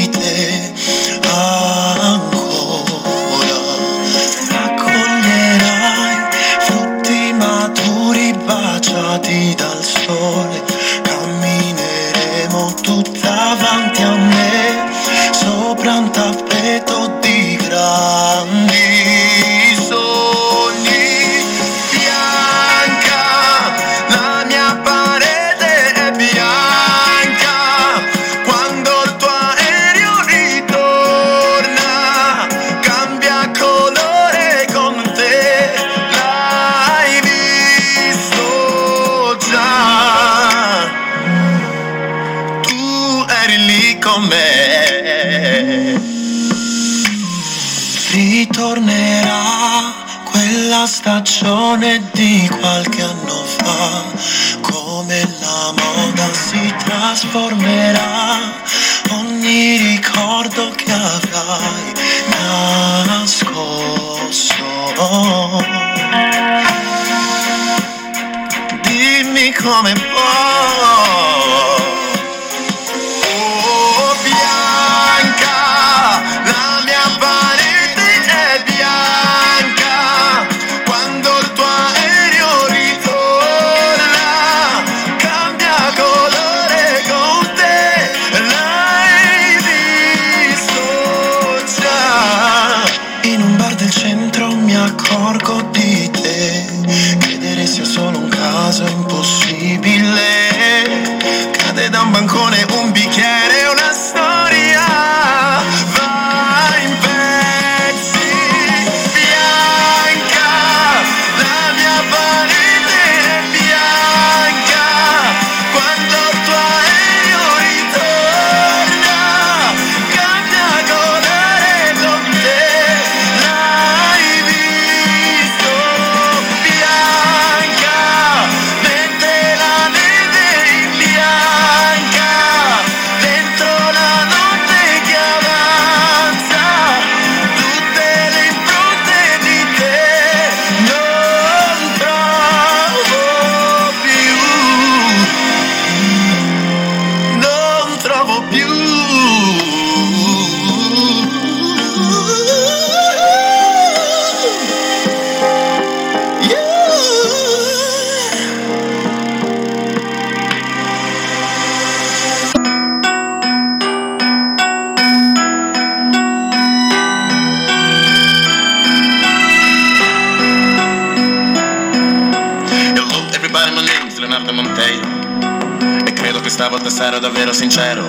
che 177.08 177.14
sarò 177.14 177.20
davvero 177.20 177.54
sincero. 177.54 178.04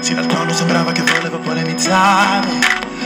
Sì, 0.00 0.14
dal 0.14 0.26
tono 0.26 0.52
sembrava 0.52 0.92
che 0.92 1.02
volevo 1.02 1.38
polemizzare. 1.38 2.48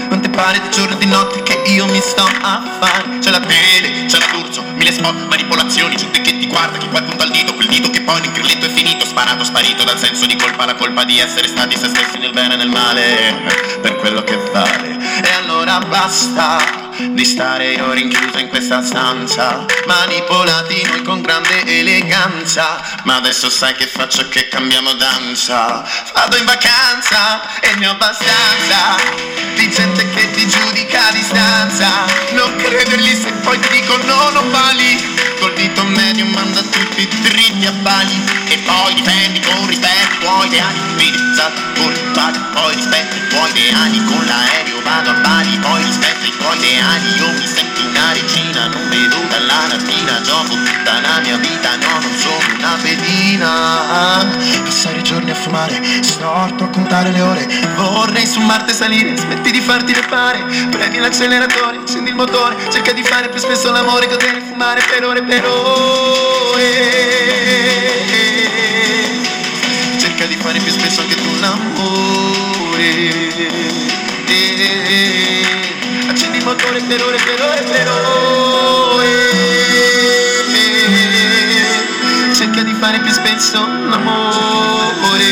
Quante 0.07 0.28
pare 0.30 0.61
di 0.61 0.70
giorno 0.70 0.94
e 0.94 0.98
di 0.98 1.07
notte 1.07 1.42
che 1.42 1.61
io 1.72 1.86
mi 1.86 2.00
sto 2.00 2.22
a 2.22 2.62
fare? 2.78 3.18
C'è 3.18 3.30
la 3.30 3.40
tele, 3.40 4.07
c'è 4.07 4.18
la 4.18 4.26
d'urso, 4.30 4.62
mille 4.74 4.92
spot, 4.92 5.26
manipolazioni 5.26 5.96
Gente 5.96 6.20
che 6.20 6.38
ti 6.38 6.46
guarda, 6.46 6.76
chi 6.76 6.86
poi 6.86 7.03
punta 7.03 7.24
il 7.24 7.30
dito 7.30 7.55
Quel 7.55 7.68
dito 7.68 7.88
che 7.90 8.03
poi 8.03 8.20
nel 8.20 8.32
grilletto 8.32 8.66
è 8.66 8.68
finito 8.68 9.07
Sparato, 9.07 9.42
sparito 9.44 9.84
dal 9.84 9.98
senso 9.98 10.26
di 10.26 10.36
colpa 10.36 10.66
La 10.66 10.74
colpa 10.74 11.05
di 11.05 11.18
essere 11.18 11.48
stati 11.48 11.76
se 11.76 11.88
stessi 11.88 12.18
nel 12.18 12.32
bene 12.32 12.55
e 12.55 12.57
nel 12.59 12.68
male 12.68 13.42
Per 13.80 13.96
quello 13.96 14.22
che 14.22 14.36
vale. 14.53 14.98
E 15.22 15.32
allora 15.32 15.78
basta 15.78 16.82
di 16.99 17.24
stare 17.24 17.72
io 17.72 17.93
rinchiuso 17.93 18.38
in 18.38 18.49
questa 18.49 18.82
stanza. 18.82 19.64
Manipolati 19.86 20.82
noi 20.84 21.03
con 21.03 21.22
grande 21.22 21.64
eleganza. 21.64 22.80
Ma 23.05 23.16
adesso 23.16 23.49
sai 23.49 23.74
che 23.74 23.86
faccio 23.86 24.28
che 24.28 24.49
cambiamo 24.49 24.93
danza. 24.95 25.84
Vado 26.12 26.36
in 26.36 26.45
vacanza 26.45 27.61
e 27.61 27.74
ne 27.76 27.88
ho 27.88 27.93
abbastanza. 27.93 28.97
Di 29.55 29.70
gente 29.70 30.09
che 30.11 30.30
ti 30.32 30.47
giudica 30.47 31.09
a 31.09 31.12
distanza. 31.12 31.88
Non 32.32 32.55
credergli 32.57 33.14
se 33.14 33.32
poi 33.43 33.59
ti 33.59 33.68
dico 33.80 33.97
no, 34.05 34.30
non 34.30 34.51
vali. 34.51 35.30
Col 35.40 35.55
dito 35.55 35.82
medio 35.84 36.24
manda 36.26 36.61
tutti 36.62 37.09
dritti 37.22 37.66
a 37.66 37.72
bali 37.72 38.14
E 38.47 38.59
poi 38.59 38.95
difendi 38.95 39.40
con 39.40 39.66
rispetto 39.66 40.14
i 40.14 40.18
tuoi 40.20 40.47
ideali 40.47 40.93
con 41.74 41.93
il 41.93 42.11
bali, 42.12 42.38
poi 42.53 42.74
rispetto 42.76 43.16
i 43.16 43.28
tuoi 43.28 43.51
ideali 43.51 44.05
Con 44.05 44.24
l'aereo 44.24 44.82
vado 44.83 45.11
a 45.11 45.14
Bali, 45.14 45.59
poi 45.59 45.83
rispetto 45.85 46.26
i 46.26 46.33
ideali 46.57 47.16
Io 47.16 47.33
mi 47.33 47.47
sento 47.47 47.80
una 47.87 48.12
regina, 48.12 48.66
non 48.68 48.89
vedo 48.89 49.16
dalla 49.28 49.66
mattina. 49.68 50.20
Gioco 50.22 50.55
tutta 50.55 51.01
la 51.01 51.20
mia 51.20 51.37
vita, 51.37 51.76
no 51.76 51.99
non 52.01 52.12
sono 52.16 52.57
una 52.57 52.76
pedina. 52.83 54.26
Passare 54.64 54.99
i 54.99 55.03
giorni 55.03 55.30
a 55.30 55.35
fumare, 55.35 55.80
storto 56.03 56.64
a 56.64 56.68
contare 56.68 57.11
le 57.11 57.20
ore. 57.20 57.47
Vorrei 57.76 58.26
su 58.26 58.41
Marte 58.41 58.72
salire, 58.72 59.16
smetti 59.16 59.51
di 59.51 59.61
farti 59.61 59.95
le 59.95 60.03
pare. 60.09 60.43
Premi 60.70 60.99
l'acceleratore, 60.99 61.78
accendi 61.78 62.11
il 62.11 62.16
motore. 62.16 62.57
Cerca 62.70 62.93
di 62.93 63.03
fare 63.03 63.28
più 63.28 63.41
spesso 63.41 63.70
l'amore, 63.70 64.07
godere 64.07 64.41
fumare 64.41 64.83
per 64.89 65.05
ore 65.05 65.22
per 65.22 65.45
ore. 65.47 66.91
Cerca 69.99 70.24
di 70.26 70.37
fare 70.37 70.59
più 70.59 70.70
spesso 70.70 71.01
anche 71.01 71.14
tu 71.14 71.39
l'amore 71.41 72.53
Accendi 74.93 76.36
il 76.36 76.45
motore 76.45 76.82
per 76.82 77.03
ore, 77.03 77.16
per 77.16 77.40
ore, 77.40 77.62
Cerca 82.34 82.62
di 82.62 82.74
fare 82.74 83.01
più 83.01 83.11
spesso 83.11 83.59
l'amore 83.59 85.24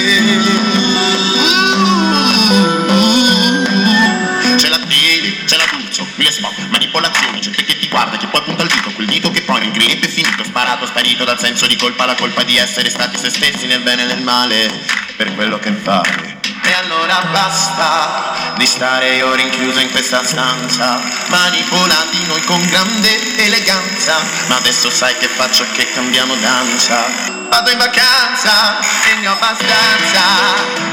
C'è 4.56 4.68
la 4.68 4.78
tele, 4.78 5.44
c'è 5.44 5.56
la 5.56 5.64
D'Urso, 5.70 6.06
qui 6.14 6.24
le 6.24 6.30
spot, 6.30 6.54
manipolazioni, 6.70 7.40
gente 7.40 7.62
che 7.62 7.78
ti 7.78 7.88
guarda, 7.88 8.16
che 8.16 8.28
poi 8.28 8.40
punta 8.42 8.62
il 8.62 8.68
dito, 8.70 8.90
quel 8.92 9.06
dito 9.08 9.30
che 9.30 9.42
poi 9.42 9.62
ingrediente 9.62 10.08
finito, 10.08 10.42
sparato, 10.42 10.86
sparito 10.86 11.24
dal 11.24 11.38
senso 11.38 11.66
di 11.66 11.76
colpa, 11.76 12.06
la 12.06 12.14
colpa 12.14 12.44
di 12.44 12.56
essere 12.56 12.88
stati 12.88 13.18
se 13.18 13.28
stessi 13.28 13.66
nel 13.66 13.82
bene 13.82 14.04
e 14.04 14.06
nel 14.06 14.22
male, 14.22 14.70
per 15.16 15.34
quello 15.34 15.58
che 15.58 15.72
fai. 15.72 16.39
E 16.70 16.72
allora 16.72 17.20
basta 17.32 18.52
di 18.56 18.64
stare 18.64 19.20
ore 19.22 19.42
rinchiuso 19.42 19.80
in 19.80 19.90
questa 19.90 20.22
stanza, 20.22 21.02
manipolati 21.26 22.24
noi 22.26 22.40
con 22.44 22.64
grande 22.66 23.42
eleganza, 23.44 24.14
ma 24.46 24.54
adesso 24.54 24.88
sai 24.88 25.16
che 25.16 25.26
faccio 25.26 25.66
che 25.72 25.90
cambiamo 25.90 26.32
danza. 26.36 27.06
Vado 27.48 27.70
in 27.70 27.78
vacanza 27.78 28.78
e 28.78 29.14
ne 29.16 29.26
ho 29.26 29.32
abbastanza. 29.32 30.22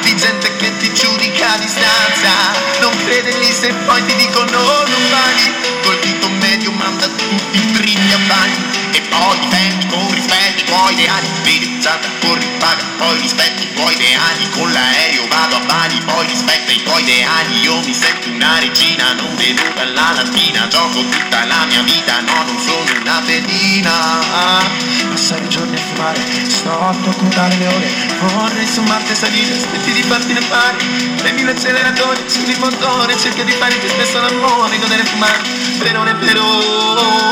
Di 0.02 0.16
gente 0.16 0.56
che 0.56 0.76
ti 0.78 0.92
giudica 0.92 1.54
a 1.54 1.58
distanza. 1.60 2.32
Non 2.80 2.98
credergli 3.06 3.52
se 3.52 3.72
poi 3.86 4.04
ti 4.08 4.16
dicono 4.16 4.58
non 4.58 5.10
vali, 5.12 5.54
col 5.84 6.00
dito 6.00 6.28
medio 6.28 6.72
manda 6.72 7.06
tutti 7.06 7.72
dritti 7.74 8.14
a 8.14 8.18
bani 8.26 8.66
e 8.94 9.02
poi 9.02 9.40
difendi 9.42 9.86
con 9.86 10.12
rispetto 10.12 10.27
i 10.27 10.27
tuoi 10.68 10.94
ideali. 10.94 11.28
Vedi, 11.44 11.82
salta, 11.82 12.08
corri, 12.20 12.46
paga, 12.60 12.84
poi 12.98 13.20
rispetti 13.22 13.64
i 13.64 13.74
tuoi 13.74 13.94
ideali. 13.96 14.50
Con 14.52 14.72
l'aereo 14.72 15.26
vado 15.28 15.56
a 15.56 15.60
Bali, 15.62 15.98
poi 16.06 16.28
rispetta 16.28 16.72
i 16.72 16.84
tuoi 16.84 17.02
ideali. 17.02 17.62
Io 17.62 17.80
mi 17.80 17.94
sento 17.94 18.30
una 18.30 18.60
regina, 18.60 19.14
non 19.14 19.36
vedo 19.36 19.64
dalla 19.74 20.12
lattina. 20.14 20.68
Gioco 20.68 21.00
tutta 21.00 21.46
la 21.46 21.66
mia 21.66 21.82
vita, 21.82 22.20
no, 22.22 22.44
non 22.44 22.60
sono 22.60 23.02
una 23.02 23.22
pedina. 23.26 24.62
Passare 25.10 25.46
i 25.46 25.50
giorni 25.50 25.76
a 25.76 25.80
fumare, 25.80 26.20
storto 26.48 27.10
a 27.10 27.14
contare 27.16 27.56
le 27.56 27.68
ore. 27.68 27.90
Vorrei 28.20 28.68
su 28.68 28.82
Marte 28.82 29.16
salire, 29.16 29.58
smetti 29.58 29.92
di 29.94 30.04
farti 30.04 30.34
le 30.34 30.42
pari. 30.42 30.86
Premi 31.18 31.44
l'acceleratore, 31.44 32.20
accendi 32.20 32.52
il 32.52 32.60
motore, 32.60 33.18
cerca 33.18 33.44
di 33.44 33.52
fare 33.54 33.76
più 33.76 33.90
spesso 33.90 34.20
l'amore, 34.20 34.78
godere 34.78 35.02
e 35.02 35.06
fumare 35.06 35.40
per 35.80 35.98
ore 35.98 36.14
per 36.16 36.38
ore. 36.38 37.28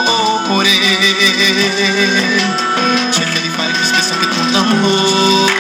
Spesso 3.96 4.14
anche 4.14 4.28
tu 4.28 4.52
l'amore. 4.52 5.54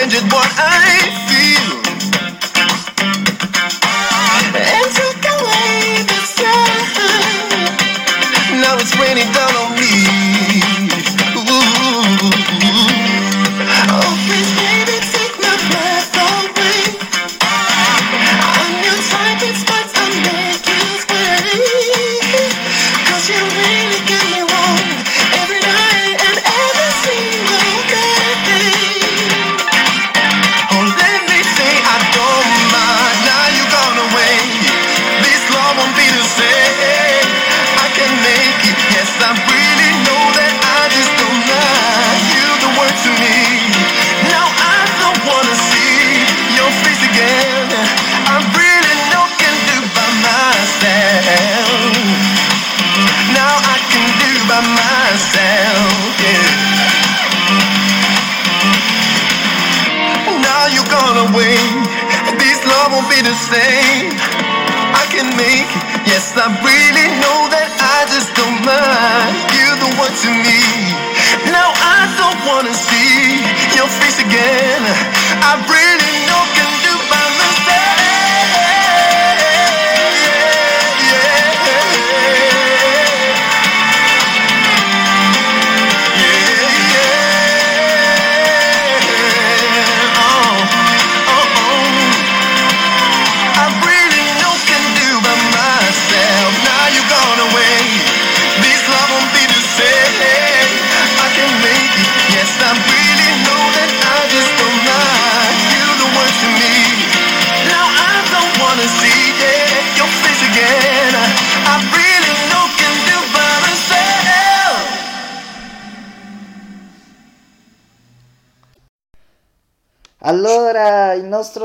changed 0.10 0.34
what 0.34 0.50
I 0.58 1.23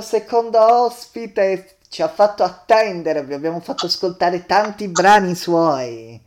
secondo 0.09 0.59
ospite 0.59 1.81
ci 1.91 2.01
ha 2.01 2.09
fatto 2.09 2.43
attendere, 2.43 3.23
vi 3.25 3.35
abbiamo 3.35 3.61
fatto 3.61 3.85
ascoltare 3.85 4.47
tanti 4.47 4.89
brani 4.89 5.35
suoi. 5.35 6.19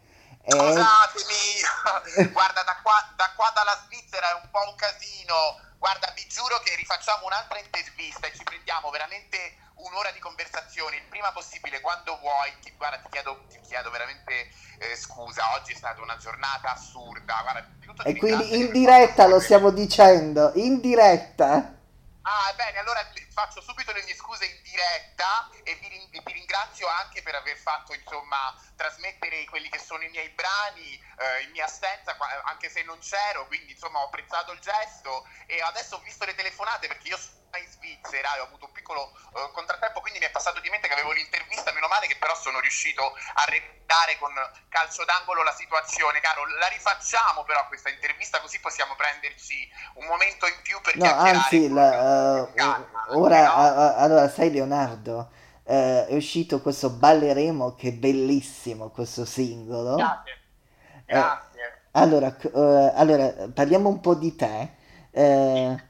E... 0.44 0.52
Scusatemi, 0.52 2.30
guarda, 2.32 2.62
da 2.62 2.78
qua, 2.84 2.94
da 3.16 3.32
qua 3.36 3.52
dalla 3.56 3.78
Svizzera 3.86 4.38
è 4.38 4.42
un 4.44 4.50
po' 4.52 4.70
un 4.70 4.76
casino. 4.76 5.34
Guarda, 5.80 6.14
vi 6.16 6.28
giuro 6.28 6.60
che 6.64 6.76
rifacciamo 6.76 7.26
un'altra 7.26 7.58
intervista 7.58 8.28
e 8.28 8.34
ci 8.36 8.44
prendiamo 8.44 8.92
veramente 8.92 9.58
un'ora 9.76 10.12
di 10.12 10.20
conversazione 10.20 10.98
il 10.98 11.06
prima 11.10 11.32
possibile, 11.32 11.82
quando 11.82 12.20
vuoi. 12.22 12.54
Ti, 12.62 12.72
guarda, 12.78 12.98
ti 12.98 13.10
chiedo, 13.10 13.46
ti 13.50 13.60
chiedo 13.62 13.90
veramente 13.90 14.50
eh, 14.78 14.96
scusa, 14.96 15.42
oggi 15.58 15.74
è 15.74 15.76
stata 15.76 16.02
una 16.02 16.18
giornata 16.18 16.74
assurda. 16.74 17.42
Guarda, 17.42 17.66
E 18.04 18.16
quindi 18.16 18.60
in 18.60 18.72
diretta 18.72 19.26
lo 19.26 19.40
stiamo 19.40 19.72
dicendo, 19.72 20.52
in 20.54 20.80
diretta. 20.80 21.74
Ah, 22.22 22.54
bene, 22.56 22.78
allora 22.78 23.04
faccio 23.32 23.62
subito 23.62 23.92
le 23.92 24.04
mie 24.04 24.16
scuse 24.16 24.46
in 24.46 24.62
diretta 24.62 25.50
e 25.64 25.76
vi, 25.76 26.08
vi 26.12 26.34
ringrazio 26.34 26.88
anche 26.88 27.22
per 27.22 27.36
aver 27.36 27.58
fatto, 27.58 27.94
insomma, 27.94 28.54
trasmettere 28.76 29.46
quelli 29.46 29.70
che 29.70 29.80
sono 29.80 30.04
i 30.04 30.10
miei 30.10 30.30
brani 30.30 30.94
eh, 30.94 31.44
in 31.44 31.52
mia 31.52 31.66
assenza, 31.66 32.18
anche 32.46 32.70
se 32.70 32.84
non 32.84 33.00
c'ero, 33.00 33.48
quindi 33.48 33.72
insomma 33.72 34.00
ho 34.00 34.06
apprezzato 34.06 34.52
il 34.52 34.60
gesto. 34.60 35.28
E 35.48 35.62
adesso 35.62 35.96
ho 35.96 36.00
visto 36.00 36.26
le 36.26 36.36
telefonate 36.36 36.88
perché 36.88 37.08
io 37.10 37.20
in 37.58 37.68
Svizzera 37.70 38.36
e 38.36 38.40
ho 38.40 38.44
avuto 38.46 38.66
un 38.66 38.72
piccolo 38.72 39.12
eh, 39.36 39.50
contrattempo, 39.54 40.00
quindi 40.02 40.20
mi 40.20 40.26
è 40.26 40.32
passato 40.32 40.60
di 40.60 40.70
mente 40.70 40.88
che 40.88 40.94
avevo 40.94 41.12
l'intervista, 41.12 41.72
meno 41.74 41.88
male 41.88 42.08
che 42.08 42.18
però 42.18 42.36
sono 42.36 42.60
riuscito 42.60 43.04
a 43.04 43.46
recitare 43.46 44.18
con 44.20 44.32
calcio 44.70 45.04
d'angolo 45.06 45.44
la 45.44 45.54
situazione, 45.54 46.20
caro, 46.22 46.46
la 46.58 46.68
rifacciamo 46.68 47.44
però 47.44 47.68
questa 47.68 47.90
intervista 47.90 48.40
così 48.40 48.60
possiamo 48.60 48.96
prenderci 48.96 49.70
un 49.96 50.06
momento 50.06 50.46
in 50.48 50.60
più 50.64 50.80
per 50.82 50.96
No, 50.96 51.04
chiacchierare. 51.06 51.38
anzi, 51.38 51.70
la- 51.70 52.48
eh, 52.54 52.86
ora, 53.16 53.54
a- 53.54 53.76
a- 53.76 53.96
allora, 53.98 54.30
sai 54.30 54.52
Leonardo, 54.52 55.32
eh, 55.64 56.08
è 56.08 56.16
uscito 56.16 56.62
questo 56.62 56.90
Balleremo 56.90 57.76
che 57.76 57.90
è 57.90 57.92
bellissimo 57.94 58.90
questo 58.90 59.26
singolo. 59.26 59.96
Grazie. 59.96 60.40
Grazie. 61.06 61.80
allora, 61.92 62.36
allora, 62.96 63.34
parliamo 63.54 63.90
un 63.90 64.00
po' 64.00 64.16
di 64.16 64.36
te. 64.36 64.70
Eh, 65.12 65.84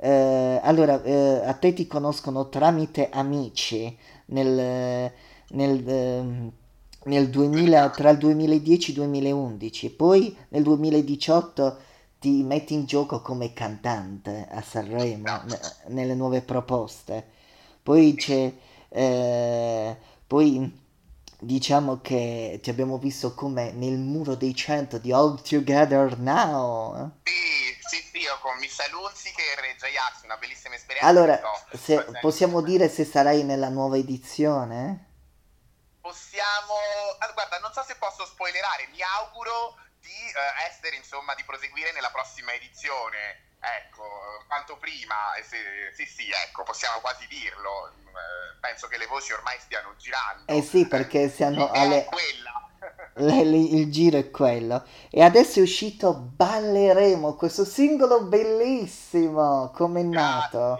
eh, 0.00 0.60
allora, 0.62 1.02
eh, 1.02 1.42
a 1.44 1.52
te 1.54 1.72
ti 1.74 1.86
conoscono 1.86 2.48
tramite 2.48 3.10
amici 3.10 3.96
nel, 4.26 5.12
nel, 5.50 5.88
ehm, 5.88 6.52
nel 7.04 7.28
2000, 7.30 7.90
tra 7.90 8.10
il 8.10 8.18
2010 8.18 8.88
e 8.90 8.92
il 8.94 8.98
2011, 9.00 9.90
poi 9.90 10.34
nel 10.48 10.62
2018 10.62 11.78
ti 12.18 12.42
metti 12.42 12.74
in 12.74 12.84
gioco 12.84 13.20
come 13.22 13.52
cantante 13.52 14.46
a 14.50 14.60
Sanremo, 14.62 15.40
ne- 15.44 15.60
nelle 15.88 16.14
nuove 16.14 16.42
proposte. 16.42 17.24
Poi 17.82 18.14
c'è, 18.14 18.52
eh, 18.88 19.96
poi 20.26 20.79
diciamo 21.40 22.00
che 22.00 22.60
ti 22.62 22.70
abbiamo 22.70 22.98
visto 22.98 23.34
come 23.34 23.72
nel 23.72 23.96
muro 23.96 24.34
dei 24.34 24.54
cento 24.54 24.98
di 24.98 25.12
All 25.12 25.40
Together 25.42 26.18
Now. 26.18 27.20
Sì, 27.24 27.78
sì, 27.88 28.02
sì, 28.10 28.18
io 28.18 28.38
con 28.40 28.56
Michelle 28.58 28.94
Hunziker 28.94 29.64
e 29.64 29.76
Ajax, 29.80 30.24
una 30.24 30.36
bellissima 30.36 30.74
esperienza. 30.74 31.08
Allora, 31.08 31.40
se, 31.72 32.04
possiamo 32.20 32.60
dire 32.60 32.88
se 32.88 33.04
sarai 33.04 33.42
nella 33.42 33.68
nuova 33.68 33.96
edizione? 33.96 35.06
Possiamo... 36.00 36.74
ah, 37.18 37.32
guarda, 37.32 37.58
non 37.58 37.72
so 37.72 37.82
se 37.82 37.96
posso 37.96 38.24
spoilerare, 38.26 38.88
mi 38.92 39.00
auguro 39.02 39.76
di 40.00 40.08
eh, 40.08 40.68
essere, 40.68 40.96
insomma, 40.96 41.34
di 41.34 41.44
proseguire 41.44 41.92
nella 41.92 42.10
prossima 42.10 42.52
edizione. 42.52 43.48
Ecco, 43.60 44.02
quanto 44.48 44.78
prima, 44.78 45.34
e 45.38 45.42
se- 45.42 45.92
sì, 45.94 46.06
sì, 46.06 46.30
ecco, 46.30 46.62
possiamo 46.62 46.98
quasi 47.00 47.26
dirlo. 47.28 47.92
Eh, 48.06 48.56
penso 48.58 48.86
che 48.88 48.96
le 48.96 49.06
voci 49.06 49.32
ormai 49.32 49.56
stiano 49.60 49.94
girando. 49.96 50.50
Eh 50.50 50.62
sì, 50.62 50.88
perché 50.88 51.28
siamo 51.28 51.70
alle... 51.70 52.06
è 52.06 52.08
quella. 52.08 52.68
le- 53.20 53.44
le- 53.44 53.56
il 53.58 53.92
giro 53.92 54.16
è 54.18 54.30
quello. 54.30 54.82
E 55.10 55.22
adesso 55.22 55.58
è 55.58 55.62
uscito 55.62 56.14
Balleremo, 56.14 57.34
questo 57.34 57.64
singolo 57.66 58.22
bellissimo, 58.22 59.70
come 59.74 60.00
è 60.00 60.04
nato. 60.04 60.78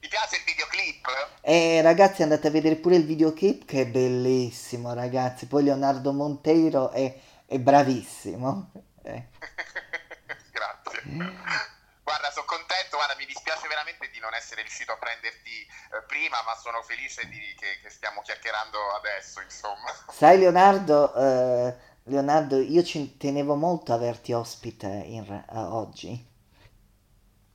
Ti 0.00 0.08
piace 0.08 0.36
il 0.36 0.42
videoclip? 0.44 1.06
E 1.42 1.80
ragazzi 1.82 2.22
andate 2.22 2.48
a 2.48 2.50
vedere 2.50 2.74
pure 2.76 2.96
il 2.96 3.06
videoclip 3.06 3.64
che 3.64 3.82
è 3.82 3.86
bellissimo, 3.86 4.92
ragazzi. 4.94 5.46
Poi 5.46 5.62
Leonardo 5.62 6.12
Monteiro 6.12 6.90
è, 6.90 7.16
è 7.46 7.58
bravissimo. 7.58 8.72
Eh. 9.04 9.28
Guarda, 12.10 12.32
sono 12.32 12.44
contento, 12.46 12.96
guarda, 12.96 13.14
mi 13.14 13.24
dispiace 13.24 13.68
veramente 13.68 14.10
di 14.10 14.18
non 14.18 14.34
essere 14.34 14.62
riuscito 14.62 14.90
a 14.90 14.96
prenderti 14.96 15.62
eh, 15.62 16.02
prima, 16.08 16.42
ma 16.42 16.56
sono 16.56 16.82
felice 16.82 17.24
di, 17.28 17.54
che, 17.56 17.78
che 17.80 17.88
stiamo 17.88 18.20
chiacchierando 18.22 18.94
adesso, 18.96 19.40
insomma. 19.40 19.94
Sai 20.10 20.40
Leonardo, 20.40 21.14
eh, 21.14 21.76
Leonardo, 22.10 22.58
io 22.58 22.82
ci 22.82 23.16
tenevo 23.16 23.54
molto 23.54 23.92
a 23.92 23.94
averti 23.94 24.32
ospite 24.32 24.88
in 24.88 25.22
eh, 25.22 25.56
oggi. 25.56 26.10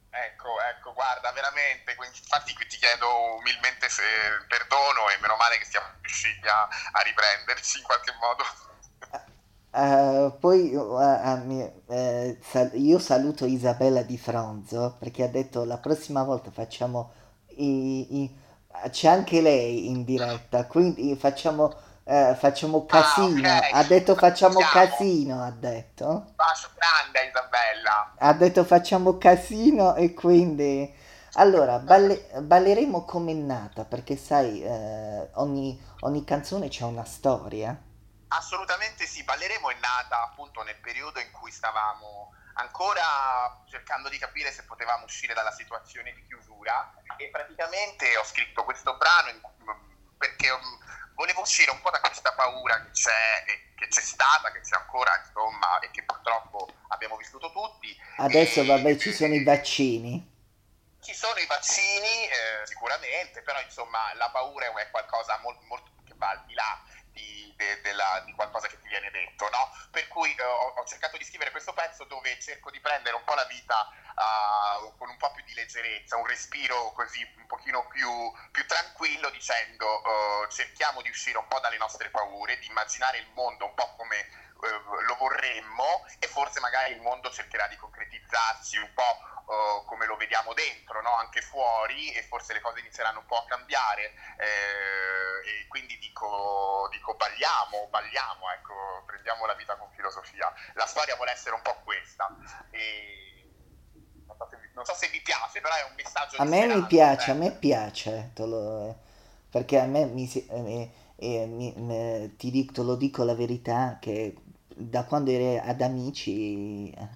Ecco, 0.10 0.62
ecco, 0.62 0.94
guarda, 0.94 1.34
veramente, 1.34 1.94
infatti 2.00 2.54
qui 2.54 2.66
ti 2.68 2.78
chiedo 2.78 3.36
umilmente 3.36 3.90
se, 3.90 4.04
perdono 4.48 5.10
e 5.10 5.18
meno 5.20 5.36
male 5.36 5.58
che 5.58 5.66
siamo 5.66 5.88
riusciti 6.00 6.48
a, 6.48 6.62
a 6.62 7.02
riprenderci 7.02 7.80
in 7.80 7.84
qualche 7.84 8.14
modo. 8.22 8.46
Eh, 9.78 10.32
poi 10.40 10.74
ah, 10.76 11.36
mi- 11.44 11.70
eh, 11.88 12.38
sal- 12.42 12.72
io 12.76 12.98
saluto 13.00 13.46
Isabella 13.46 14.04
Di 14.04 14.18
Fronzo 14.18 14.96
perché 14.98 15.24
ha 15.24 15.28
detto 15.28 15.66
la 15.66 15.78
prossima 15.78 16.24
volta 16.24 16.50
facciamo 16.50 17.12
i, 17.58 18.22
i- 18.24 18.36
c'è 18.90 19.08
anche 19.10 19.42
lei 19.42 19.88
in 19.90 20.04
diretta, 20.04 20.66
quindi 20.68 21.16
facciamo, 21.16 21.74
facciamo 22.04 22.86
casino. 22.86 23.56
ok. 23.58 23.70
Ha 23.74 23.84
detto 23.84 24.16
facciamo 24.16 24.60
Siamo. 24.60 24.72
casino, 24.72 25.42
ha 25.44 25.52
detto. 25.52 26.26
Bacio 26.36 26.70
grande 26.76 27.30
Isabella. 27.30 28.14
Ha 28.18 28.34
detto 28.34 28.64
facciamo 28.66 29.18
casino 29.18 29.96
e 29.96 30.14
quindi... 30.14 30.94
Allora, 31.38 31.80
balle- 31.80 32.30
balleremo 32.42 33.04
come 33.06 33.32
è 33.32 33.36
nata, 33.36 33.84
perché 33.86 34.16
sai, 34.18 34.64
ogni, 35.36 35.78
ogni 36.02 36.24
canzone 36.24 36.68
c'è 36.70 36.84
una 36.86 37.04
storia. 37.06 37.78
Assolutamente 38.30 39.06
sì, 39.06 39.24
Balleremo 39.24 39.70
è 39.70 39.76
nata 39.80 40.24
appunto 40.24 40.62
nel 40.64 40.78
periodo 40.80 41.20
in 41.20 41.32
cui 41.32 41.52
stavamo 41.52 42.34
ancora 42.56 43.64
cercando 43.70 44.10
di 44.10 44.18
capire 44.18 44.52
se 44.52 44.64
potevamo 44.64 45.06
uscire 45.06 45.34
dalla 45.34 45.52
situazione 45.52 46.14
di 46.14 46.26
chiusura 46.26 46.94
e 47.18 47.30
praticamente 47.30 48.16
ho 48.18 48.24
scritto 48.24 48.64
questo 48.64 48.96
brano 48.98 49.30
in- 49.30 49.42
perché 50.18 50.50
um, 50.50 50.80
volevo 51.16 51.42
uscire 51.42 51.72
un 51.72 51.82
po' 51.82 51.92
da 51.92 52.00
questa 52.00 52.34
paura 52.34 52.82
che 52.84 52.92
c'è, 52.92 53.44
che 53.76 53.88
c'è 53.88 54.02
stata, 54.02 54.52
che 54.52 54.62
c'è 54.62 54.76
ancora, 54.78 55.16
insomma, 55.24 55.80
e 55.80 55.92
che 55.92 56.04
purtroppo 56.04 56.68
abbiamo 56.90 57.18
vissuto 57.18 57.52
tutti. 57.52 57.96
Adesso, 58.18 58.62
E- 58.62 58.66
vabbè, 58.66 58.98
ci 58.98 59.14
sono 59.14 59.34
i 59.34 59.44
vaccini. 59.44 60.34
ci 61.02 61.14
sono 61.14 61.38
i 61.40 61.46
vaccini, 61.46 62.26
eh, 62.28 62.66
sicuramente, 62.66 63.42
però 63.44 63.60
insomma 63.62 64.12
la 64.16 64.30
paura 64.32 64.66
è 64.66 64.90
qualcosa 64.90 65.38
molto, 65.44 65.64
molto 65.66 65.92
che 66.06 66.14
va 66.16 66.30
al 66.30 66.44
di 66.46 66.54
là 66.54 66.82
di, 67.16 67.54
de- 67.56 67.82
della- 67.82 68.22
di 68.26 68.34
qualcosa 68.34 68.68
che 68.68 68.80
ti 68.80 68.88
viene 68.88 69.10
detto, 69.10 69.50
no? 69.50 69.72
Per 69.90 70.08
cui 70.10 70.30
eh, 70.36 70.44
ho, 70.44 70.74
ho 70.76 70.86
cercato 70.86 71.18
di 71.18 71.24
scrivere 71.24 71.52
questo 71.52 71.74
pezzo 71.74 72.04
dove 72.04 72.38
cerco 72.40 72.70
di 72.70 72.80
prendere 72.82 73.16
un 73.16 73.24
po' 73.24 73.34
la 73.34 73.46
vita 73.46 73.90
ah, 74.16 74.78
con 74.98 75.10
un 75.10 75.18
po' 75.18 75.32
più 75.32 75.44
di 75.46 75.54
leggerezza, 75.54 76.18
un 76.18 76.28
respiro 76.28 76.92
così 76.92 77.26
un 77.38 77.46
pochino 77.48 77.88
più, 77.88 78.10
più 78.52 78.66
tranquillo 78.68 79.30
dicendo 79.30 80.04
eh, 80.04 80.52
cerchiamo 80.52 81.02
di 81.02 81.10
uscire 81.10 81.38
un 81.38 81.48
po' 81.48 81.60
dalle 81.60 81.78
nostre 81.78 82.10
paure, 82.10 82.60
di 82.60 82.68
immaginare 82.68 83.18
il 83.20 83.28
mondo 83.34 83.66
un 83.66 83.74
po' 83.74 83.96
come 83.96 84.44
lo 84.70 85.16
vorremmo 85.20 86.06
e 86.20 86.28
forse 86.28 86.60
magari 86.60 86.94
il 86.94 87.02
mondo 87.02 87.30
cercherà 87.32 87.68
di 87.68 87.76
concretizzarsi 87.78 88.78
un 88.78 88.92
po' 88.94 89.02
eh, 89.52 89.84
come 89.86 90.06
lo 90.06 90.16
vediamo 90.18 90.54
dentro, 90.54 91.02
no? 91.02 91.16
anche 91.16 91.42
fuori 91.42 92.12
e 92.14 92.24
forse 92.24 92.54
le 92.54 92.62
cose 92.62 92.80
inizieranno 92.80 93.20
un 93.20 93.26
po' 93.26 93.38
a 93.38 93.46
cambiare 93.46 94.14
eh, 94.38 95.62
e 95.62 95.68
quindi 95.68 95.98
dico, 95.98 96.88
dico 96.92 97.16
balliamo, 97.16 97.88
balliamo, 97.90 98.50
ecco, 98.52 99.04
prendiamo 99.06 99.46
la 99.46 99.54
vita 99.56 99.76
con 99.78 99.90
filosofia. 99.92 100.52
La 100.74 100.86
storia 100.86 101.16
vuole 101.16 101.32
essere 101.32 101.56
un 101.56 101.62
po' 101.62 101.80
questa. 101.84 102.34
E 102.72 103.48
non, 104.28 104.36
so 104.38 104.48
se 104.50 104.58
vi, 104.58 104.70
non 104.74 104.86
so 104.86 104.94
se 104.96 105.08
vi 105.10 105.22
piace, 105.22 105.62
però 105.62 105.76
è 105.76 105.84
un 105.90 105.96
messaggio 105.96 106.38
A 106.38 106.46
me 106.46 106.68
mi 106.68 106.84
speranza, 106.84 106.86
piace, 106.86 107.32
a 107.32 107.34
ecco. 107.34 107.34
me 107.34 107.52
piace, 107.52 108.32
lo- 108.38 108.96
perché 109.50 109.80
a 109.80 109.86
me 109.86 110.06
mi, 110.06 110.30
eh, 110.32 110.92
eh, 111.16 111.46
mi- 111.46 111.74
me- 111.78 112.34
ti 112.38 112.52
dico, 112.52 112.74
te 112.74 112.82
lo 112.84 112.96
dico 112.96 113.24
la 113.24 113.34
verità, 113.36 113.98
che 114.02 114.34
da 114.76 115.06
quando 115.06 115.32
eri 115.32 115.58
ad 115.58 115.82
Amici 115.82 116.92
eh, 116.92 117.08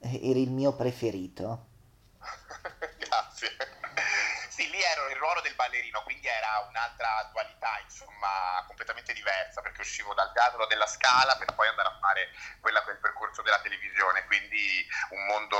eri 0.00 0.42
il 0.42 0.50
mio 0.50 0.72
preferito. 0.74 1.66
Grazie. 2.98 3.50
Sì, 4.48 4.68
lì 4.70 4.80
ero 4.80 5.06
nel 5.08 5.16
ruolo 5.16 5.40
del 5.40 5.54
ballerino, 5.54 6.02
quindi 6.02 6.26
era 6.26 6.64
un'altra 6.68 7.28
dualità, 7.32 7.80
insomma, 7.82 8.62
completamente 8.66 9.12
diversa, 9.12 9.60
perché 9.60 9.80
uscivo 9.80 10.12
dal 10.14 10.32
teatro 10.32 10.66
della 10.66 10.86
Scala 10.86 11.36
per 11.36 11.54
poi 11.54 11.68
andare 11.68 11.88
a 11.88 11.98
fare 12.00 12.28
quella, 12.60 12.82
quel 12.82 12.98
percorso 12.98 13.42
della 13.42 13.60
televisione, 13.60 14.24
quindi 14.26 14.86
un 15.10 15.24
mondo 15.26 15.58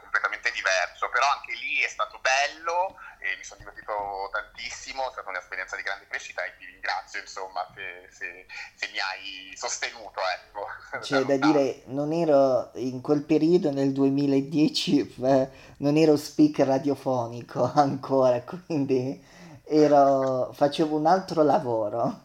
completamente 0.00 0.50
diverso. 0.50 1.08
Però 1.10 1.28
anche 1.30 1.54
lì 1.54 1.80
è 1.82 1.88
stato 1.88 2.18
bello 2.18 2.98
e 3.24 3.36
mi 3.38 3.44
sono 3.44 3.60
divertito 3.60 4.28
tantissimo, 4.30 5.08
è 5.08 5.12
stata 5.12 5.30
un'esperienza 5.30 5.76
di 5.76 5.82
grande 5.82 6.06
crescita 6.06 6.44
e 6.44 6.52
ti 6.58 6.66
ringrazio 6.66 7.20
insomma 7.20 7.66
se, 7.74 8.06
se, 8.10 8.46
se 8.74 8.90
mi 8.92 8.98
hai 8.98 9.56
sostenuto. 9.56 10.20
Ecco, 10.20 10.66
C'è 11.00 11.24
da 11.24 11.36
dire, 11.36 11.82
non 11.86 12.12
ero 12.12 12.70
in 12.74 13.00
quel 13.00 13.22
periodo 13.22 13.70
nel 13.70 13.92
2010, 13.92 15.14
eh, 15.24 15.48
non 15.78 15.96
ero 15.96 16.16
speaker 16.16 16.66
radiofonico 16.66 17.64
ancora, 17.74 18.42
quindi 18.42 19.24
ero, 19.64 20.52
facevo 20.52 20.94
un 20.94 21.06
altro 21.06 21.42
lavoro. 21.42 22.22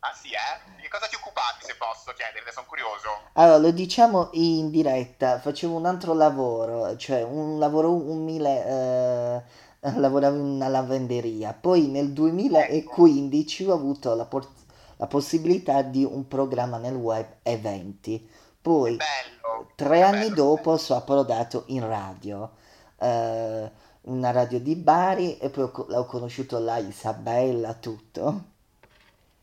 Ah 0.00 0.12
sì, 0.12 0.32
eh? 0.32 0.72
Di 0.80 0.88
cosa 0.88 1.06
ti 1.06 1.14
occupavi 1.14 1.62
se 1.62 1.76
posso 1.76 2.12
chiedere? 2.12 2.52
Sono 2.52 2.66
curioso. 2.66 3.30
Allora, 3.34 3.56
lo 3.58 3.70
diciamo 3.70 4.30
in 4.32 4.70
diretta, 4.70 5.38
facevo 5.38 5.74
un 5.74 5.86
altro 5.86 6.12
lavoro, 6.12 6.96
cioè 6.96 7.22
un 7.22 7.58
lavoro 7.58 7.92
umile, 7.92 8.66
eh, 8.66 9.42
lavoravo 9.96 10.36
in 10.36 10.42
una 10.42 10.68
lavanderia. 10.68 11.52
Poi 11.52 11.88
nel 11.88 12.12
2015 12.12 13.64
ho 13.66 13.74
avuto 13.74 14.14
la, 14.14 14.24
por- 14.24 14.48
la 14.96 15.06
possibilità 15.06 15.82
di 15.82 16.04
un 16.04 16.26
programma 16.26 16.78
nel 16.78 16.94
web, 16.94 17.26
eventi. 17.42 18.26
Poi, 18.60 18.96
Bello. 18.96 19.70
tre 19.74 20.02
anni 20.02 20.30
dopo, 20.30 20.78
sono 20.78 21.00
approdato 21.00 21.64
in 21.66 21.86
radio, 21.86 22.50
eh, 22.98 23.70
una 24.02 24.30
radio 24.30 24.58
di 24.58 24.74
Bari, 24.74 25.36
e 25.36 25.50
poi 25.50 25.64
ho, 25.64 25.70
ho 25.70 26.06
conosciuto 26.06 26.58
la 26.58 26.78
Isabella, 26.78 27.74
tutto. 27.74 28.52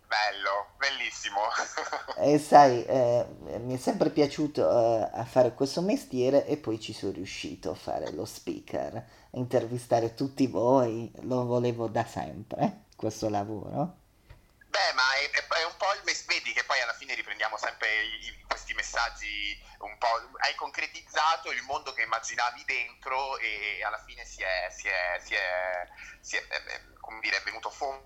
Bello, 0.08 0.72
bellissimo. 0.78 1.38
E 2.18 2.38
sai, 2.40 2.84
eh, 2.90 3.26
mi 3.60 3.76
è 3.76 3.78
sempre 3.78 4.10
piaciuto 4.10 4.62
eh, 4.70 5.10
a 5.14 5.24
fare 5.24 5.54
questo 5.54 5.82
mestiere 5.82 6.46
e 6.48 6.58
poi 6.58 6.80
ci 6.80 6.94
sono 6.94 7.14
riuscito 7.14 7.72
a 7.72 7.76
fare 7.76 8.12
lo 8.12 8.26
speaker, 8.26 9.06
intervistare 9.32 10.14
tutti 10.14 10.48
voi, 10.48 11.12
lo 11.22 11.46
volevo 11.46 11.88
da 11.88 12.06
sempre, 12.06 12.86
questo 12.96 13.30
lavoro. 13.30 13.98
Beh, 14.70 14.94
ma 14.96 15.04
è, 15.20 15.30
è- 15.30 15.66
un 15.66 15.76
po' 15.78 15.92
il 15.98 16.02
mes- 16.06 16.26
vedi 16.26 16.54
che 16.54 16.64
poi 16.64 16.80
alla 16.82 16.94
fine 16.94 17.14
riprendiamo 17.14 17.58
sempre 17.58 17.88
i- 18.04 18.44
questi 18.48 18.74
messaggi 18.74 19.60
un 19.80 19.98
po'. 19.98 20.08
Hai 20.40 20.56
concretizzato 20.56 21.52
il 21.52 21.62
mondo 21.64 21.92
che 21.94 22.04
immaginavi 22.04 22.64
dentro 22.66 23.38
e 23.40 23.84
alla 23.84 24.02
fine 24.06 24.24
si 24.26 24.42
è, 24.42 24.70
si 24.72 24.88
è, 24.88 25.20
si 25.24 25.34
è, 25.36 25.88
si 26.22 26.36
è, 26.38 26.40
eh, 26.50 26.74
eh, 26.74 26.94
come 27.00 27.20
dire, 27.20 27.38
è 27.38 27.44
venuto 27.44 27.70
fuori 27.70 28.00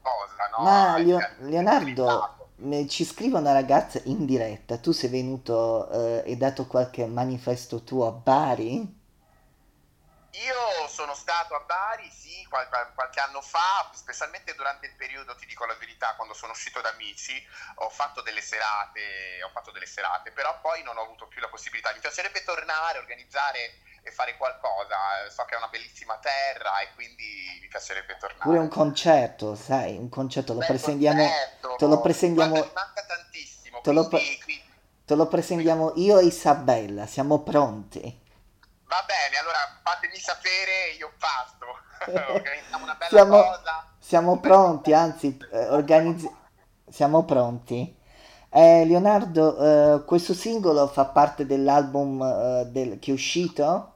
cosa, 0.00 0.48
no? 0.50 0.62
Ma 0.62 0.96
Leo- 0.98 1.34
Leonardo, 1.40 2.54
ci 2.88 3.04
scrive 3.04 3.38
una 3.38 3.52
ragazza 3.52 4.00
in 4.04 4.24
diretta, 4.24 4.78
tu 4.78 4.92
sei 4.92 5.10
venuto 5.10 5.90
eh, 6.24 6.30
e 6.32 6.36
dato 6.36 6.66
qualche 6.66 7.04
manifesto 7.06 7.82
tuo 7.84 8.06
a 8.06 8.12
Bari? 8.12 9.00
Io 10.32 10.88
sono 10.88 11.14
stato 11.14 11.54
a 11.54 11.60
Bari, 11.60 12.10
sì, 12.10 12.46
qual- 12.48 12.66
qual- 12.68 12.94
qualche 12.94 13.20
anno 13.20 13.42
fa, 13.42 13.90
specialmente 13.92 14.54
durante 14.54 14.86
il 14.86 14.94
periodo, 14.96 15.34
ti 15.36 15.44
dico 15.44 15.66
la 15.66 15.74
verità, 15.74 16.14
quando 16.16 16.32
sono 16.32 16.52
uscito 16.52 16.80
da 16.80 16.88
Amici, 16.88 17.36
ho 17.76 17.90
fatto 17.90 18.22
delle 18.22 18.40
serate, 18.40 19.42
ho 19.44 19.50
fatto 19.50 19.70
delle 19.72 19.84
serate, 19.84 20.30
però 20.30 20.58
poi 20.60 20.82
non 20.82 20.96
ho 20.96 21.02
avuto 21.02 21.26
più 21.28 21.40
la 21.42 21.48
possibilità. 21.48 21.92
Mi 21.92 22.00
piacerebbe 22.00 22.42
tornare, 22.44 22.98
organizzare 22.98 23.74
e 24.02 24.10
fare 24.10 24.38
qualcosa. 24.38 25.28
So 25.28 25.44
che 25.44 25.54
è 25.54 25.58
una 25.58 25.68
bellissima 25.68 26.16
terra 26.16 26.80
e 26.80 26.94
quindi 26.94 27.58
mi 27.60 27.68
piacerebbe 27.68 28.16
tornare. 28.16 28.42
Pure 28.42 28.58
un 28.58 28.68
concerto, 28.68 29.54
sai, 29.54 29.98
un 29.98 30.08
concerto 30.08 30.54
lo 30.54 30.60
concerto. 30.64 31.76
te 31.76 31.86
lo 31.86 32.00
Guarda, 32.00 32.64
mi 32.64 32.72
manca 32.72 33.04
tantissimo, 33.04 33.80
te 33.82 33.92
lo, 33.92 34.08
quindi, 34.08 34.26
pre- 34.36 34.44
quindi- 34.44 34.72
te 35.04 35.14
lo 35.14 35.26
presentiamo 35.26 35.92
io 35.96 36.18
e 36.18 36.24
Isabella, 36.24 37.06
siamo 37.06 37.42
pronti. 37.42 38.21
Va 38.92 39.04
bene, 39.06 39.36
allora 39.38 39.58
fatemi 39.82 40.16
sapere, 40.18 40.90
io 40.98 41.12
parto. 41.18 41.66
Organizziamo 42.32 42.84
una 42.84 42.94
bella 42.94 43.08
Siamo, 43.08 43.36
cosa. 43.38 43.86
siamo 43.98 44.40
pronti, 44.40 44.92
anzi, 44.92 45.36
eh, 45.52 45.68
organizzi- 45.68 46.30
siamo 46.88 47.24
pronti. 47.24 47.96
Eh, 48.50 48.84
Leonardo, 48.84 49.96
eh, 50.00 50.04
questo 50.04 50.34
singolo 50.34 50.86
fa 50.88 51.06
parte 51.06 51.46
dell'album 51.46 52.20
eh, 52.22 52.64
del- 52.70 52.98
che 52.98 53.10
è 53.10 53.14
uscito? 53.14 53.91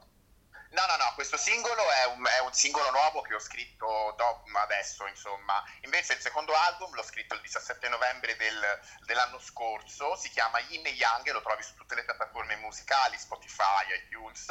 No, 0.77 0.85
no, 0.85 0.95
no, 1.03 1.11
questo 1.15 1.37
singolo 1.37 1.81
è 1.89 2.05
un, 2.05 2.23
è 2.23 2.39
un 2.41 2.53
singolo 2.53 2.91
nuovo 2.91 3.21
che 3.21 3.33
ho 3.33 3.39
scritto 3.39 4.13
dopo, 4.15 4.43
adesso, 4.59 5.07
insomma. 5.07 5.63
Invece 5.81 6.13
il 6.13 6.19
secondo 6.19 6.53
album 6.53 6.93
l'ho 6.93 7.01
scritto 7.01 7.33
il 7.33 7.41
17 7.41 7.89
novembre 7.89 8.35
del- 8.35 8.79
dell'anno 8.99 9.39
scorso, 9.39 10.15
si 10.15 10.29
chiama 10.29 10.59
Yin 10.59 10.85
e 10.85 10.91
Yang, 10.91 11.31
lo 11.31 11.41
trovi 11.41 11.63
su 11.63 11.73
tutte 11.73 11.95
le 11.95 12.05
piattaforme 12.05 12.57
musicali, 12.57 13.17
Spotify, 13.17 13.91
iTunes. 14.05 14.49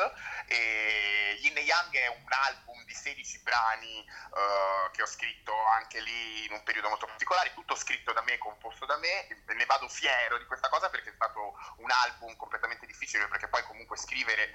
E 0.48 1.38
Yin 1.42 1.58
e 1.58 1.60
Yang 1.60 1.94
è 1.94 2.08
un 2.08 2.32
album 2.32 2.84
di 2.86 2.94
16 2.94 3.38
brani 3.42 4.00
eh, 4.00 4.90
che 4.90 5.02
ho 5.02 5.06
scritto 5.06 5.54
anche 5.76 6.00
lì 6.00 6.44
in 6.44 6.52
un 6.54 6.62
periodo 6.64 6.88
molto 6.88 7.06
particolare, 7.06 7.54
tutto 7.54 7.76
scritto 7.76 8.12
da 8.12 8.22
me, 8.22 8.36
composto 8.38 8.84
da 8.84 8.96
me. 8.96 9.28
Ne 9.46 9.64
vado 9.66 9.86
fiero 9.88 10.38
di 10.38 10.46
questa 10.46 10.68
cosa 10.70 10.90
perché 10.90 11.10
è 11.10 11.14
stato 11.14 11.56
un 11.76 11.90
album 11.92 12.34
completamente 12.34 12.84
difficile, 12.84 13.28
perché 13.28 13.46
poi 13.46 13.62
comunque 13.62 13.96
scrivere 13.96 14.54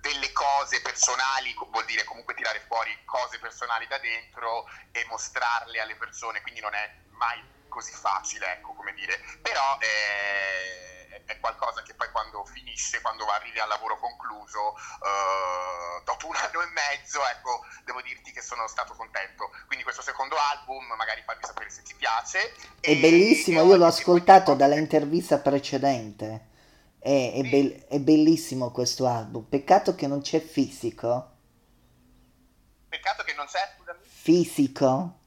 delle 0.00 0.32
cose 0.32 0.80
personali 0.80 1.54
vuol 1.70 1.84
dire 1.84 2.04
comunque 2.04 2.34
tirare 2.34 2.60
fuori 2.66 2.90
cose 3.04 3.38
personali 3.38 3.86
da 3.86 3.98
dentro 3.98 4.66
e 4.92 5.04
mostrarle 5.08 5.80
alle 5.80 5.96
persone, 5.96 6.40
quindi 6.42 6.60
non 6.60 6.74
è 6.74 6.90
mai 7.10 7.42
così 7.68 7.92
facile, 7.92 8.52
ecco 8.52 8.74
come 8.74 8.92
dire, 8.94 9.20
però 9.42 9.78
è, 9.78 11.22
è 11.26 11.38
qualcosa 11.40 11.82
che 11.82 11.94
poi 11.94 12.10
quando 12.10 12.44
finisce, 12.44 13.00
quando 13.00 13.26
arrivi 13.26 13.58
al 13.60 13.68
lavoro 13.68 13.98
concluso, 13.98 14.74
eh, 14.76 16.02
dopo 16.04 16.26
un 16.28 16.36
anno 16.36 16.62
e 16.62 16.66
mezzo, 16.72 17.20
ecco, 17.28 17.64
devo 17.84 18.00
dirti 18.02 18.32
che 18.32 18.40
sono 18.42 18.66
stato 18.68 18.94
contento. 18.94 19.50
Quindi 19.66 19.84
questo 19.84 20.02
secondo 20.02 20.36
album, 20.36 20.84
magari 20.96 21.22
fammi 21.24 21.44
sapere 21.44 21.70
se 21.70 21.82
ti 21.82 21.94
piace. 21.94 22.54
È 22.80 22.92
E- 22.92 22.96
bellissimo, 22.96 23.60
e 23.60 23.64
io 23.64 23.76
l'ho 23.76 23.86
ascoltato 23.86 24.54
dalla 24.54 24.74
intervista 24.76 25.38
precedente. 25.38 26.47
È, 27.08 27.32
è 27.32 27.42
bel- 27.42 27.86
è 27.86 27.98
bellissimo 28.00 28.70
questo 28.70 29.06
album. 29.06 29.44
Peccato 29.44 29.94
che 29.94 30.06
non 30.06 30.20
c'è 30.20 30.40
fisico. 30.40 31.36
Peccato 32.86 33.22
che 33.22 33.32
non 33.32 33.46
c'è, 33.46 33.60
scusami, 33.78 33.98
Fisico? 34.02 35.20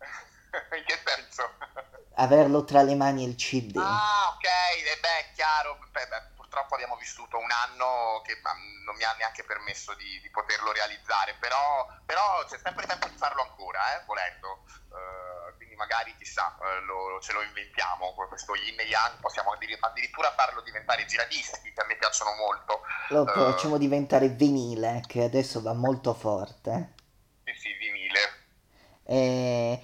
in 0.00 0.84
che 0.86 0.98
senso? 1.04 1.42
Averlo 2.14 2.64
tra 2.64 2.80
le 2.80 2.94
mani 2.94 3.24
il 3.24 3.34
CD. 3.34 3.76
Ah, 3.76 4.34
ok, 4.34 4.44
e 4.44 4.98
beh, 4.98 5.34
chiaro, 5.34 5.78
beh, 5.92 6.06
beh, 6.08 6.22
purtroppo 6.56 6.74
abbiamo 6.74 6.96
vissuto 6.96 7.36
un 7.36 7.50
anno 7.50 8.22
che 8.24 8.40
non 8.84 8.96
mi 8.96 9.04
ha 9.04 9.12
neanche 9.18 9.44
permesso 9.44 9.92
di, 9.94 10.20
di 10.22 10.30
poterlo 10.30 10.72
realizzare, 10.72 11.36
però, 11.38 11.84
però 12.06 12.44
c'è 12.48 12.56
sempre 12.56 12.86
tempo 12.86 13.08
di 13.08 13.16
farlo 13.16 13.42
ancora, 13.42 14.00
eh, 14.00 14.04
volendo. 14.06 14.64
Eh, 14.88 15.54
quindi 15.56 15.74
magari 15.76 16.16
chissà, 16.16 16.56
eh, 16.62 16.80
lo- 16.80 17.20
ce 17.20 17.32
lo 17.34 17.42
inventiamo, 17.42 18.14
questo 18.14 18.54
yin 18.54 18.80
e 18.80 18.84
yang, 18.84 19.20
possiamo 19.20 19.52
addir- 19.52 19.76
addirittura 19.78 20.32
farlo 20.32 20.62
diventare 20.62 21.04
giradisti, 21.04 21.72
che 21.72 21.80
a 21.82 21.84
me 21.84 21.96
piacciono 21.96 22.32
molto. 22.36 22.80
Lo 23.08 23.26
Eh, 23.26 23.32
facciamo 23.34 23.78
diventare 23.78 24.28
vinile, 24.28 25.02
che 25.08 25.24
adesso 25.24 25.60
va 25.60 25.72
molto 25.72 26.14
forte. 26.14 26.92
sì, 27.44 27.52
sì, 27.54 27.72
vinile. 27.78 28.20
E, 29.04 29.80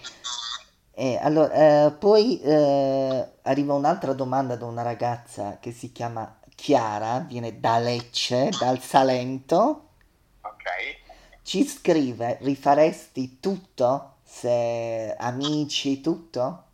e 0.94 1.16
allora, 1.22 1.86
eh, 1.86 1.92
poi 1.92 2.40
eh, 2.40 3.32
arriva 3.42 3.74
un'altra 3.74 4.12
domanda 4.12 4.56
da 4.56 4.66
una 4.66 4.82
ragazza 4.82 5.58
che 5.58 5.72
si 5.72 5.92
chiama 5.92 6.38
Chiara, 6.62 7.18
viene 7.18 7.58
da 7.58 7.78
Lecce, 7.78 8.50
dal 8.50 8.80
Salento. 8.80 9.94
Ok. 10.42 11.42
Ci 11.42 11.66
scrive, 11.66 12.38
rifaresti 12.40 13.40
tutto? 13.40 14.18
Se 14.22 15.12
amici, 15.18 16.00
tutto? 16.00 16.66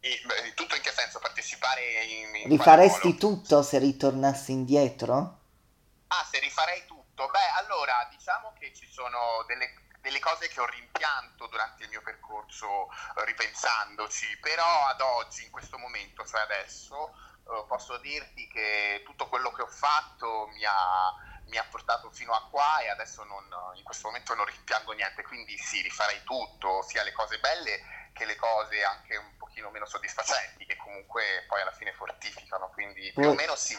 E, 0.00 0.20
beh, 0.26 0.54
tutto 0.54 0.74
in 0.74 0.82
che 0.82 0.90
senso? 0.90 1.20
Partecipare 1.20 1.82
in, 2.02 2.34
in 2.34 2.48
Rifaresti 2.48 3.16
tutto 3.16 3.62
se 3.62 3.78
ritornassi 3.78 4.50
indietro? 4.50 5.38
Ah, 6.08 6.26
se 6.28 6.40
rifarei 6.40 6.82
tutto? 6.88 7.28
Beh, 7.28 7.62
allora, 7.64 8.08
diciamo 8.10 8.54
che 8.58 8.74
ci 8.74 8.90
sono 8.90 9.44
delle, 9.46 9.72
delle 10.00 10.18
cose 10.18 10.48
che 10.48 10.58
ho 10.58 10.66
rimpianto 10.66 11.46
durante 11.46 11.84
il 11.84 11.90
mio 11.90 12.02
percorso 12.02 12.90
eh, 12.90 13.24
ripensandoci, 13.24 14.36
però 14.40 14.86
ad 14.88 15.00
oggi, 15.00 15.44
in 15.44 15.52
questo 15.52 15.78
momento, 15.78 16.26
cioè 16.26 16.40
adesso, 16.40 17.14
posso 17.68 17.98
dirti 17.98 18.46
che 18.48 19.02
tutto 19.04 19.28
quello 19.28 19.50
che 19.52 19.62
ho 19.62 19.66
fatto 19.66 20.48
mi 20.54 20.64
ha, 20.64 21.14
mi 21.46 21.56
ha 21.58 21.64
portato 21.70 22.10
fino 22.10 22.32
a 22.32 22.46
qua 22.50 22.80
e 22.80 22.88
adesso 22.88 23.22
non- 23.24 23.42
in 23.76 23.82
questo 23.84 24.06
momento 24.08 24.34
non 24.34 24.46
rimpiango 24.46 24.92
niente, 24.92 25.22
quindi 25.22 25.56
sì, 25.58 25.82
rifarei 25.82 26.22
tutto, 26.24 26.82
sia 26.82 27.02
le 27.02 27.12
cose 27.12 27.38
belle 27.38 27.80
che 28.12 28.24
le 28.24 28.36
cose 28.36 28.82
anche 28.84 29.16
un 29.16 29.36
pochino 29.36 29.70
meno 29.70 29.86
soddisfacenti, 29.86 30.64
che 30.66 30.76
comunque 30.76 31.44
poi 31.48 31.60
alla 31.62 31.72
fine 31.72 31.92
fortificano, 31.92 32.70
quindi 32.70 33.12
più 33.18 33.30
o 33.30 33.32
meno 33.34 33.54
sì. 33.56 33.76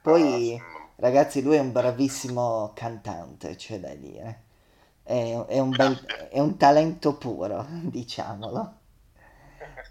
Poi, 0.00 0.58
Eh, 0.58 0.60
mm, 0.60 0.84
ragazzi, 0.96 1.42
lui 1.42 1.56
è 1.56 1.60
un 1.60 1.72
bravissimo 1.72 2.72
cantante, 2.74 3.56
c'è 3.56 3.78
da 3.80 3.94
dire. 3.94 4.42
È, 5.02 5.44
è 5.48 5.58
un 5.60 5.74
bel, 5.74 5.98
è 6.30 6.38
un 6.40 6.56
talento 6.56 7.16
puro, 7.16 7.66
diciamolo. 7.84 8.74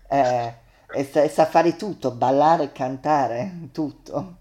Eh, 0.09 0.53
e 0.95 1.03
sa, 1.05 1.21
e 1.23 1.29
sa 1.29 1.45
fare 1.45 1.75
tutto, 1.75 2.11
ballare, 2.11 2.71
cantare, 2.71 3.69
tutto. 3.71 4.37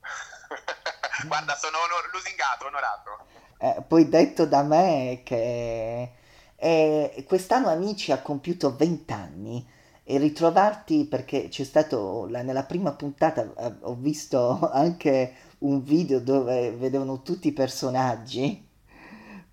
Guarda, 1.26 1.54
sono 1.56 1.76
onor- 1.78 2.10
lusingato, 2.12 2.66
onorato. 2.66 3.10
Eh, 3.58 3.82
poi 3.86 4.08
detto 4.08 4.46
da 4.46 4.62
me 4.62 5.20
che 5.24 6.12
eh, 6.56 7.24
quest'anno 7.26 7.68
Amici 7.68 8.12
ha 8.12 8.22
compiuto 8.22 8.74
20 8.76 9.12
anni 9.12 9.66
e 10.04 10.16
ritrovarti 10.18 11.04
perché 11.06 11.48
c'è 11.48 11.64
stato 11.64 12.26
la- 12.28 12.42
nella 12.42 12.64
prima 12.64 12.92
puntata 12.92 13.42
eh, 13.42 13.74
ho 13.80 13.94
visto 13.94 14.70
anche 14.72 15.34
un 15.58 15.82
video 15.82 16.20
dove 16.20 16.70
vedevano 16.72 17.20
tutti 17.22 17.48
i 17.48 17.52
personaggi 17.52 18.66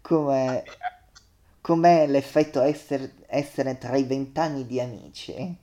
come 0.01 0.63
com'è 1.61 2.05
l'effetto 2.07 2.61
essere, 2.61 3.15
essere 3.27 3.77
tra 3.77 3.97
i 3.97 4.03
vent'anni 4.03 4.65
di 4.67 4.79
Amici. 4.79 5.57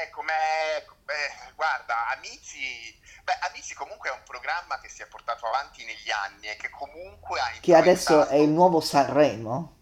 Eh, 0.00 0.10
com'è, 0.10 0.84
eh, 0.86 1.52
guarda, 1.56 2.08
Amici, 2.10 2.96
beh, 3.24 3.38
Amici 3.50 3.74
comunque 3.74 4.10
è 4.10 4.12
un 4.12 4.22
programma 4.24 4.78
che 4.78 4.88
si 4.88 5.02
è 5.02 5.06
portato 5.06 5.46
avanti 5.46 5.84
negli 5.84 6.10
anni 6.12 6.46
e 6.46 6.56
che 6.56 6.70
comunque 6.70 7.40
ha 7.40 7.50
Che 7.60 7.74
adesso 7.74 8.28
è 8.28 8.36
il 8.36 8.48
nuovo 8.48 8.80
Sanremo. 8.80 9.76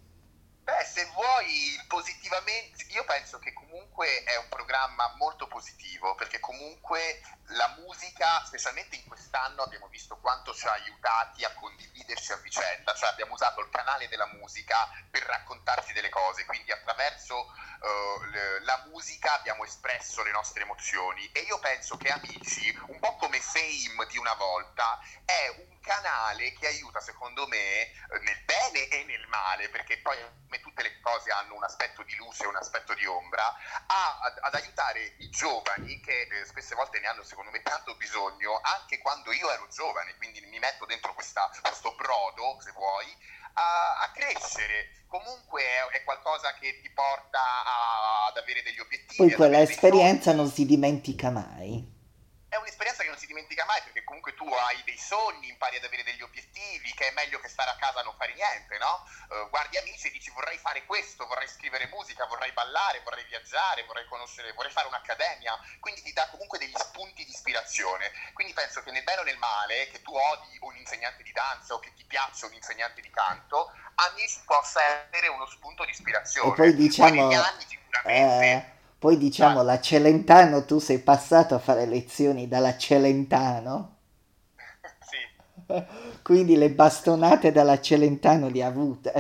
Beh, 0.63 0.85
se 0.85 1.05
vuoi 1.13 1.79
positivamente, 1.87 2.87
io 2.89 3.05
penso 3.05 3.39
che 3.39 3.53
comunque 3.53 4.25
è 4.25 4.37
un 4.37 4.49
programma 4.49 5.15
molto 5.19 5.47
positivo, 5.49 6.15
perché 6.15 6.41
comunque 6.41 7.21
la 7.51 7.75
musica, 7.79 8.45
specialmente 8.45 8.97
in 8.97 9.05
quest'anno, 9.07 9.63
abbiamo 9.63 9.87
visto 9.89 10.17
quanto 10.19 10.53
ci 10.55 10.67
ha 10.67 10.73
aiutati 10.73 11.45
a 11.45 11.53
condividerci 11.55 12.33
a 12.33 12.37
vicenda, 12.37 12.95
cioè 12.95 13.11
abbiamo 13.11 13.35
usato 13.35 13.61
il 13.61 13.71
canale 13.71 14.09
della 14.09 14.27
musica 14.27 14.89
per 15.11 15.23
raccontarci 15.23 15.93
delle 15.93 16.09
cose, 16.09 16.45
quindi 16.45 16.73
attraverso 16.73 17.53
le- 18.31 18.61
la 18.65 18.85
musica 18.89 19.35
abbiamo 19.35 19.65
espresso 19.65 20.23
le 20.23 20.31
nostre 20.31 20.63
emozioni. 20.63 21.31
E 21.33 21.41
io 21.41 21.59
penso 21.59 21.97
che 21.97 22.09
Amici, 22.09 22.77
un 22.89 22.99
po' 22.99 23.17
come 23.17 23.41
Fame 23.41 24.07
di 24.09 24.19
una 24.19 24.35
volta, 24.35 24.99
è 25.25 25.49
un 25.59 25.79
canale 25.81 26.53
che 26.53 26.67
aiuta 26.67 27.01
secondo 27.01 27.47
me 27.47 27.57
eh, 27.83 27.93
nel 28.21 28.43
bene 28.45 28.89
e 28.89 29.05
nel 29.05 29.27
male, 29.29 29.69
perché 29.69 29.99
poi 30.01 30.17
come 30.45 30.61
tutte 30.61 30.83
le 30.83 31.01
cose 31.01 31.31
hanno 31.31 31.55
un 31.55 31.63
aspetto 31.65 32.03
di 32.03 32.15
luce 32.17 32.45
e 32.45 32.47
un 32.49 32.57
aspetto 32.57 32.95
di 32.95 33.07
ombra, 33.07 33.47
a- 33.87 34.19
ad, 34.21 34.39
ad 34.41 34.55
aiutare 34.55 35.15
i 35.19 35.31
giovani 35.31 36.01
che 36.01 36.23
eh, 36.31 36.45
spesse 36.45 36.75
volte 36.75 36.99
ne 37.01 37.07
hanno 37.09 37.23
me 37.45 37.63
tanto 37.63 37.95
bisogno, 37.97 38.61
anche 38.63 38.99
quando 38.99 39.33
io 39.33 39.51
ero 39.51 39.67
giovane, 39.69 40.15
quindi 40.17 40.41
mi 40.47 40.59
metto 40.59 40.87
dentro 40.87 41.15
questa- 41.15 41.51
questo 41.63 41.95
brodo, 41.95 42.59
se 42.61 42.73
vuoi, 42.73 43.07
a, 43.55 44.01
a 44.01 44.11
crescere. 44.13 45.05
Comunque 45.07 45.63
è, 45.63 45.99
è 45.99 46.05
qualcosa 46.05 46.55
che 46.55 46.81
ti 46.83 46.91
porta 46.91 47.39
a- 47.41 48.27
ad 48.27 48.37
avere 48.37 48.63
degli 48.63 48.81
obiettivi. 48.81 49.17
Poi 49.17 49.33
quella 49.33 49.61
esperienza 49.61 50.33
non 50.33 50.51
si 50.51 50.67
dimentica 50.67 51.31
mai. 51.31 51.95
È 52.49 52.57
un'esperienza 52.57 53.03
che 53.03 53.09
non 53.09 53.19
si 53.19 53.27
dimentica 53.27 53.65
mai 53.65 53.83
perché 53.83 54.05
comunque 54.05 54.35
tu 54.35 54.47
hai 54.47 54.83
dei 54.85 54.99
sogni, 54.99 55.49
impari 55.49 55.77
ad 55.77 55.85
avere 55.85 56.05
degli 56.05 56.23
obiettivi, 56.23 56.93
che 56.95 57.09
è 57.09 57.13
meglio 57.13 57.41
che 57.41 57.49
stare 57.49 57.71
a 57.71 57.77
casa 57.77 58.01
a 58.01 58.03
non 58.03 58.15
fare 58.17 58.35
niente, 58.35 58.79
no? 58.79 59.05
Eh, 59.31 59.49
guardi 59.51 59.77
amici 59.79 60.07
e 60.07 60.11
dici 60.11 60.31
vorrei 60.31 60.57
fare 60.59 60.85
questo, 60.87 61.27
vorrei 61.27 61.49
scrivere 61.49 61.89
musica, 61.89 62.27
vorrei 62.27 62.53
ballare, 62.53 63.01
vorrei 63.03 63.25
viaggiare, 63.25 63.85
vorrei 63.85 64.07
conoscere, 64.07 64.53
vorrei 64.53 64.71
fare 64.71 64.87
un'accademia, 64.87 65.59
quindi 65.81 66.03
ti 66.03 66.13
dà 66.13 66.29
comunque 66.31 66.59
degli 66.59 66.77
spunti 66.77 67.25
di 67.25 67.31
ispirazione. 67.31 68.13
Quindi 68.33 68.53
penso 68.53 68.83
che 68.83 68.93
nel 68.93 69.03
bene 69.03 69.21
o 69.21 69.25
nel 69.25 69.39
male, 69.39 69.89
che 69.91 70.01
tu 70.03 70.15
odi 70.15 70.57
un 70.61 70.77
insegnante 70.77 71.23
di 71.23 71.33
danza 71.33 71.75
o 71.75 71.81
che 71.81 71.93
ti 71.95 72.05
piaccia 72.05 72.47
un 72.47 72.55
insegnante 72.55 73.01
di 73.01 73.11
canto, 73.11 73.73
amici 73.97 74.41
possa 74.45 74.81
essere 74.83 75.29
uno 75.29 75.47
spunto 75.47 75.85
di 75.85 75.91
ispirazione. 75.91 76.51
E 76.51 76.55
poi 76.55 76.75
diciamo, 76.75 77.29
negli 77.29 77.35
anni 77.35 77.65
sicuramente 77.67 78.47
eh, 78.47 78.76
poi 78.99 79.19
diciamo 79.19 79.63
la 79.63 79.81
Celentano, 79.81 80.65
tu 80.65 80.79
sei 80.79 80.99
passato 80.99 81.55
a 81.55 81.59
fare 81.59 81.85
lezioni 81.87 82.49
dalla 82.49 82.77
Celentano, 82.79 83.97
sì. 85.01 85.67
quindi 86.23 86.57
le 86.57 86.71
bastonate 86.71 87.53
dalla 87.53 87.81
Celentano 87.81 88.49
le 88.49 88.63
ha 88.63 88.69
avute. 88.69 89.11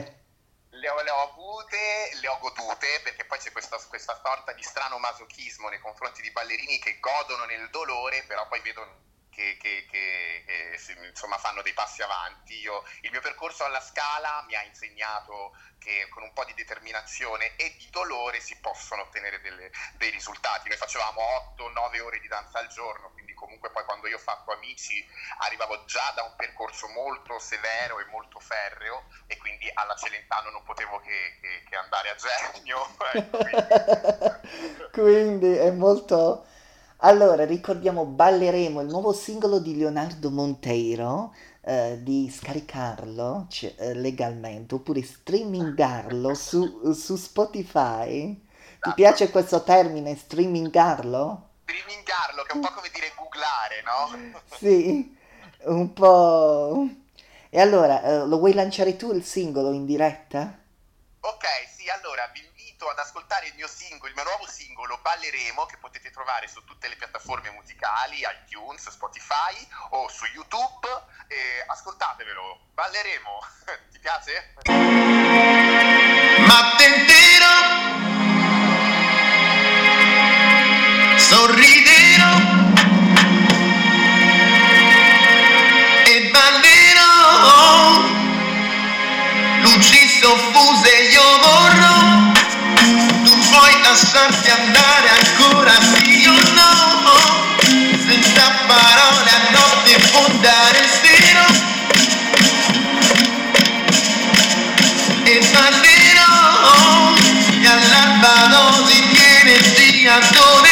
Le 0.70 0.88
ho, 0.88 1.02
le 1.02 1.10
ho 1.10 1.30
avute, 1.30 1.76
le 2.20 2.28
ho 2.28 2.38
godute, 2.40 3.00
perché 3.02 3.24
poi 3.26 3.38
c'è 3.38 3.52
questa, 3.52 3.78
questa 3.88 4.18
sorta 4.22 4.52
di 4.52 4.62
strano 4.62 4.98
masochismo 4.98 5.68
nei 5.68 5.80
confronti 5.80 6.22
di 6.22 6.30
ballerini 6.30 6.78
che 6.78 6.98
godono 6.98 7.44
nel 7.44 7.68
dolore, 7.70 8.24
però 8.26 8.46
poi 8.48 8.60
vedono 8.60 9.04
che, 9.36 9.58
che- 9.60 9.86
che- 9.90 10.42
che 10.46 10.78
si- 10.78 10.96
insomma, 11.06 11.36
fanno 11.36 11.60
dei 11.60 11.74
passi 11.74 12.00
avanti. 12.00 12.58
Io- 12.60 12.82
il 13.02 13.10
mio 13.10 13.20
percorso 13.20 13.64
alla 13.64 13.80
scala 13.82 14.42
mi 14.46 14.54
ha 14.54 14.62
insegnato 14.64 15.52
che 15.78 16.08
con 16.08 16.22
un 16.22 16.32
po' 16.32 16.44
di 16.44 16.54
determinazione 16.54 17.54
e 17.56 17.76
di 17.76 17.86
dolore 17.90 18.40
si 18.40 18.56
possono 18.60 19.02
ottenere 19.02 19.40
delle- 19.42 19.70
dei 19.98 20.10
risultati. 20.10 20.68
Noi 20.68 20.78
facevamo 20.78 21.20
8-9 21.20 22.00
ore 22.00 22.18
di 22.18 22.28
danza 22.28 22.58
al 22.58 22.68
giorno, 22.68 23.10
quindi 23.12 23.34
comunque 23.34 23.70
poi 23.70 23.84
quando 23.84 24.06
io 24.08 24.16
ho 24.16 24.20
fatto 24.20 24.52
amici 24.52 25.06
arrivavo 25.40 25.84
già 25.84 26.12
da 26.14 26.22
un 26.22 26.34
percorso 26.34 26.88
molto 26.88 27.38
severo 27.38 28.00
e 28.00 28.06
molto 28.06 28.40
ferreo 28.40 29.04
e 29.26 29.36
quindi 29.36 29.70
alla 29.74 29.94
Celentano 29.96 30.48
non 30.50 30.62
potevo 30.64 30.98
che, 31.00 31.38
che- 31.68 31.76
andare 31.76 32.08
a 32.08 32.14
genio. 32.14 32.88
ecco, 33.12 33.38
Quindi 34.92 35.56
è 35.56 35.70
molto... 35.70 36.46
Allora, 37.00 37.44
ricordiamo 37.44 38.04
Balleremo, 38.06 38.80
il 38.80 38.88
nuovo 38.88 39.12
singolo 39.12 39.58
di 39.58 39.76
Leonardo 39.76 40.30
Monteiro, 40.30 41.34
eh, 41.60 41.98
di 42.02 42.30
scaricarlo 42.30 43.46
c- 43.50 43.74
eh, 43.76 43.94
legalmente 43.94 44.74
oppure 44.76 45.02
streamingarlo 45.02 46.34
su, 46.34 46.92
su 46.92 47.16
Spotify. 47.16 48.34
Ti 48.80 48.92
piace 48.94 49.30
questo 49.30 49.62
termine, 49.62 50.16
streamingarlo? 50.16 51.48
Streamingarlo, 51.64 52.42
che 52.44 52.52
è 52.52 52.54
un 52.54 52.60
po' 52.62 52.72
come 52.72 52.90
dire 52.92 53.12
googlare, 53.14 53.82
no? 53.84 54.40
Sì, 54.56 55.14
un 55.64 55.92
po'... 55.92 56.88
E 57.50 57.60
allora, 57.60 58.02
eh, 58.02 58.26
lo 58.26 58.38
vuoi 58.38 58.54
lanciare 58.54 58.96
tu 58.96 59.12
il 59.12 59.22
singolo 59.24 59.72
in 59.72 59.84
diretta? 59.84 60.58
Ok, 61.20 61.44
sì, 61.68 61.88
allora 61.90 62.30
vi 62.32 62.45
invito 62.86 62.90
ad 62.90 62.98
ascoltare 62.98 63.48
il 63.48 63.54
mio 63.54 63.68
singolo, 63.68 64.08
il 64.08 64.14
mio 64.14 64.24
nuovo 64.24 64.46
singolo 64.46 64.98
Balleremo 65.02 65.66
che 65.66 65.76
potete 65.78 66.10
trovare 66.10 66.46
su 66.48 66.62
tutte 66.64 66.88
le 66.88 66.96
piattaforme 66.96 67.50
musicali, 67.50 68.22
iTunes, 68.44 68.88
Spotify 68.88 69.66
o 69.90 70.08
su 70.08 70.24
YouTube. 70.26 70.86
E 71.28 71.64
ascoltatevelo, 71.66 72.60
Balleremo. 72.74 73.40
Ti 73.90 73.98
piace? 73.98 74.54
Ma 76.46 76.74
tenterò, 76.76 77.54
sorriderò 81.18 82.64
e 86.06 86.30
soffuse 90.26 90.90
io 91.12 91.22
vorrò, 91.40 92.35
tu 93.56 93.62
puoi 93.62 93.82
lasciarti 93.82 94.50
andare 94.50 95.08
ancora 95.08 95.72
sì 95.80 96.26
o 96.26 96.32
no, 96.54 97.46
senza 98.06 98.52
parole 98.66 99.30
a 99.30 99.50
notte 99.50 99.98
fondare 100.10 100.88
sera. 101.00 101.64
e 105.24 105.40
ballerò 105.52 107.14
e 107.60 107.66
all'alba 107.66 108.46
dosi 108.48 109.02
di 109.08 109.18
energia 109.40 110.18
dolerò 110.30 110.65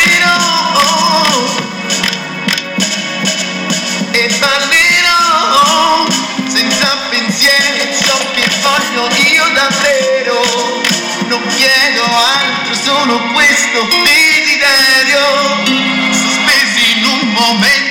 solo 13.05 13.21
questo 13.35 13.87
desiderio 14.03 15.21
sospesi 16.11 16.99
in 16.99 17.05
un 17.05 17.29
momento 17.33 17.84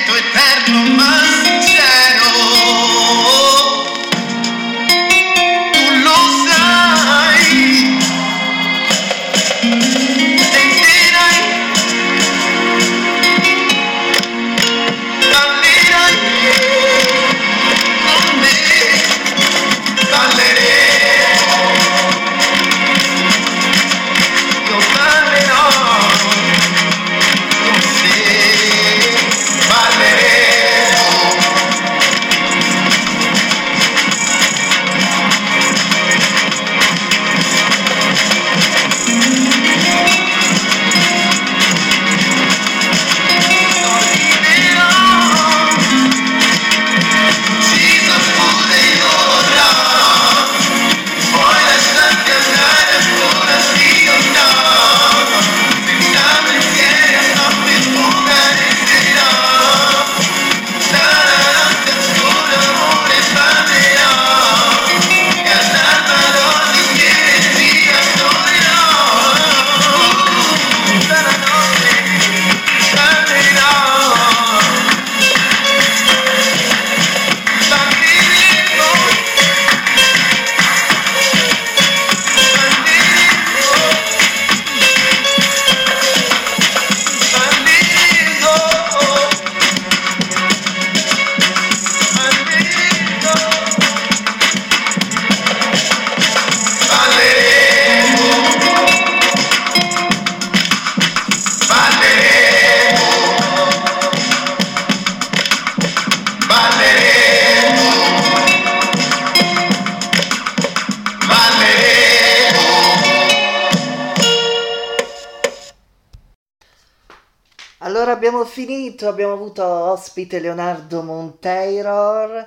ospite 120.24 120.40
Leonardo 120.40 121.02
Monteiro, 121.02 122.38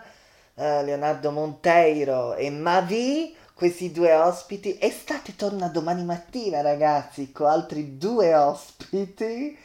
eh, 0.56 0.84
Leonardo 0.84 1.32
Monteiro 1.32 2.34
e 2.34 2.50
Mavi, 2.50 3.36
questi 3.54 3.92
due 3.92 4.14
ospiti. 4.14 4.78
Estate 4.82 5.36
torna 5.36 5.68
domani 5.68 6.04
mattina, 6.04 6.62
ragazzi, 6.62 7.32
con 7.32 7.48
altri 7.48 8.00
due 8.00 8.34
ospiti, 8.34 9.56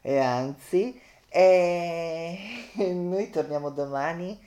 e 0.00 0.18
anzi, 0.18 0.98
e 1.28 2.70
noi 2.74 3.28
torniamo 3.28 3.68
domani. 3.68 4.38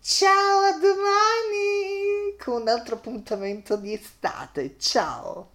Ciao 0.00 0.60
a 0.60 0.78
domani 0.78 2.36
con 2.38 2.62
un 2.62 2.68
altro 2.68 2.94
appuntamento 2.94 3.76
di 3.76 3.92
estate. 3.92 4.76
Ciao. 4.78 5.50